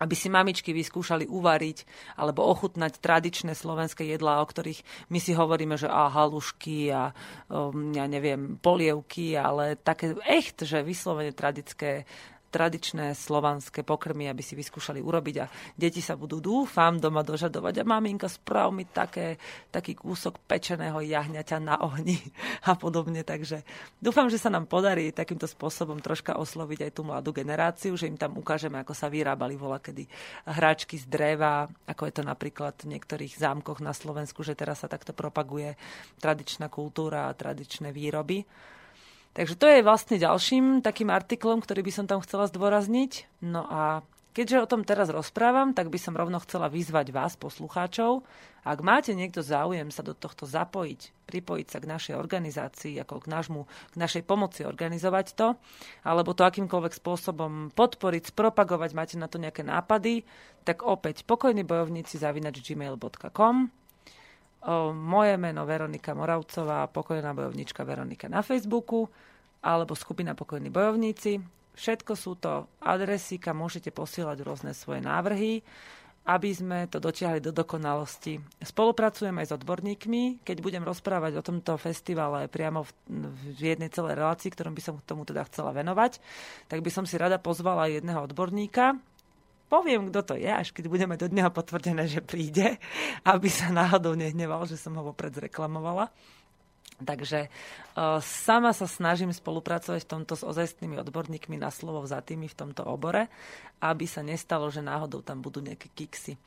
aby 0.00 0.14
si 0.14 0.28
mamičky 0.28 0.76
vyskúšali 0.76 1.24
uvariť 1.28 1.78
alebo 2.20 2.44
ochutnať 2.44 3.00
tradičné 3.00 3.56
slovenské 3.56 4.04
jedlá, 4.04 4.40
o 4.40 4.46
ktorých 4.46 5.08
my 5.08 5.18
si 5.18 5.32
hovoríme, 5.32 5.80
že 5.80 5.88
a 5.88 6.12
halušky 6.12 6.92
a 6.92 7.10
um, 7.48 7.92
ja 7.96 8.04
neviem, 8.04 8.60
polievky, 8.60 9.36
ale 9.36 9.80
také 9.80 10.16
echt, 10.28 10.64
že 10.64 10.84
vyslovene 10.84 11.32
tradické 11.32 12.04
tradičné 12.48 13.12
slovanské 13.12 13.82
pokrmy, 13.82 14.30
aby 14.30 14.40
si 14.40 14.56
vyskúšali 14.56 15.02
urobiť 15.02 15.36
a 15.42 15.46
deti 15.74 16.00
sa 16.00 16.14
budú, 16.14 16.38
dúfam, 16.38 16.96
doma 16.96 17.20
dožadovať 17.26 17.82
a 17.82 17.88
maminka, 17.88 18.30
sprav 18.30 18.70
mi 18.72 18.86
také, 18.86 19.36
taký 19.68 19.98
kúsok 19.98 20.38
pečeného 20.46 21.02
jahňaťa 21.02 21.58
na 21.60 21.76
ohni 21.82 22.16
a 22.64 22.78
podobne. 22.78 23.26
Takže 23.26 23.66
dúfam, 23.98 24.30
že 24.30 24.40
sa 24.40 24.48
nám 24.48 24.70
podarí 24.70 25.10
takýmto 25.10 25.44
spôsobom 25.44 25.98
troška 26.00 26.38
osloviť 26.38 26.88
aj 26.88 26.92
tú 26.94 27.02
mladú 27.04 27.30
generáciu, 27.34 27.98
že 27.98 28.08
im 28.08 28.16
tam 28.16 28.38
ukážeme, 28.38 28.80
ako 28.80 28.94
sa 28.94 29.10
vyrábali 29.10 29.58
vola 29.58 29.82
kedy 29.82 30.06
hráčky 30.46 30.96
z 30.96 31.06
dreva, 31.10 31.66
ako 31.84 32.02
je 32.08 32.14
to 32.14 32.22
napríklad 32.22 32.74
v 32.80 32.96
niektorých 32.96 33.36
zámkoch 33.36 33.84
na 33.84 33.92
Slovensku, 33.92 34.46
že 34.46 34.56
teraz 34.56 34.82
sa 34.82 34.88
takto 34.88 35.12
propaguje 35.12 35.74
tradičná 36.22 36.70
kultúra 36.72 37.28
a 37.28 37.36
tradičné 37.36 37.90
výroby. 37.90 38.46
Takže 39.36 39.52
to 39.60 39.68
je 39.68 39.84
vlastne 39.84 40.16
ďalším 40.16 40.80
takým 40.80 41.12
artiklom, 41.12 41.60
ktorý 41.60 41.84
by 41.84 41.92
som 41.92 42.08
tam 42.08 42.24
chcela 42.24 42.48
zdôrazniť. 42.48 43.44
No 43.44 43.68
a 43.68 44.00
keďže 44.32 44.64
o 44.64 44.70
tom 44.70 44.80
teraz 44.80 45.12
rozprávam, 45.12 45.76
tak 45.76 45.92
by 45.92 46.00
som 46.00 46.16
rovno 46.16 46.40
chcela 46.40 46.72
vyzvať 46.72 47.12
vás, 47.12 47.36
poslucháčov, 47.36 48.24
ak 48.64 48.80
máte 48.80 49.12
niekto 49.12 49.44
záujem 49.44 49.92
sa 49.92 50.00
do 50.00 50.16
tohto 50.16 50.48
zapojiť, 50.48 51.28
pripojiť 51.28 51.66
sa 51.68 51.78
k 51.84 51.86
našej 51.86 52.14
organizácii, 52.16 52.96
ako 53.04 53.22
k, 53.22 53.26
nášmu, 53.28 53.60
k 53.92 53.96
našej 54.00 54.24
pomoci 54.24 54.64
organizovať 54.64 55.26
to, 55.36 55.48
alebo 56.00 56.32
to 56.32 56.42
akýmkoľvek 56.48 56.96
spôsobom 56.96 57.76
podporiť, 57.76 58.32
spropagovať, 58.32 58.90
máte 58.96 59.16
na 59.20 59.28
to 59.28 59.36
nejaké 59.36 59.62
nápady, 59.62 60.24
tak 60.64 60.80
opäť 60.80 61.28
pokojní 61.28 61.62
bojovníci 61.62 62.16
zavinač 62.16 62.64
gmail.com 62.64 63.85
moje 64.92 65.34
meno 65.38 65.62
Veronika 65.62 66.10
Moravcová, 66.12 66.90
pokojná 66.90 67.30
bojovnička 67.30 67.86
Veronika 67.86 68.26
na 68.26 68.42
Facebooku 68.42 69.06
alebo 69.62 69.94
skupina 69.94 70.34
Pokojní 70.34 70.70
bojovníci. 70.70 71.38
Všetko 71.76 72.12
sú 72.16 72.40
to 72.40 72.66
adresy, 72.80 73.36
kam 73.36 73.60
môžete 73.60 73.92
posielať 73.92 74.40
rôzne 74.42 74.72
svoje 74.72 75.04
návrhy, 75.04 75.60
aby 76.26 76.50
sme 76.50 76.90
to 76.90 76.98
dotiahli 76.98 77.38
do 77.38 77.54
dokonalosti. 77.54 78.42
Spolupracujem 78.58 79.36
aj 79.38 79.46
s 79.46 79.56
odborníkmi. 79.60 80.42
Keď 80.42 80.56
budem 80.58 80.82
rozprávať 80.82 81.38
o 81.38 81.46
tomto 81.46 81.78
festivale 81.78 82.50
priamo 82.50 82.82
v, 82.82 82.90
v 83.54 83.76
jednej 83.76 83.92
celej 83.94 84.18
relácii, 84.18 84.50
ktorom 84.50 84.74
by 84.74 84.82
som 84.82 84.98
tomu 85.06 85.22
teda 85.22 85.46
chcela 85.46 85.70
venovať, 85.70 86.18
tak 86.66 86.82
by 86.82 86.90
som 86.90 87.04
si 87.06 87.14
rada 87.14 87.38
pozvala 87.38 87.86
jedného 87.86 88.26
odborníka, 88.26 88.98
poviem, 89.66 90.10
kto 90.10 90.20
to 90.22 90.34
je, 90.38 90.50
až 90.50 90.70
keď 90.70 90.84
budeme 90.86 91.14
do 91.18 91.26
dneho 91.26 91.50
potvrdené, 91.50 92.06
že 92.06 92.22
príde, 92.22 92.78
aby 93.26 93.50
sa 93.50 93.70
náhodou 93.70 94.14
nehneval, 94.14 94.64
že 94.66 94.78
som 94.78 94.94
ho 94.94 95.12
vopred 95.12 95.34
zreklamovala. 95.34 96.10
Takže 96.96 97.52
uh, 97.52 98.24
sama 98.24 98.72
sa 98.72 98.88
snažím 98.88 99.28
spolupracovať 99.28 100.00
v 100.00 100.10
tomto 100.16 100.32
s 100.32 100.40
ozajstnými 100.40 100.96
odborníkmi 101.04 101.60
na 101.60 101.68
slovo 101.68 102.00
tými 102.08 102.48
v 102.48 102.56
tomto 102.56 102.88
obore, 102.88 103.28
aby 103.84 104.08
sa 104.08 104.24
nestalo, 104.24 104.72
že 104.72 104.80
náhodou 104.80 105.20
tam 105.20 105.44
budú 105.44 105.60
nejaké 105.60 105.92
kiksy. 105.92 106.40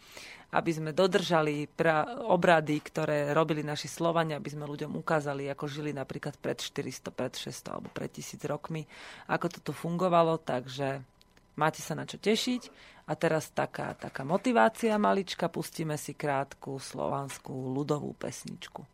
Aby 0.50 0.74
sme 0.74 0.90
dodržali 0.98 1.70
pra- 1.70 2.26
obrady, 2.26 2.82
ktoré 2.82 3.30
robili 3.38 3.62
naši 3.62 3.86
Slovania, 3.86 4.42
aby 4.42 4.50
sme 4.50 4.66
ľuďom 4.66 4.98
ukázali, 4.98 5.46
ako 5.54 5.70
žili 5.70 5.94
napríklad 5.94 6.34
pred 6.42 6.58
400, 6.58 7.14
pred 7.14 7.34
600 7.38 7.70
alebo 7.70 7.94
pred 7.94 8.10
1000 8.10 8.42
rokmi, 8.50 8.90
ako 9.30 9.46
to 9.54 9.60
tu 9.62 9.72
fungovalo. 9.78 10.42
Takže 10.42 11.06
máte 11.62 11.86
sa 11.86 11.94
na 11.94 12.10
čo 12.10 12.18
tešiť 12.18 12.74
a 13.10 13.14
teraz 13.18 13.50
taká, 13.50 13.98
taká 13.98 14.22
motivácia 14.22 14.94
malička, 15.02 15.50
pustíme 15.50 15.98
si 15.98 16.14
krátku 16.14 16.78
slovanskú 16.78 17.74
ľudovú 17.74 18.14
pesničku. 18.14 18.86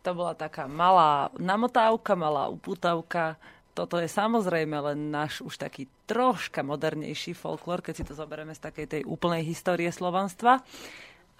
To 0.00 0.10
bola 0.16 0.32
taká 0.32 0.64
malá 0.64 1.28
namotávka, 1.36 2.16
malá 2.16 2.48
uputavka. 2.48 3.36
Toto 3.76 4.00
je 4.00 4.08
samozrejme 4.10 4.76
len 4.92 5.12
náš 5.12 5.44
už 5.44 5.60
taký 5.60 5.86
troška 6.08 6.64
modernejší 6.64 7.36
folklór, 7.36 7.84
keď 7.84 7.94
si 8.02 8.04
to 8.08 8.18
zoberieme 8.18 8.52
z 8.56 8.64
takej 8.64 8.86
tej 8.88 9.02
úplnej 9.06 9.46
histórie 9.46 9.88
slovanstva. 9.92 10.64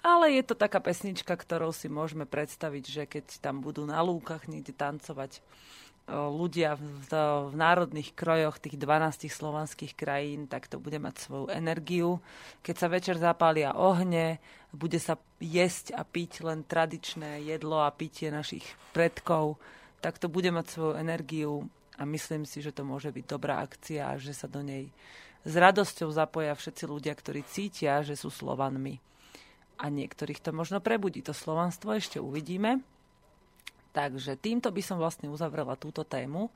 Ale 0.01 0.33
je 0.33 0.41
to 0.41 0.57
taká 0.57 0.81
pesnička, 0.81 1.37
ktorou 1.37 1.69
si 1.69 1.85
môžeme 1.85 2.25
predstaviť, 2.25 2.83
že 2.89 3.03
keď 3.05 3.25
tam 3.37 3.61
budú 3.61 3.85
na 3.85 4.01
lúkach 4.01 4.49
niekde 4.49 4.73
tancovať 4.73 5.45
ľudia 6.11 6.75
v, 6.75 6.83
v 7.51 7.55
národných 7.55 8.11
krojoch 8.11 8.59
tých 8.59 8.75
12 8.75 9.31
slovanských 9.31 9.95
krajín, 9.95 10.51
tak 10.51 10.67
to 10.67 10.77
bude 10.77 10.99
mať 10.99 11.15
svoju 11.23 11.47
energiu. 11.47 12.19
Keď 12.59 12.75
sa 12.75 12.87
večer 12.91 13.15
zapália 13.15 13.71
ohne, 13.79 14.43
bude 14.75 14.99
sa 14.99 15.15
jesť 15.39 15.95
a 15.95 16.03
piť 16.03 16.43
len 16.43 16.67
tradičné 16.67 17.47
jedlo 17.47 17.79
a 17.81 17.95
pitie 17.95 18.27
našich 18.27 18.63
predkov, 18.91 19.55
tak 20.03 20.19
to 20.19 20.27
bude 20.27 20.51
mať 20.51 20.65
svoju 20.67 20.93
energiu 20.99 21.65
a 21.95 22.03
myslím 22.03 22.43
si, 22.43 22.59
že 22.59 22.75
to 22.75 22.83
môže 22.83 23.13
byť 23.13 23.25
dobrá 23.25 23.63
akcia 23.63 24.11
a 24.11 24.19
že 24.19 24.35
sa 24.35 24.51
do 24.51 24.59
nej 24.59 24.91
s 25.41 25.53
radosťou 25.57 26.09
zapoja 26.13 26.53
všetci 26.53 26.83
ľudia, 26.85 27.13
ktorí 27.17 27.41
cítia, 27.49 28.05
že 28.05 28.13
sú 28.13 28.29
Slovanmi. 28.29 29.01
A 29.81 29.89
niektorých 29.89 30.37
to 30.37 30.53
možno 30.53 30.77
prebudí. 30.77 31.25
To 31.25 31.33
slovanstvo 31.33 31.97
ešte 31.97 32.21
uvidíme. 32.21 32.85
Takže 33.91 34.39
týmto 34.39 34.71
by 34.71 34.81
som 34.83 34.97
vlastne 34.99 35.27
uzavrela 35.27 35.75
túto 35.75 36.07
tému. 36.07 36.47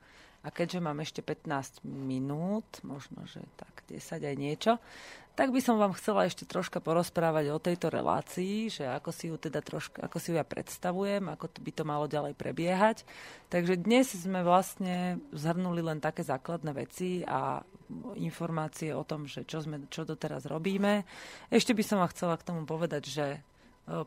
A 0.46 0.54
keďže 0.54 0.78
mám 0.78 1.02
ešte 1.02 1.26
15 1.26 1.82
minút, 1.82 2.78
možno, 2.86 3.26
že 3.26 3.42
tak 3.58 3.82
10 3.90 4.22
aj 4.22 4.36
niečo, 4.38 4.78
tak 5.36 5.52
by 5.52 5.60
som 5.60 5.76
vám 5.76 5.92
chcela 5.98 6.24
ešte 6.24 6.48
troška 6.48 6.80
porozprávať 6.80 7.52
o 7.52 7.60
tejto 7.60 7.92
relácii, 7.92 8.72
že 8.72 8.88
ako 8.88 9.10
si 9.12 9.28
ju 9.28 9.36
teda 9.36 9.60
troška, 9.60 10.08
ako 10.08 10.16
si 10.16 10.32
ju 10.32 10.40
ja 10.40 10.46
predstavujem, 10.48 11.28
ako 11.28 11.52
by 11.60 11.70
to 11.76 11.84
malo 11.84 12.08
ďalej 12.08 12.32
prebiehať. 12.38 13.04
Takže 13.52 13.76
dnes 13.76 14.16
sme 14.16 14.40
vlastne 14.40 15.20
zhrnuli 15.36 15.84
len 15.84 16.00
také 16.00 16.24
základné 16.24 16.72
veci 16.72 17.20
a 17.28 17.60
informácie 18.16 18.96
o 18.96 19.04
tom, 19.04 19.28
že 19.28 19.44
čo, 19.44 19.60
sme, 19.60 19.84
čo 19.92 20.08
doteraz 20.08 20.48
robíme. 20.48 21.04
Ešte 21.52 21.76
by 21.76 21.84
som 21.84 22.00
vám 22.00 22.16
chcela 22.16 22.40
k 22.40 22.46
tomu 22.46 22.64
povedať, 22.64 23.04
že 23.04 23.26
e, 23.36 23.38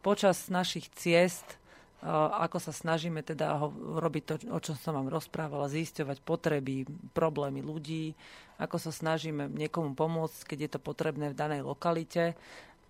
počas 0.02 0.50
našich 0.50 0.90
ciest 0.98 1.59
ako 2.08 2.64
sa 2.64 2.72
snažíme 2.72 3.20
teda 3.20 3.60
robiť 3.76 4.24
to, 4.24 4.34
o 4.56 4.60
čom 4.64 4.76
som 4.80 4.96
vám 4.96 5.12
rozprávala, 5.12 5.68
zisťovať 5.68 6.24
potreby, 6.24 6.88
problémy 7.12 7.60
ľudí, 7.60 8.16
ako 8.56 8.80
sa 8.80 8.92
snažíme 8.96 9.52
niekomu 9.52 9.96
pomôcť, 10.00 10.48
keď 10.48 10.60
je 10.60 10.72
to 10.76 10.80
potrebné 10.80 11.32
v 11.32 11.40
danej 11.40 11.68
lokalite, 11.68 12.40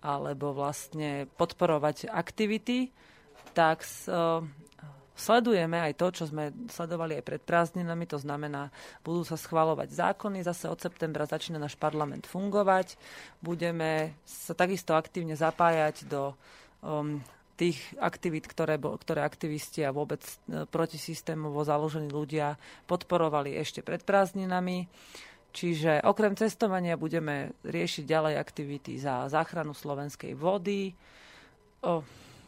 alebo 0.00 0.54
vlastne 0.54 1.26
podporovať 1.36 2.06
aktivity, 2.06 2.94
tak 3.52 3.82
sledujeme 5.20 5.76
aj 5.76 5.92
to, 6.00 6.06
čo 6.14 6.24
sme 6.30 6.54
sledovali 6.70 7.20
aj 7.20 7.24
pred 7.26 7.42
prázdninami, 7.42 8.08
to 8.08 8.16
znamená, 8.16 8.72
budú 9.04 9.26
sa 9.26 9.36
schvalovať 9.36 9.92
zákony, 9.92 10.40
zase 10.46 10.70
od 10.70 10.80
septembra 10.80 11.28
začína 11.28 11.60
náš 11.60 11.76
parlament 11.76 12.24
fungovať, 12.24 12.96
budeme 13.44 14.16
sa 14.24 14.56
takisto 14.56 14.96
aktívne 14.96 15.36
zapájať 15.36 16.08
do 16.08 16.32
um, 16.80 17.20
tých 17.60 17.76
aktivít, 18.00 18.48
ktoré, 18.48 18.80
ktoré 18.80 19.20
aktivisti 19.20 19.84
a 19.84 19.92
vôbec 19.92 20.24
e, 20.24 20.64
protisystémovo 20.64 21.60
založení 21.60 22.08
ľudia 22.08 22.56
podporovali 22.88 23.52
ešte 23.60 23.84
pred 23.84 24.00
prázdninami. 24.00 24.88
Čiže 25.52 26.00
okrem 26.08 26.32
cestovania 26.40 26.96
budeme 26.96 27.52
riešiť 27.68 28.04
ďalej 28.08 28.34
aktivity 28.40 28.96
za 28.96 29.28
záchranu 29.28 29.76
slovenskej 29.76 30.32
vody, 30.32 30.96
o, 31.84 32.00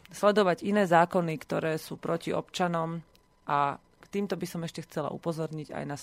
sledovať 0.09 0.65
iné 0.65 0.89
zákony, 0.89 1.33
ktoré 1.37 1.77
sú 1.77 2.01
proti 2.01 2.33
občanom 2.33 2.97
a 3.45 3.77
týmto 4.13 4.37
by 4.37 4.45
som 4.45 4.61
ešte 4.61 4.85
chcela 4.85 5.09
upozorniť 5.09 5.73
aj 5.73 5.83
na 5.89 5.97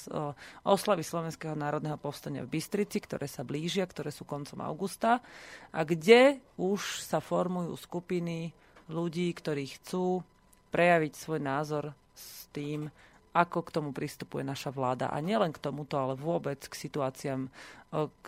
oslavy 0.67 1.07
Slovenského 1.07 1.55
národného 1.55 1.95
povstania 1.95 2.43
v 2.43 2.59
Bystrici, 2.59 2.99
ktoré 2.99 3.31
sa 3.31 3.47
blížia, 3.47 3.87
ktoré 3.87 4.11
sú 4.11 4.27
koncom 4.27 4.59
augusta 4.67 5.23
a 5.71 5.81
kde 5.87 6.43
už 6.59 7.07
sa 7.07 7.23
formujú 7.23 7.71
skupiny 7.79 8.51
ľudí, 8.91 9.33
ktorí 9.33 9.71
chcú 9.81 10.21
prejaviť 10.71 11.13
svoj 11.15 11.41
názor 11.43 11.85
s 12.15 12.47
tým, 12.55 12.91
ako 13.31 13.63
k 13.63 13.75
tomu 13.75 13.91
pristupuje 13.95 14.43
naša 14.43 14.75
vláda. 14.75 15.15
A 15.15 15.23
nielen 15.23 15.55
k 15.55 15.63
tomuto, 15.63 15.95
ale 15.95 16.19
vôbec 16.19 16.59
k 16.67 16.75
situáciám, 16.75 17.47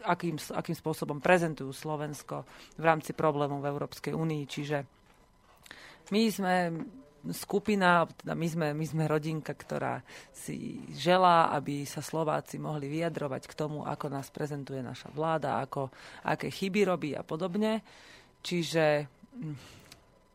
akým, 0.06 0.38
akým 0.38 0.76
spôsobom 0.78 1.18
prezentujú 1.18 1.74
Slovensko 1.74 2.46
v 2.78 2.84
rámci 2.86 3.10
problémov 3.10 3.62
v 3.62 3.70
Európskej 3.70 4.14
únii. 4.14 4.42
Čiže 4.46 4.78
my 6.14 6.22
sme 6.30 6.54
skupina, 7.30 8.02
teda 8.06 8.34
my 8.34 8.46
sme, 8.50 8.68
my 8.74 8.86
sme 8.86 9.04
rodinka, 9.06 9.54
ktorá 9.54 10.02
si 10.34 10.82
želá, 10.90 11.54
aby 11.54 11.86
sa 11.86 12.02
Slováci 12.02 12.58
mohli 12.58 12.90
vyjadrovať 12.90 13.46
k 13.46 13.54
tomu, 13.54 13.86
ako 13.86 14.10
nás 14.10 14.26
prezentuje 14.34 14.82
naša 14.82 15.14
vláda, 15.14 15.62
ako, 15.62 15.94
aké 16.26 16.50
chyby 16.50 16.82
robí 16.82 17.10
a 17.14 17.22
podobne. 17.22 17.82
Čiže 18.42 19.06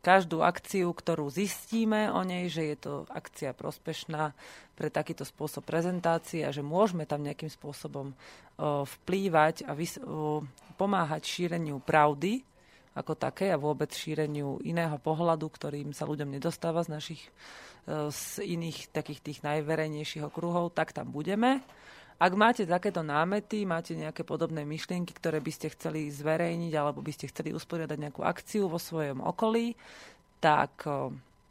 každú 0.08 0.40
akciu, 0.40 0.88
ktorú 0.96 1.28
zistíme 1.28 2.08
o 2.08 2.24
nej, 2.24 2.48
že 2.48 2.72
je 2.72 2.76
to 2.80 2.92
akcia 3.12 3.52
prospešná 3.52 4.32
pre 4.72 4.88
takýto 4.88 5.28
spôsob 5.28 5.68
prezentácie 5.68 6.48
a 6.48 6.54
že 6.54 6.64
môžeme 6.64 7.04
tam 7.04 7.20
nejakým 7.20 7.52
spôsobom 7.52 8.16
vplývať 9.04 9.68
a 9.68 9.76
pomáhať 10.80 11.22
šíreniu 11.28 11.84
pravdy 11.84 12.40
ako 12.96 13.12
také 13.20 13.52
a 13.52 13.60
vôbec 13.60 13.92
šíreniu 13.92 14.64
iného 14.64 14.96
pohľadu, 14.96 15.46
ktorým 15.52 15.92
sa 15.92 16.08
ľuďom 16.08 16.40
nedostáva 16.40 16.80
z 16.82 16.88
našich 16.96 17.22
z 17.88 18.44
iných 18.44 18.92
takých 18.92 19.20
tých 19.24 19.38
najverejnejších 19.40 20.20
okruhov, 20.28 20.76
tak 20.76 20.92
tam 20.92 21.08
budeme. 21.08 21.64
Ak 22.18 22.34
máte 22.34 22.66
takéto 22.66 23.06
námety, 23.06 23.62
máte 23.62 23.94
nejaké 23.94 24.26
podobné 24.26 24.66
myšlienky, 24.66 25.14
ktoré 25.14 25.38
by 25.38 25.52
ste 25.54 25.70
chceli 25.70 26.10
zverejniť 26.10 26.72
alebo 26.74 26.98
by 26.98 27.14
ste 27.14 27.30
chceli 27.30 27.54
usporiadať 27.54 27.94
nejakú 27.94 28.26
akciu 28.26 28.66
vo 28.66 28.82
svojom 28.82 29.22
okolí, 29.22 29.78
tak 30.42 30.82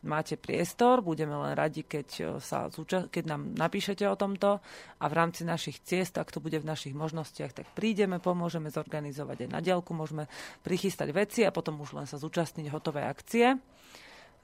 máte 0.04 0.36
priestor, 0.40 1.04
budeme 1.04 1.36
len 1.36 1.56
radi, 1.56 1.84
keď, 1.84 2.40
sa, 2.44 2.68
keď 2.88 3.24
nám 3.28 3.56
napíšete 3.56 4.08
o 4.08 4.20
tomto. 4.20 4.60
A 5.00 5.06
v 5.08 5.14
rámci 5.16 5.48
našich 5.48 5.84
ciest, 5.84 6.20
ak 6.20 6.32
to 6.32 6.44
bude 6.44 6.60
v 6.60 6.68
našich 6.68 6.96
možnostiach, 6.96 7.52
tak 7.56 7.68
prídeme, 7.76 8.20
pomôžeme 8.20 8.72
zorganizovať 8.72 9.48
aj 9.48 9.50
na 9.52 9.60
dielku, 9.64 9.92
môžeme 9.96 10.28
prichystať 10.68 11.16
veci 11.16 11.42
a 11.44 11.56
potom 11.56 11.80
už 11.84 11.96
len 11.96 12.08
sa 12.08 12.20
zúčastniť 12.20 12.72
hotovej 12.72 13.06
akcie. 13.08 13.46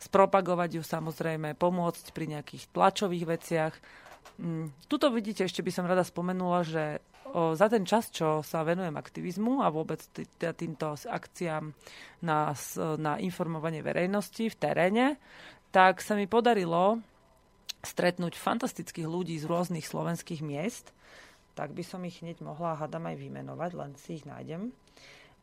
Spropagovať 0.01 0.79
ju 0.79 0.83
samozrejme, 0.83 1.55
pomôcť 1.55 2.11
pri 2.11 2.25
nejakých 2.35 2.71
tlačových 2.75 3.25
veciach. 3.39 3.73
Mm, 4.41 4.73
tuto 4.89 5.13
vidíte, 5.13 5.45
ešte 5.45 5.61
by 5.61 5.71
som 5.71 5.85
rada 5.85 6.01
spomenula, 6.01 6.65
že 6.65 6.99
o, 7.31 7.53
za 7.53 7.69
ten 7.69 7.85
čas, 7.85 8.09
čo 8.09 8.41
sa 8.41 8.65
venujem 8.65 8.93
aktivizmu 8.93 9.61
a 9.61 9.69
vôbec 9.69 10.01
tý, 10.11 10.25
týmto 10.37 10.97
akciám 10.97 11.73
na, 12.25 12.57
na 12.97 13.13
informovanie 13.21 13.85
verejnosti 13.85 14.49
v 14.49 14.59
teréne, 14.59 15.05
tak 15.69 16.01
sa 16.01 16.17
mi 16.17 16.25
podarilo 16.25 17.01
stretnúť 17.83 18.39
fantastických 18.39 19.05
ľudí 19.05 19.35
z 19.37 19.45
rôznych 19.45 19.83
slovenských 19.83 20.41
miest, 20.41 20.95
tak 21.53 21.75
by 21.75 21.83
som 21.85 22.01
ich 22.07 22.23
hneď 22.23 22.41
mohla, 22.41 22.79
hádam, 22.79 23.05
aj 23.05 23.17
vymenovať, 23.19 23.71
len 23.77 23.91
si 23.99 24.17
ich 24.21 24.25
nájdem. 24.25 24.73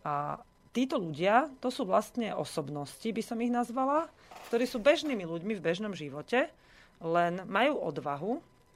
A 0.02 0.40
títo 0.74 0.98
ľudia, 0.98 1.52
to 1.62 1.68
sú 1.68 1.86
vlastne 1.86 2.32
osobnosti, 2.34 3.04
by 3.06 3.22
som 3.22 3.38
ich 3.44 3.52
nazvala, 3.52 4.10
ktorí 4.50 4.64
sú 4.66 4.82
bežnými 4.82 5.22
ľuďmi 5.22 5.52
v 5.54 5.62
bežnom 5.62 5.94
živote, 5.94 6.50
len 7.00 7.44
majú 7.46 7.78
odvahu 7.80 8.32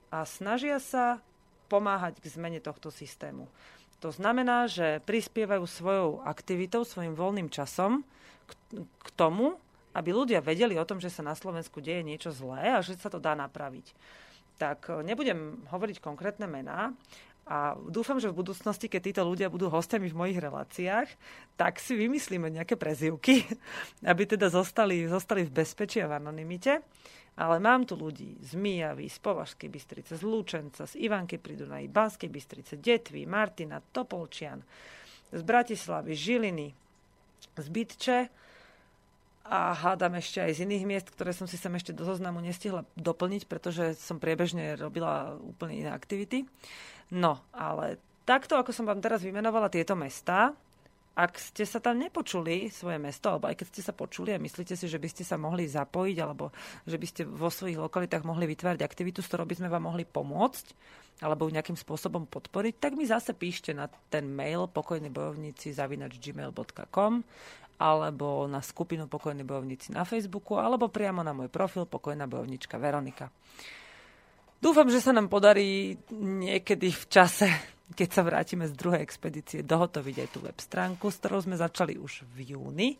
a 0.09 0.25
snažia 0.25 0.81
sa 0.81 1.21
pomáhať 1.69 2.21
k 2.21 2.27
zmene 2.29 2.61
tohto 2.61 2.93
systému. 2.93 3.49
To 4.05 4.13
znamená, 4.13 4.69
že 4.69 5.01
prispievajú 5.09 5.65
svojou 5.65 6.09
aktivitou, 6.23 6.85
svojim 6.85 7.17
voľným 7.17 7.49
časom 7.49 8.05
k, 8.45 8.53
k 8.85 9.09
tomu, 9.17 9.57
aby 9.97 10.11
ľudia 10.13 10.45
vedeli 10.45 10.77
o 10.77 10.85
tom, 10.85 11.01
že 11.01 11.09
sa 11.09 11.25
na 11.25 11.33
Slovensku 11.33 11.81
deje 11.81 12.05
niečo 12.05 12.35
zlé 12.35 12.77
a 12.77 12.85
že 12.85 12.99
sa 13.01 13.09
to 13.09 13.23
dá 13.23 13.33
napraviť. 13.33 13.95
Tak 14.61 14.91
e, 14.91 15.07
nebudem 15.07 15.65
hovoriť 15.71 16.03
konkrétne 16.03 16.45
mená, 16.51 16.93
a 17.45 17.77
dúfam, 17.77 18.17
že 18.17 18.33
v 18.33 18.41
budúcnosti, 18.41 18.89
keď 18.89 19.01
títo 19.05 19.23
ľudia 19.29 19.53
budú 19.53 19.69
hostiami 19.69 20.09
v 20.09 20.17
mojich 20.17 20.41
reláciách, 20.41 21.09
tak 21.61 21.77
si 21.77 21.93
vymyslíme 21.93 22.49
nejaké 22.49 22.81
prezivky, 22.81 23.45
aby 24.11 24.25
teda 24.25 24.49
zostali, 24.49 25.05
zostali 25.05 25.45
v 25.45 25.53
bezpečí 25.53 26.01
a 26.01 26.09
v 26.09 26.25
anonimite. 26.25 26.81
Ale 27.35 27.59
mám 27.59 27.83
tu 27.83 27.99
ľudí 27.99 28.39
z 28.39 28.55
Mijavy, 28.55 29.11
z 29.11 29.19
Považskej 29.19 29.67
Bystrice, 29.67 30.15
z 30.15 30.23
Lúčenca, 30.23 30.87
z 30.87 30.95
Ivanky 31.03 31.43
pri 31.43 31.59
Dunaji, 31.59 31.91
Banskej 31.91 32.31
Bystrice, 32.31 32.79
Detvy, 32.79 33.27
Martina, 33.27 33.83
Topolčian, 33.83 34.63
z 35.35 35.43
Bratislavy, 35.43 36.15
Žiliny, 36.15 36.69
z 37.59 37.69
Bytče 37.71 38.19
a 39.45 39.77
hádam 39.77 40.17
ešte 40.17 40.41
aj 40.41 40.57
z 40.57 40.63
iných 40.65 40.85
miest, 40.89 41.09
ktoré 41.13 41.37
som 41.37 41.45
si 41.45 41.61
sem 41.61 41.75
ešte 41.77 41.93
do 41.93 42.07
zoznamu 42.07 42.41
nestihla 42.41 42.87
doplniť, 42.97 43.45
pretože 43.45 43.99
som 44.01 44.17
priebežne 44.17 44.79
robila 44.81 45.37
úplne 45.37 45.85
iné 45.85 45.91
aktivity. 45.93 46.49
No, 47.13 47.45
ale 47.53 48.01
takto, 48.25 48.57
ako 48.57 48.73
som 48.73 48.89
vám 48.89 49.05
teraz 49.05 49.21
vymenovala 49.21 49.69
tieto 49.69 49.93
mesta, 49.93 50.57
ak 51.15 51.39
ste 51.39 51.63
sa 51.63 51.79
tam 51.79 52.03
nepočuli 52.03 52.67
svoje 52.75 52.99
mesto, 52.99 53.31
alebo 53.31 53.47
aj 53.47 53.63
keď 53.63 53.67
ste 53.71 53.83
sa 53.87 53.95
počuli 53.95 54.35
a 54.35 54.43
myslíte 54.43 54.75
si, 54.75 54.91
že 54.91 54.99
by 54.99 55.09
ste 55.11 55.23
sa 55.23 55.39
mohli 55.39 55.71
zapojiť, 55.71 56.17
alebo 56.19 56.51
že 56.85 56.99
by 56.99 57.07
ste 57.07 57.23
vo 57.23 57.47
svojich 57.47 57.79
lokalitách 57.79 58.27
mohli 58.27 58.51
vytvárať 58.51 58.83
aktivitu, 58.83 59.23
s 59.23 59.31
ktorou 59.31 59.47
by 59.47 59.55
sme 59.63 59.69
vám 59.71 59.87
mohli 59.87 60.03
pomôcť, 60.03 60.67
alebo 61.23 61.47
nejakým 61.47 61.79
spôsobom 61.79 62.27
podporiť, 62.27 62.75
tak 62.83 62.99
mi 62.99 63.07
zase 63.07 63.31
píšte 63.39 63.71
na 63.71 63.87
ten 64.11 64.27
mail 64.27 64.67
pokojní 64.67 65.15
bojovníci 65.15 65.71
zavinač 65.71 66.19
gmail.com 66.19 67.23
alebo 67.75 68.47
na 68.47 68.63
skupinu 68.63 69.11
Pokojní 69.11 69.43
bojovníci 69.43 69.91
na 69.91 70.07
Facebooku, 70.07 70.55
alebo 70.63 70.95
priamo 70.95 71.27
na 71.27 71.35
môj 71.35 71.51
profil 71.51 71.91
Pokojná 71.91 72.31
bojovnička 72.31 72.79
Veronika. 72.79 73.35
Dúfam, 74.63 74.87
že 74.87 75.03
sa 75.03 75.11
nám 75.11 75.27
podarí 75.27 75.99
niekedy 76.15 76.95
v 76.95 77.05
čase, 77.11 77.51
keď 77.93 78.09
sa 78.09 78.25
vrátime 78.25 78.65
z 78.65 78.73
druhej 78.73 79.05
expedície, 79.05 79.61
dohotoviť 79.61 80.17
aj 80.25 80.29
tú 80.33 80.39
web 80.41 80.57
stránku, 80.57 81.13
s 81.13 81.21
ktorou 81.21 81.45
sme 81.45 81.61
začali 81.61 82.01
už 82.01 82.25
v 82.33 82.57
júni 82.57 82.97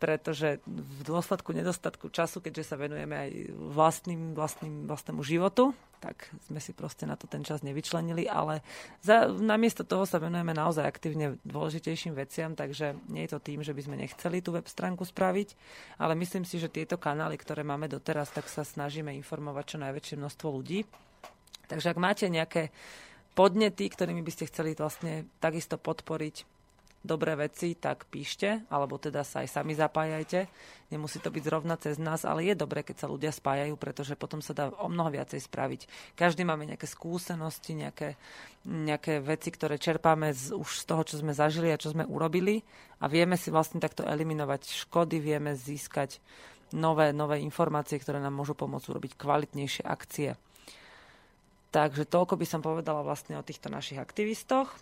pretože 0.00 0.64
v 0.64 1.00
dôsledku 1.04 1.52
nedostatku 1.52 2.08
času, 2.08 2.40
keďže 2.40 2.72
sa 2.72 2.80
venujeme 2.80 3.12
aj 3.12 3.30
vlastným, 3.52 4.32
vlastným, 4.32 4.88
vlastnému 4.88 5.20
životu, 5.20 5.76
tak 6.00 6.32
sme 6.48 6.56
si 6.56 6.72
proste 6.72 7.04
na 7.04 7.20
to 7.20 7.28
ten 7.28 7.44
čas 7.44 7.60
nevyčlenili, 7.60 8.24
ale 8.24 8.64
za, 9.04 9.28
namiesto 9.28 9.84
toho 9.84 10.08
sa 10.08 10.16
venujeme 10.16 10.56
naozaj 10.56 10.88
aktívne 10.88 11.36
dôležitejším 11.44 12.16
veciam, 12.16 12.56
takže 12.56 12.96
nie 13.12 13.28
je 13.28 13.36
to 13.36 13.44
tým, 13.44 13.60
že 13.60 13.76
by 13.76 13.82
sme 13.84 14.00
nechceli 14.00 14.40
tú 14.40 14.56
web 14.56 14.64
stránku 14.64 15.04
spraviť, 15.04 15.52
ale 16.00 16.16
myslím 16.16 16.48
si, 16.48 16.56
že 16.56 16.72
tieto 16.72 16.96
kanály, 16.96 17.36
ktoré 17.36 17.60
máme 17.60 17.84
doteraz, 17.84 18.32
tak 18.32 18.48
sa 18.48 18.64
snažíme 18.64 19.12
informovať 19.20 19.76
čo 19.76 19.84
najväčšie 19.84 20.16
množstvo 20.16 20.48
ľudí. 20.48 20.88
Takže 21.68 21.92
ak 21.92 21.98
máte 22.00 22.24
nejaké 22.32 22.72
podnety, 23.34 23.88
ktorými 23.90 24.22
by 24.24 24.32
ste 24.32 24.48
chceli 24.50 24.74
vlastne 24.74 25.26
takisto 25.38 25.78
podporiť 25.78 26.60
dobré 27.00 27.32
veci, 27.32 27.72
tak 27.72 28.04
píšte, 28.12 28.68
alebo 28.68 29.00
teda 29.00 29.24
sa 29.24 29.40
aj 29.40 29.48
sami 29.48 29.72
zapájajte. 29.72 30.52
Nemusí 30.92 31.16
to 31.16 31.32
byť 31.32 31.42
zrovna 31.48 31.80
cez 31.80 31.96
nás, 31.96 32.28
ale 32.28 32.52
je 32.52 32.54
dobré, 32.54 32.84
keď 32.84 32.96
sa 33.04 33.08
ľudia 33.08 33.32
spájajú, 33.32 33.72
pretože 33.80 34.20
potom 34.20 34.44
sa 34.44 34.52
dá 34.52 34.68
o 34.68 34.88
mnoho 34.92 35.08
viacej 35.08 35.40
spraviť. 35.40 35.80
Každý 36.12 36.44
máme 36.44 36.68
nejaké 36.68 36.84
skúsenosti, 36.84 37.72
nejaké, 37.72 38.20
nejaké 38.68 39.24
veci, 39.24 39.48
ktoré 39.48 39.80
čerpáme 39.80 40.36
z, 40.36 40.52
už 40.52 40.68
z 40.68 40.84
toho, 40.84 41.02
čo 41.08 41.16
sme 41.16 41.32
zažili 41.32 41.72
a 41.72 41.80
čo 41.80 41.96
sme 41.96 42.04
urobili 42.04 42.60
a 43.00 43.08
vieme 43.08 43.40
si 43.40 43.48
vlastne 43.48 43.80
takto 43.80 44.04
eliminovať 44.04 44.68
škody, 44.84 45.24
vieme 45.24 45.56
získať 45.56 46.20
nové, 46.76 47.16
nové 47.16 47.40
informácie, 47.40 47.96
ktoré 47.96 48.20
nám 48.20 48.36
môžu 48.36 48.52
pomôcť 48.52 48.92
urobiť 48.92 49.12
kvalitnejšie 49.16 49.88
akcie. 49.88 50.36
Takže 51.70 52.06
toľko 52.06 52.34
by 52.34 52.46
som 52.46 52.60
povedala 52.60 53.06
vlastne 53.06 53.38
o 53.38 53.46
týchto 53.46 53.70
našich 53.70 54.02
aktivistoch. 54.02 54.74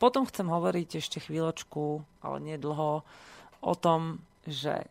Potom 0.00 0.24
chcem 0.24 0.48
hovoriť 0.48 1.04
ešte 1.04 1.20
chvíľočku, 1.20 2.00
ale 2.24 2.36
nie 2.40 2.56
dlho, 2.56 3.04
o 3.60 3.74
tom, 3.76 4.24
že 4.48 4.88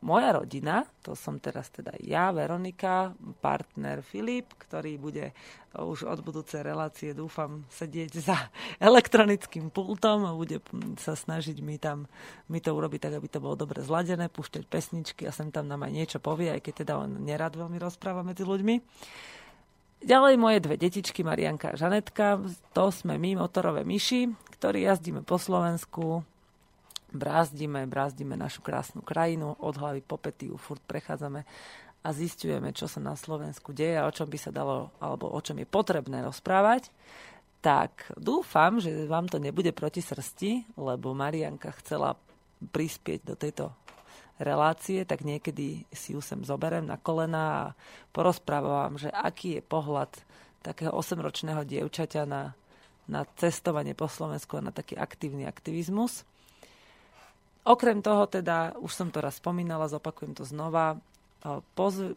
moja 0.00 0.30
rodina, 0.32 0.86
to 1.04 1.12
som 1.12 1.36
teraz 1.42 1.68
teda 1.68 1.92
ja, 2.00 2.32
Veronika, 2.32 3.12
partner 3.42 4.00
Filip, 4.00 4.56
ktorý 4.56 4.96
bude 4.96 5.36
už 5.76 6.08
od 6.08 6.20
budúcej 6.24 6.64
relácie, 6.64 7.12
dúfam, 7.12 7.66
sedieť 7.68 8.12
za 8.20 8.38
elektronickým 8.80 9.68
pultom 9.68 10.24
a 10.24 10.36
bude 10.36 10.62
sa 10.96 11.12
snažiť 11.12 11.60
mi 11.60 11.76
tam 11.76 12.08
mi 12.48 12.62
to 12.62 12.72
urobiť 12.72 13.10
tak, 13.10 13.14
aby 13.20 13.28
to 13.28 13.42
bolo 13.42 13.58
dobre 13.58 13.84
zladené, 13.84 14.32
púšťať 14.32 14.64
pesničky 14.66 15.28
a 15.28 15.34
sem 15.34 15.52
tam 15.52 15.68
nám 15.68 15.84
aj 15.84 15.92
niečo 15.92 16.18
povie, 16.22 16.50
aj 16.50 16.60
keď 16.64 16.74
teda 16.86 16.92
on 16.96 17.20
nerad 17.26 17.52
veľmi 17.52 17.76
rozpráva 17.76 18.24
medzi 18.24 18.46
ľuďmi. 18.46 18.74
Ďalej 20.00 20.40
moje 20.40 20.64
dve 20.64 20.80
detičky, 20.80 21.20
Marianka 21.20 21.76
a 21.76 21.78
Žanetka, 21.78 22.40
to 22.72 22.88
sme 22.88 23.20
my, 23.20 23.36
motorové 23.36 23.84
myši, 23.84 24.32
ktorí 24.56 24.88
jazdíme 24.88 25.20
po 25.20 25.36
Slovensku, 25.36 26.24
brázdime, 27.12 27.84
brázdime 27.84 28.32
našu 28.32 28.64
krásnu 28.64 29.04
krajinu, 29.04 29.60
od 29.60 29.76
hlavy 29.76 30.00
po 30.00 30.16
petiu 30.16 30.56
furt 30.56 30.80
prechádzame 30.88 31.44
a 32.00 32.08
zistujeme, 32.16 32.72
čo 32.72 32.88
sa 32.88 32.96
na 32.96 33.12
Slovensku 33.12 33.76
deje 33.76 34.00
a 34.00 34.08
o 34.08 34.14
čom 34.14 34.24
by 34.24 34.38
sa 34.40 34.48
dalo, 34.48 34.88
alebo 35.04 35.28
o 35.28 35.40
čom 35.44 35.60
je 35.60 35.68
potrebné 35.68 36.24
rozprávať. 36.24 36.88
Tak 37.60 38.16
dúfam, 38.16 38.80
že 38.80 39.04
vám 39.04 39.28
to 39.28 39.36
nebude 39.36 39.68
proti 39.76 40.00
srsti, 40.00 40.80
lebo 40.80 41.12
Marianka 41.12 41.76
chcela 41.76 42.16
prispieť 42.72 43.20
do 43.28 43.36
tejto 43.36 43.76
relácie, 44.40 45.04
tak 45.04 45.22
niekedy 45.22 45.84
si 45.92 46.16
ju 46.16 46.20
sem 46.24 46.40
zoberiem 46.42 46.88
na 46.88 46.96
kolena 46.96 47.44
a 47.44 47.64
porozprávam, 48.10 48.96
že 48.96 49.12
aký 49.12 49.60
je 49.60 49.62
pohľad 49.62 50.10
takého 50.64 50.92
8-ročného 50.92 51.64
dievčaťa 51.64 52.24
na, 52.24 52.56
na 53.08 53.24
cestovanie 53.36 53.92
po 53.92 54.08
Slovensku 54.08 54.56
a 54.56 54.64
na 54.64 54.72
taký 54.72 54.96
aktívny 54.96 55.44
aktivizmus. 55.44 56.24
Okrem 57.64 58.00
toho 58.00 58.24
teda, 58.24 58.76
už 58.80 58.92
som 58.92 59.08
to 59.12 59.20
raz 59.20 59.36
spomínala, 59.36 59.88
zopakujem 59.88 60.32
to 60.32 60.48
znova, 60.48 60.96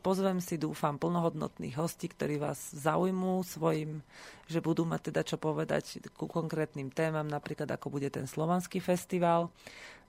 pozvem 0.03 0.43
si, 0.43 0.59
dúfam, 0.59 0.99
plnohodnotných 0.99 1.79
hostí, 1.79 2.11
ktorí 2.11 2.39
vás 2.39 2.75
zaujmú 2.75 3.39
svojim, 3.47 4.03
že 4.51 4.59
budú 4.59 4.83
mať 4.83 5.11
teda 5.11 5.21
čo 5.23 5.39
povedať 5.39 6.03
ku 6.19 6.27
konkrétnym 6.27 6.91
témam, 6.91 7.27
napríklad 7.27 7.71
ako 7.71 7.87
bude 7.87 8.11
ten 8.11 8.27
slovanský 8.27 8.83
festival 8.83 9.47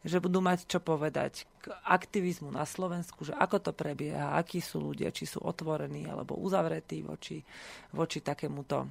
že 0.04 0.20
budú 0.20 0.44
mať 0.44 0.68
čo 0.68 0.84
povedať 0.84 1.48
k 1.64 1.72
aktivizmu 1.88 2.52
na 2.52 2.68
Slovensku, 2.68 3.24
že 3.24 3.32
ako 3.32 3.56
to 3.58 3.72
prebieha, 3.72 4.36
akí 4.36 4.60
sú 4.60 4.92
ľudia, 4.92 5.08
či 5.08 5.24
sú 5.24 5.40
otvorení 5.40 6.04
alebo 6.04 6.36
uzavretí 6.36 7.00
voči, 7.00 7.40
voči 7.96 8.20
takémuto 8.20 8.84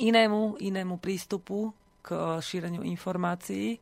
inému, 0.00 0.56
inému 0.56 0.96
prístupu 0.96 1.68
k 2.00 2.40
šíreniu 2.40 2.80
informácií. 2.80 3.76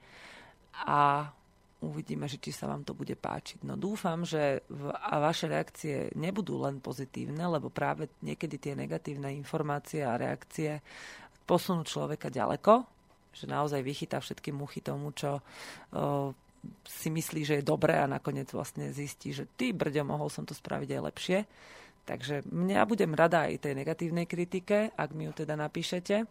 A 0.90 1.30
uvidíme, 1.78 2.26
že 2.26 2.42
či 2.42 2.50
sa 2.50 2.66
vám 2.66 2.82
to 2.82 2.98
bude 2.98 3.14
páčiť. 3.14 3.62
No 3.62 3.78
dúfam, 3.78 4.26
že 4.26 4.66
v, 4.66 4.90
a 4.90 5.22
vaše 5.22 5.46
reakcie 5.46 6.10
nebudú 6.18 6.58
len 6.58 6.82
pozitívne, 6.82 7.46
lebo 7.46 7.70
práve 7.70 8.10
niekedy 8.26 8.58
tie 8.58 8.74
negatívne 8.74 9.30
informácie 9.38 10.02
a 10.02 10.18
reakcie 10.18 10.82
posunú 11.46 11.86
človeka 11.86 12.28
ďaleko, 12.28 12.97
že 13.38 13.46
naozaj 13.46 13.80
vychytá 13.86 14.18
všetky 14.18 14.50
muchy 14.50 14.82
tomu, 14.82 15.14
čo 15.14 15.38
si 16.84 17.08
myslí, 17.08 17.40
že 17.46 17.54
je 17.60 17.70
dobré 17.70 17.98
a 17.98 18.10
nakoniec 18.10 18.50
vlastne 18.50 18.90
zistí, 18.90 19.30
že 19.30 19.46
ty 19.54 19.70
brďo, 19.70 20.02
mohol 20.02 20.28
som 20.28 20.42
to 20.42 20.54
spraviť 20.54 20.90
aj 20.98 21.04
lepšie. 21.12 21.38
Takže 22.08 22.48
mňa 22.48 22.88
budem 22.88 23.12
rada 23.12 23.46
aj 23.46 23.68
tej 23.68 23.76
negatívnej 23.76 24.24
kritike, 24.24 24.90
ak 24.96 25.12
mi 25.12 25.28
ju 25.28 25.32
teda 25.44 25.54
napíšete. 25.60 26.24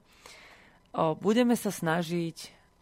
O, 0.97 1.13
budeme 1.13 1.53
sa 1.53 1.69
snažiť 1.69 2.37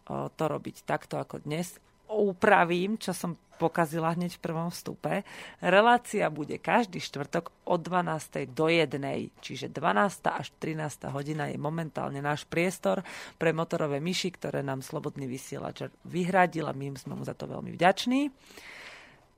o, 0.08 0.32
to 0.32 0.44
robiť 0.48 0.88
takto 0.88 1.20
ako 1.20 1.44
dnes 1.44 1.76
upravím, 2.08 2.96
čo 2.96 3.12
som 3.12 3.36
pokazila 3.56 4.12
hneď 4.12 4.36
v 4.36 4.44
prvom 4.44 4.68
vstupe. 4.68 5.24
Relácia 5.64 6.28
bude 6.28 6.60
každý 6.60 7.00
štvrtok 7.00 7.50
od 7.64 7.80
12. 7.80 8.52
do 8.52 8.68
1. 8.68 9.00
Čiže 9.40 9.72
12. 9.72 10.28
až 10.28 10.52
13. 10.60 11.08
hodina 11.10 11.48
je 11.48 11.58
momentálne 11.58 12.20
náš 12.20 12.44
priestor 12.44 13.00
pre 13.40 13.56
motorové 13.56 13.98
myši, 13.98 14.30
ktoré 14.36 14.60
nám 14.60 14.84
Slobodný 14.84 15.24
vysielač 15.24 15.88
vyhradil 16.04 16.68
a 16.68 16.76
my 16.76 16.94
sme 16.94 17.16
mu 17.16 17.24
za 17.24 17.32
to 17.32 17.48
veľmi 17.48 17.72
vďační. 17.74 18.30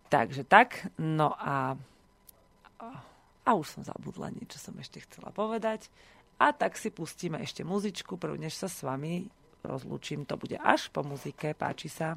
Takže 0.09 0.45
tak, 0.45 0.89
no 0.99 1.33
a, 1.37 1.77
a 3.45 3.51
už 3.55 3.79
som 3.79 3.83
zabudla 3.85 4.33
niečo 4.33 4.57
som 4.59 4.75
ešte 4.81 5.05
chcela 5.05 5.31
povedať. 5.31 5.89
A 6.39 6.55
tak 6.55 6.79
si 6.79 6.95
pustíme 6.95 7.43
ešte 7.43 7.67
muzičku, 7.67 8.15
prv 8.15 8.39
než 8.39 8.55
sa 8.55 8.71
s 8.71 8.87
vami 8.87 9.27
rozlúčim. 9.67 10.23
To 10.27 10.39
bude 10.39 10.57
až 10.59 10.89
po 10.95 11.03
muzike. 11.03 11.55
Páči 11.55 11.91
sa. 11.91 12.15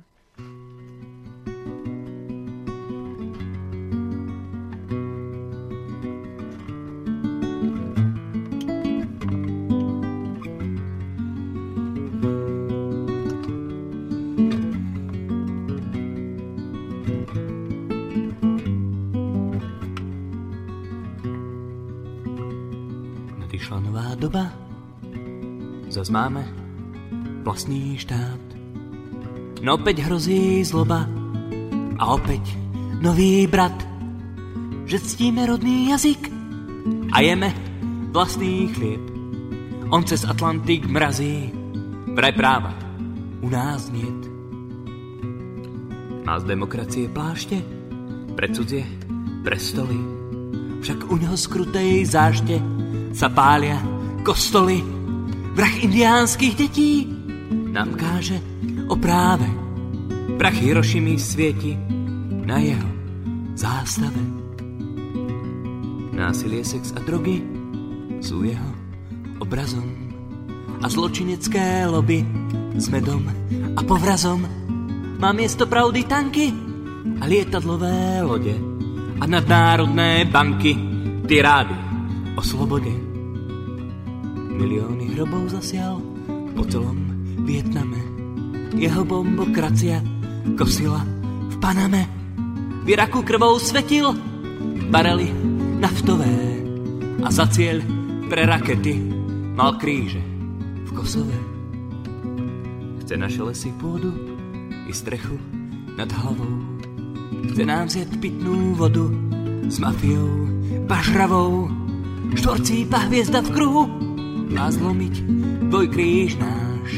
Nadišla 23.72 23.88
nová 23.88 24.12
doba, 24.20 24.52
zas 25.88 26.12
máme 26.12 26.44
vlastný 27.48 27.96
štát 27.96 28.44
No 29.64 29.80
opäť 29.80 30.04
hrozí 30.04 30.60
zloba 30.68 31.08
a 31.96 32.04
opäť 32.12 32.52
nový 33.00 33.48
brat, 33.48 33.72
že 34.84 35.00
ctíme 35.00 35.48
rodný 35.48 35.88
jazyk 35.88 36.20
a 37.16 37.24
jeme 37.24 37.56
vlastný 38.12 38.68
chlieb. 38.76 39.00
On 39.88 40.04
cez 40.04 40.28
Atlantik 40.28 40.84
mrazí, 40.92 41.56
vraj 42.12 42.36
práva 42.36 42.76
u 43.40 43.48
nás 43.48 43.88
niet. 43.88 44.20
Z 46.28 46.44
demokracie 46.44 47.08
pláště, 47.08 47.64
pre 48.36 48.52
cudzie, 48.52 48.84
pre 49.44 49.56
stoly, 49.60 50.00
však 50.84 51.12
u 51.12 51.16
neho 51.16 51.40
skrutej 51.40 52.04
zášte 52.04 52.81
sa 53.12 53.28
pália 53.32 53.80
kostoly. 54.24 54.82
Vrah 55.52 55.76
indiánskych 55.84 56.54
detí 56.56 57.08
nám 57.52 57.96
káže 57.96 58.40
o 58.88 58.96
práve. 58.96 59.48
Prach 60.40 60.56
Hirošimi 60.56 61.20
svieti 61.20 61.76
na 62.48 62.58
jeho 62.60 62.90
zástave. 63.56 64.22
Násilie, 66.12 66.64
sex 66.64 66.96
a 66.96 67.00
drogy 67.04 67.44
sú 68.22 68.46
jeho 68.46 68.72
obrazom 69.42 69.86
a 70.82 70.86
zločinecké 70.90 71.86
lobby 71.90 72.26
s 72.78 72.90
medom 72.90 73.26
a 73.78 73.82
povrazom 73.86 74.46
má 75.18 75.30
miesto 75.34 75.70
pravdy 75.70 76.02
tanky 76.06 76.48
a 77.22 77.30
lietadlové 77.30 78.22
lode 78.26 78.56
a 79.22 79.24
nadnárodné 79.26 80.26
banky 80.30 80.74
tirády 81.26 81.91
o 82.36 82.42
slobode. 82.44 82.94
Milióny 84.52 85.16
hrobov 85.16 85.52
zasial 85.52 86.00
po 86.54 86.64
celom 86.68 87.00
Vietname 87.48 88.12
jeho 88.76 89.04
bombokracia 89.04 90.00
kosila 90.56 91.04
v 91.52 91.56
Paname. 91.60 92.04
V 92.82 92.88
Iraku 92.88 93.22
krvou 93.22 93.60
svetil 93.62 94.16
barely 94.90 95.30
naftové 95.78 96.32
a 97.22 97.30
za 97.30 97.46
cieľ 97.52 97.84
pre 98.32 98.48
rakety 98.48 98.96
mal 99.54 99.76
kríže 99.78 100.24
v 100.88 100.90
Kosove. 100.96 101.40
Chce 103.04 103.14
naše 103.20 103.42
lesy 103.44 103.70
pôdu 103.76 104.10
i 104.88 104.94
strechu 104.96 105.36
nad 106.00 106.08
hlavou. 106.08 106.54
Chce 107.52 107.64
nám 107.68 107.92
zjeť 107.92 108.18
pitnú 108.24 108.74
vodu 108.74 109.04
s 109.68 109.78
mafiou 109.84 110.48
pažravou. 110.88 111.81
Štvorcípa 112.32 113.12
hviezda 113.12 113.44
v 113.44 113.50
kruhu 113.52 113.84
má 114.56 114.72
zlomiť 114.72 115.16
dvojkríž 115.68 116.40
náš 116.40 116.90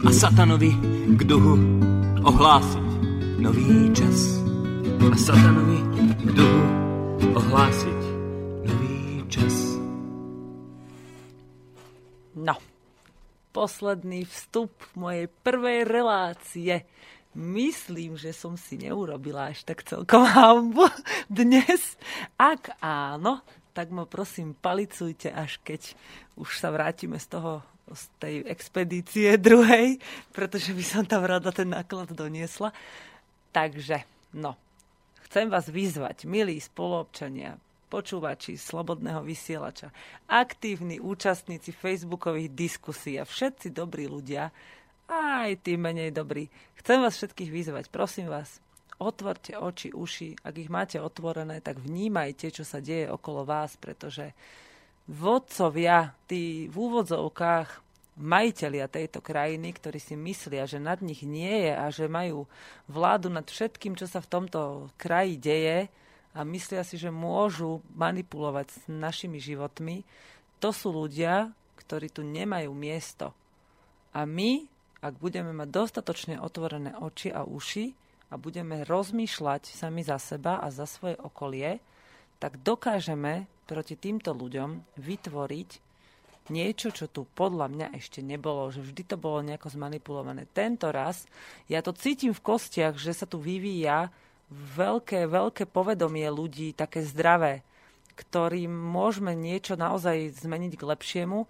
a 0.00 0.08
satanovi 0.08 0.72
k 1.12 1.20
duhu 1.28 1.54
ohlásiť 2.24 2.88
nový 3.36 3.92
čas 3.92 4.40
a 5.04 5.16
satanovi 5.16 5.78
k 6.24 6.30
duhu 6.32 6.62
ohlásiť 7.36 8.00
nový 8.64 8.96
čas. 9.28 9.54
No, 12.32 12.56
posledný 13.52 14.24
vstup 14.24 14.72
mojej 14.96 15.28
prvej 15.28 15.84
relácie. 15.84 16.88
Myslím, 17.36 18.16
že 18.16 18.32
som 18.32 18.56
si 18.56 18.80
neurobila 18.80 19.52
až 19.52 19.68
tak 19.68 19.84
celkom 19.84 20.24
hambu 20.24 20.88
dnes. 21.28 22.00
Ak 22.40 22.72
áno, 22.80 23.44
tak 23.72 23.92
ma 23.92 24.04
prosím 24.08 24.56
palicujte, 24.56 25.32
až 25.32 25.60
keď 25.64 25.94
už 26.38 26.58
sa 26.58 26.72
vrátime 26.72 27.16
z 27.20 27.26
toho 27.38 27.52
z 27.88 28.04
tej 28.20 28.36
expedície 28.44 29.36
druhej, 29.40 29.96
pretože 30.32 30.76
by 30.76 30.84
som 30.84 31.04
tam 31.08 31.24
rada 31.24 31.48
ten 31.52 31.72
náklad 31.72 32.12
doniesla. 32.12 32.72
Takže, 33.52 34.04
no, 34.36 34.60
chcem 35.28 35.48
vás 35.48 35.72
vyzvať, 35.72 36.28
milí 36.28 36.60
spoluobčania, 36.60 37.56
počúvači 37.88 38.60
Slobodného 38.60 39.24
vysielača, 39.24 39.88
aktívni 40.28 41.00
účastníci 41.00 41.72
facebookových 41.72 42.52
diskusí 42.52 43.16
a 43.16 43.24
všetci 43.24 43.72
dobrí 43.72 44.04
ľudia, 44.04 44.52
aj 45.08 45.64
tí 45.64 45.80
menej 45.80 46.12
dobrí. 46.12 46.52
Chcem 46.76 47.00
vás 47.00 47.16
všetkých 47.16 47.48
vyzvať, 47.48 47.84
prosím 47.88 48.28
vás, 48.28 48.60
otvorte 48.98 49.54
oči, 49.54 49.94
uši. 49.94 50.42
Ak 50.42 50.54
ich 50.58 50.70
máte 50.70 50.98
otvorené, 50.98 51.62
tak 51.62 51.78
vnímajte, 51.78 52.50
čo 52.50 52.66
sa 52.66 52.82
deje 52.82 53.06
okolo 53.06 53.46
vás, 53.46 53.78
pretože 53.78 54.34
vodcovia, 55.08 56.12
tí 56.28 56.66
v 56.68 56.76
úvodzovkách 56.76 57.88
majiteľia 58.18 58.90
tejto 58.90 59.22
krajiny, 59.22 59.70
ktorí 59.70 60.02
si 60.02 60.18
myslia, 60.18 60.66
že 60.66 60.82
nad 60.82 60.98
nich 60.98 61.22
nie 61.22 61.70
je 61.70 61.72
a 61.72 61.86
že 61.94 62.10
majú 62.10 62.50
vládu 62.90 63.30
nad 63.30 63.46
všetkým, 63.46 63.94
čo 63.94 64.10
sa 64.10 64.18
v 64.18 64.30
tomto 64.30 64.90
kraji 64.98 65.38
deje 65.38 65.78
a 66.34 66.42
myslia 66.42 66.82
si, 66.82 66.98
že 66.98 67.14
môžu 67.14 67.80
manipulovať 67.94 68.66
s 68.74 68.78
našimi 68.90 69.38
životmi, 69.38 70.02
to 70.58 70.74
sú 70.74 70.90
ľudia, 70.90 71.54
ktorí 71.78 72.10
tu 72.10 72.26
nemajú 72.26 72.74
miesto. 72.74 73.30
A 74.10 74.26
my, 74.26 74.66
ak 74.98 75.14
budeme 75.22 75.54
mať 75.54 75.70
dostatočne 75.70 76.42
otvorené 76.42 76.98
oči 76.98 77.30
a 77.30 77.46
uši 77.46 78.07
a 78.28 78.34
budeme 78.36 78.84
rozmýšľať 78.84 79.72
sami 79.72 80.04
za 80.04 80.20
seba 80.20 80.60
a 80.60 80.68
za 80.68 80.84
svoje 80.84 81.16
okolie, 81.20 81.80
tak 82.38 82.60
dokážeme 82.60 83.48
proti 83.64 83.96
týmto 83.96 84.32
ľuďom 84.32 85.00
vytvoriť 85.00 85.70
niečo, 86.48 86.88
čo 86.92 87.08
tu 87.12 87.28
podľa 87.36 87.68
mňa 87.68 87.86
ešte 87.96 88.24
nebolo, 88.24 88.72
že 88.72 88.80
vždy 88.80 89.02
to 89.04 89.16
bolo 89.20 89.44
nejako 89.44 89.68
zmanipulované. 89.68 90.48
Tento 90.48 90.88
raz 90.88 91.28
ja 91.68 91.84
to 91.84 91.92
cítim 91.92 92.32
v 92.32 92.44
kostiach, 92.44 92.96
že 92.96 93.12
sa 93.12 93.28
tu 93.28 93.36
vyvíja 93.36 94.08
veľké, 94.48 95.28
veľké 95.28 95.68
povedomie 95.68 96.24
ľudí, 96.32 96.72
také 96.72 97.04
zdravé, 97.04 97.60
ktorým 98.16 98.72
môžeme 98.72 99.36
niečo 99.36 99.76
naozaj 99.76 100.40
zmeniť 100.40 100.72
k 100.74 100.88
lepšiemu 100.88 101.44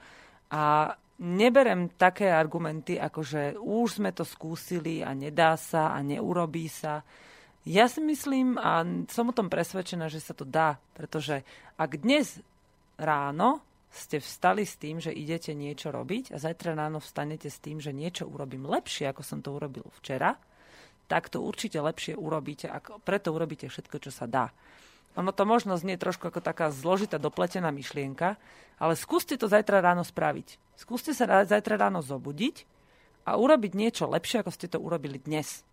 a 0.51 0.95
neberem 1.19 1.91
také 1.99 2.31
argumenty, 2.31 2.95
ako 2.99 3.21
že 3.23 3.43
už 3.59 3.99
sme 3.99 4.11
to 4.15 4.23
skúsili 4.23 5.03
a 5.03 5.11
nedá 5.15 5.59
sa 5.59 5.95
a 5.95 5.99
neurobí 6.03 6.71
sa. 6.71 7.03
Ja 7.67 7.91
si 7.91 8.01
myslím 8.01 8.57
a 8.57 8.87
som 9.11 9.29
o 9.29 9.37
tom 9.37 9.51
presvedčená, 9.51 10.07
že 10.09 10.23
sa 10.23 10.33
to 10.33 10.47
dá, 10.47 10.79
pretože 10.95 11.43
ak 11.77 12.01
dnes 12.01 12.39
ráno 12.97 13.61
ste 13.89 14.23
vstali 14.23 14.63
s 14.63 14.79
tým, 14.79 15.03
že 15.03 15.13
idete 15.13 15.53
niečo 15.53 15.91
robiť 15.91 16.33
a 16.33 16.37
zajtra 16.39 16.77
ráno 16.77 17.03
vstanete 17.03 17.51
s 17.51 17.59
tým, 17.59 17.83
že 17.83 17.91
niečo 17.91 18.29
urobím 18.29 18.69
lepšie, 18.69 19.11
ako 19.11 19.23
som 19.25 19.43
to 19.43 19.53
urobil 19.53 19.85
včera, 20.01 20.39
tak 21.09 21.33
to 21.33 21.41
určite 21.41 21.81
lepšie 21.81 22.15
urobíte, 22.15 22.69
ako 22.69 23.01
preto 23.01 23.33
urobíte 23.33 23.67
všetko, 23.67 23.97
čo 23.97 24.13
sa 24.13 24.29
dá. 24.29 24.53
Ono 25.19 25.35
to 25.35 25.43
možno 25.43 25.75
znie 25.75 25.99
trošku 25.99 26.31
ako 26.31 26.39
taká 26.39 26.71
zložitá, 26.71 27.19
dopletená 27.19 27.75
myšlienka, 27.75 28.39
ale 28.79 28.95
skúste 28.95 29.35
to 29.35 29.51
zajtra 29.51 29.83
ráno 29.83 30.07
spraviť. 30.07 30.79
Skúste 30.79 31.11
sa 31.11 31.43
zajtra 31.43 31.75
ráno 31.75 31.99
zobudiť 31.99 32.63
a 33.27 33.35
urobiť 33.35 33.75
niečo 33.75 34.07
lepšie, 34.07 34.47
ako 34.47 34.55
ste 34.55 34.71
to 34.71 34.79
urobili 34.79 35.19
dnes. 35.19 35.67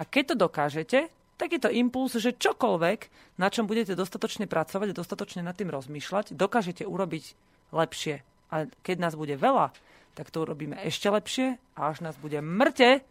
A 0.00 0.08
keď 0.08 0.32
to 0.32 0.48
dokážete, 0.48 0.98
tak 1.36 1.52
je 1.52 1.60
to 1.60 1.68
impuls, 1.68 2.16
že 2.16 2.32
čokoľvek, 2.32 3.00
na 3.36 3.52
čom 3.52 3.68
budete 3.68 3.92
dostatočne 3.92 4.48
pracovať 4.48 4.88
a 4.92 4.98
dostatočne 4.98 5.44
nad 5.44 5.52
tým 5.52 5.68
rozmýšľať, 5.68 6.32
dokážete 6.32 6.88
urobiť 6.88 7.36
lepšie. 7.76 8.24
A 8.48 8.64
keď 8.80 8.96
nás 9.04 9.12
bude 9.12 9.36
veľa, 9.36 9.76
tak 10.16 10.32
to 10.32 10.48
urobíme 10.48 10.80
ešte 10.80 11.12
lepšie 11.12 11.60
a 11.76 11.92
až 11.92 12.00
nás 12.00 12.16
bude 12.16 12.40
mŕte, 12.40 13.04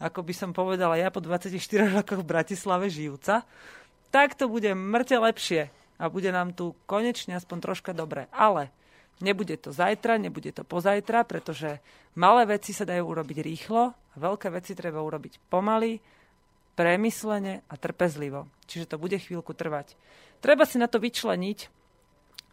ako 0.00 0.24
by 0.24 0.32
som 0.36 0.50
povedala 0.52 0.96
ja 0.96 1.12
po 1.12 1.24
24 1.24 1.56
rokoch 1.96 2.20
v 2.20 2.30
Bratislave 2.30 2.92
žijúca, 2.92 3.44
tak 4.10 4.34
to 4.34 4.50
bude 4.50 4.70
mŕte 4.74 5.16
lepšie 5.16 5.70
a 5.98 6.04
bude 6.10 6.30
nám 6.30 6.54
tu 6.54 6.74
konečne 6.84 7.38
aspoň 7.38 7.58
troška 7.62 7.90
dobre. 7.94 8.26
Ale 8.34 8.70
nebude 9.22 9.56
to 9.56 9.70
zajtra, 9.70 10.18
nebude 10.18 10.50
to 10.50 10.62
pozajtra, 10.66 11.24
pretože 11.24 11.82
malé 12.18 12.58
veci 12.58 12.74
sa 12.74 12.86
dajú 12.86 13.06
urobiť 13.06 13.38
rýchlo 13.42 13.94
a 13.94 14.14
veľké 14.18 14.50
veci 14.50 14.74
treba 14.74 15.02
urobiť 15.02 15.50
pomaly, 15.52 16.00
premyslene 16.74 17.66
a 17.68 17.74
trpezlivo. 17.76 18.48
Čiže 18.66 18.96
to 18.96 18.96
bude 18.96 19.18
chvíľku 19.18 19.52
trvať. 19.52 19.94
Treba 20.40 20.64
si 20.64 20.80
na 20.80 20.88
to 20.88 20.96
vyčleniť 21.02 21.58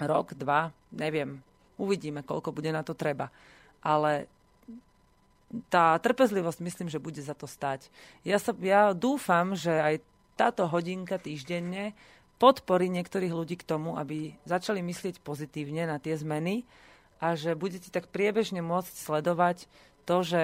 rok, 0.03 0.36
dva, 0.36 0.70
neviem. 0.93 1.39
Uvidíme, 1.78 2.26
koľko 2.26 2.51
bude 2.51 2.74
na 2.74 2.82
to 2.82 2.97
treba 2.97 3.30
ale 3.88 4.28
tá 5.72 5.95
trpezlivosť 5.95 6.60
myslím, 6.60 6.88
že 6.91 6.99
bude 6.99 7.24
za 7.24 7.32
to 7.32 7.47
stať. 7.47 7.88
Ja, 8.28 8.36
sa, 8.36 8.51
ja 8.60 8.91
dúfam, 8.91 9.55
že 9.55 9.72
aj 9.72 10.03
táto 10.38 10.70
hodinka 10.70 11.18
týždenne 11.18 11.98
podporí 12.38 12.88
niektorých 12.94 13.34
ľudí 13.34 13.58
k 13.58 13.68
tomu, 13.68 13.98
aby 13.98 14.38
začali 14.46 14.86
myslieť 14.86 15.26
pozitívne 15.26 15.90
na 15.90 15.98
tie 15.98 16.14
zmeny 16.14 16.64
a 17.18 17.34
že 17.34 17.58
budete 17.58 17.90
tak 17.90 18.14
priebežne 18.14 18.62
môcť 18.62 18.94
sledovať 18.94 19.66
to, 20.06 20.22
že 20.22 20.42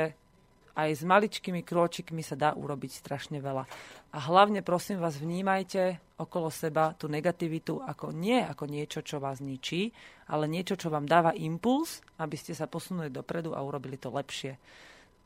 aj 0.74 0.90
s 0.90 1.04
maličkými 1.06 1.62
krôčikmi 1.62 2.26
sa 2.26 2.34
dá 2.34 2.58
urobiť 2.58 2.92
strašne 2.98 3.38
veľa. 3.38 3.70
A 4.14 4.18
hlavne 4.18 4.66
prosím 4.66 4.98
vás, 4.98 5.22
vnímajte 5.22 6.02
okolo 6.18 6.50
seba 6.50 6.98
tú 6.98 7.06
negativitu 7.06 7.78
ako 7.78 8.10
nie 8.10 8.42
ako 8.42 8.66
niečo, 8.66 9.06
čo 9.06 9.22
vás 9.22 9.38
ničí, 9.38 9.94
ale 10.30 10.50
niečo, 10.50 10.74
čo 10.74 10.90
vám 10.90 11.06
dáva 11.06 11.38
impuls, 11.38 12.02
aby 12.18 12.34
ste 12.34 12.58
sa 12.58 12.66
posunuli 12.66 13.14
dopredu 13.14 13.54
a 13.54 13.62
urobili 13.62 14.02
to 14.02 14.10
lepšie. 14.10 14.58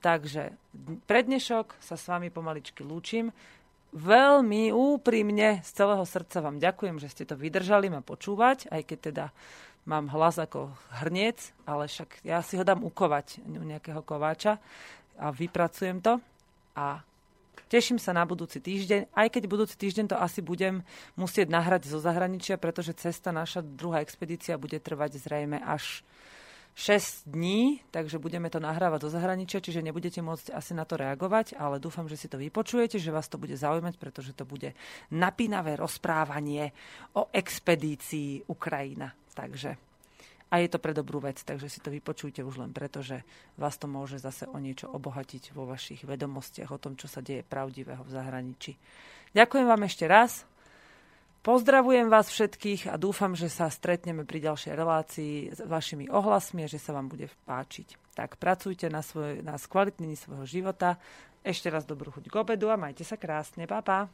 Takže 0.03 0.53
prednešok 1.09 1.79
sa 1.81 1.95
s 1.97 2.05
vami 2.05 2.29
pomaličky 2.29 2.85
lúčim. 2.85 3.33
Veľmi 3.95 4.75
úprimne 4.75 5.63
z 5.63 5.69
celého 5.71 6.03
srdca 6.03 6.43
vám 6.43 6.59
ďakujem, 6.59 6.99
že 6.99 7.07
ste 7.07 7.23
to 7.23 7.39
vydržali 7.39 7.87
ma 7.87 8.03
počúvať, 8.03 8.67
aj 8.67 8.81
keď 8.83 8.99
teda 9.11 9.25
mám 9.87 10.11
hlas 10.11 10.35
ako 10.35 10.75
hrniec, 10.99 11.55
ale 11.63 11.87
však 11.87 12.19
ja 12.27 12.43
si 12.43 12.59
ho 12.59 12.63
dám 12.67 12.83
ukovať 12.83 13.39
u 13.47 13.63
nejakého 13.63 14.03
kováča 14.03 14.59
a 15.15 15.31
vypracujem 15.31 16.03
to. 16.03 16.19
A 16.75 16.99
teším 17.71 17.95
sa 17.95 18.11
na 18.11 18.27
budúci 18.27 18.59
týždeň, 18.59 19.07
aj 19.15 19.27
keď 19.31 19.43
budúci 19.47 19.79
týždeň 19.79 20.11
to 20.11 20.17
asi 20.19 20.43
budem 20.43 20.83
musieť 21.15 21.47
nahrať 21.47 21.87
zo 21.87 22.03
zahraničia, 22.03 22.59
pretože 22.59 22.91
cesta 22.99 23.31
naša 23.31 23.63
druhá 23.63 24.03
expedícia 24.03 24.59
bude 24.59 24.77
trvať 24.83 25.17
zrejme 25.23 25.63
až 25.63 26.03
6 26.77 27.25
dní, 27.33 27.81
takže 27.89 28.21
budeme 28.21 28.53
to 28.53 28.61
nahrávať 28.61 29.09
zo 29.09 29.17
zahraničia, 29.17 29.65
čiže 29.65 29.81
nebudete 29.81 30.21
môcť 30.21 30.53
asi 30.53 30.77
na 30.77 30.85
to 30.85 30.93
reagovať, 30.93 31.57
ale 31.57 31.81
dúfam, 31.81 32.05
že 32.05 32.21
si 32.21 32.29
to 32.29 32.37
vypočujete, 32.37 33.01
že 33.01 33.09
vás 33.09 33.25
to 33.25 33.41
bude 33.41 33.57
zaujímať, 33.57 33.97
pretože 33.97 34.37
to 34.37 34.45
bude 34.45 34.77
napínavé 35.09 35.73
rozprávanie 35.73 36.69
o 37.17 37.33
expedícii 37.33 38.45
Ukrajina. 38.45 39.09
Takže 39.33 39.73
a 40.47 40.63
je 40.63 40.69
to 40.71 40.79
pre 40.79 40.95
dobrú 40.95 41.19
vec, 41.19 41.41
takže 41.43 41.67
si 41.67 41.81
to 41.81 41.91
vypočujte 41.91 42.39
už 42.39 42.61
len 42.61 42.71
preto, 42.71 43.03
že 43.03 43.25
vás 43.59 43.75
to 43.75 43.89
môže 43.89 44.21
zase 44.21 44.47
o 44.47 44.55
niečo 44.61 44.87
obohatiť 44.87 45.51
vo 45.51 45.67
vašich 45.67 46.07
vedomostiach 46.07 46.71
o 46.71 46.79
tom, 46.79 46.95
čo 46.95 47.09
sa 47.09 47.19
deje 47.19 47.43
pravdivého 47.43 47.99
v 48.05 48.13
zahraničí. 48.13 48.77
Ďakujem 49.35 49.65
vám 49.67 49.83
ešte 49.83 50.05
raz. 50.07 50.47
Pozdravujem 51.47 52.11
vás 52.11 52.27
všetkých 52.27 52.91
a 52.91 52.99
dúfam, 52.99 53.31
že 53.31 53.47
sa 53.47 53.71
stretneme 53.71 54.27
pri 54.27 54.51
ďalšej 54.51 54.73
relácii 54.75 55.35
s 55.55 55.63
vašimi 55.63 56.11
ohlasmi 56.11 56.67
a 56.67 56.71
že 56.71 56.75
sa 56.75 56.91
vám 56.91 57.07
bude 57.07 57.31
páčiť. 57.47 57.95
Tak 58.19 58.35
pracujte 58.35 58.91
na, 58.91 58.99
svoj, 58.99 59.47
na 59.47 59.55
skvalitnení 59.55 60.19
svojho 60.19 60.43
života. 60.43 60.99
Ešte 61.47 61.71
raz 61.71 61.87
dobrú 61.87 62.11
chuť 62.11 62.27
k 62.27 62.35
obedu 62.35 62.67
a 62.67 62.75
majte 62.75 63.07
sa 63.07 63.15
krásne. 63.15 63.63
Pa, 63.63 63.79
pa. 63.79 64.11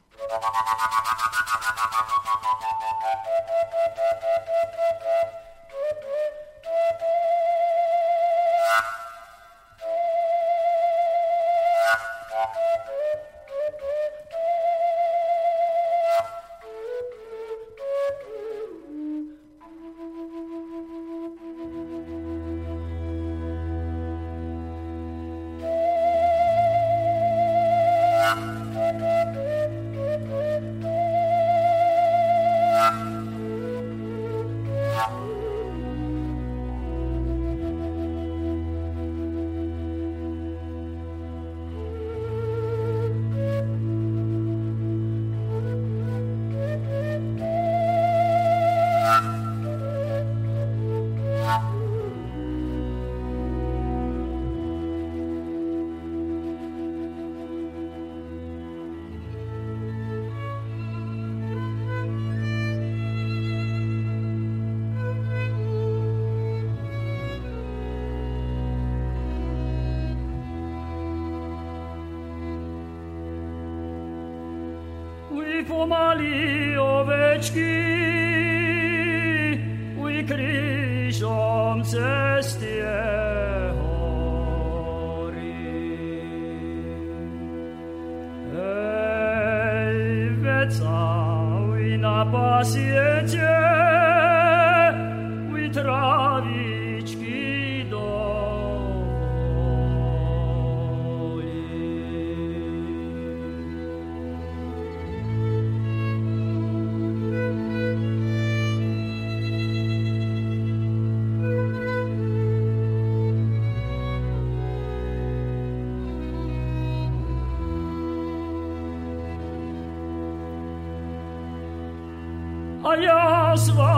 A 122.94 122.96
ja 122.96 123.56
s 123.56 123.70
vami 123.70 123.84
nejdem. 123.84 123.93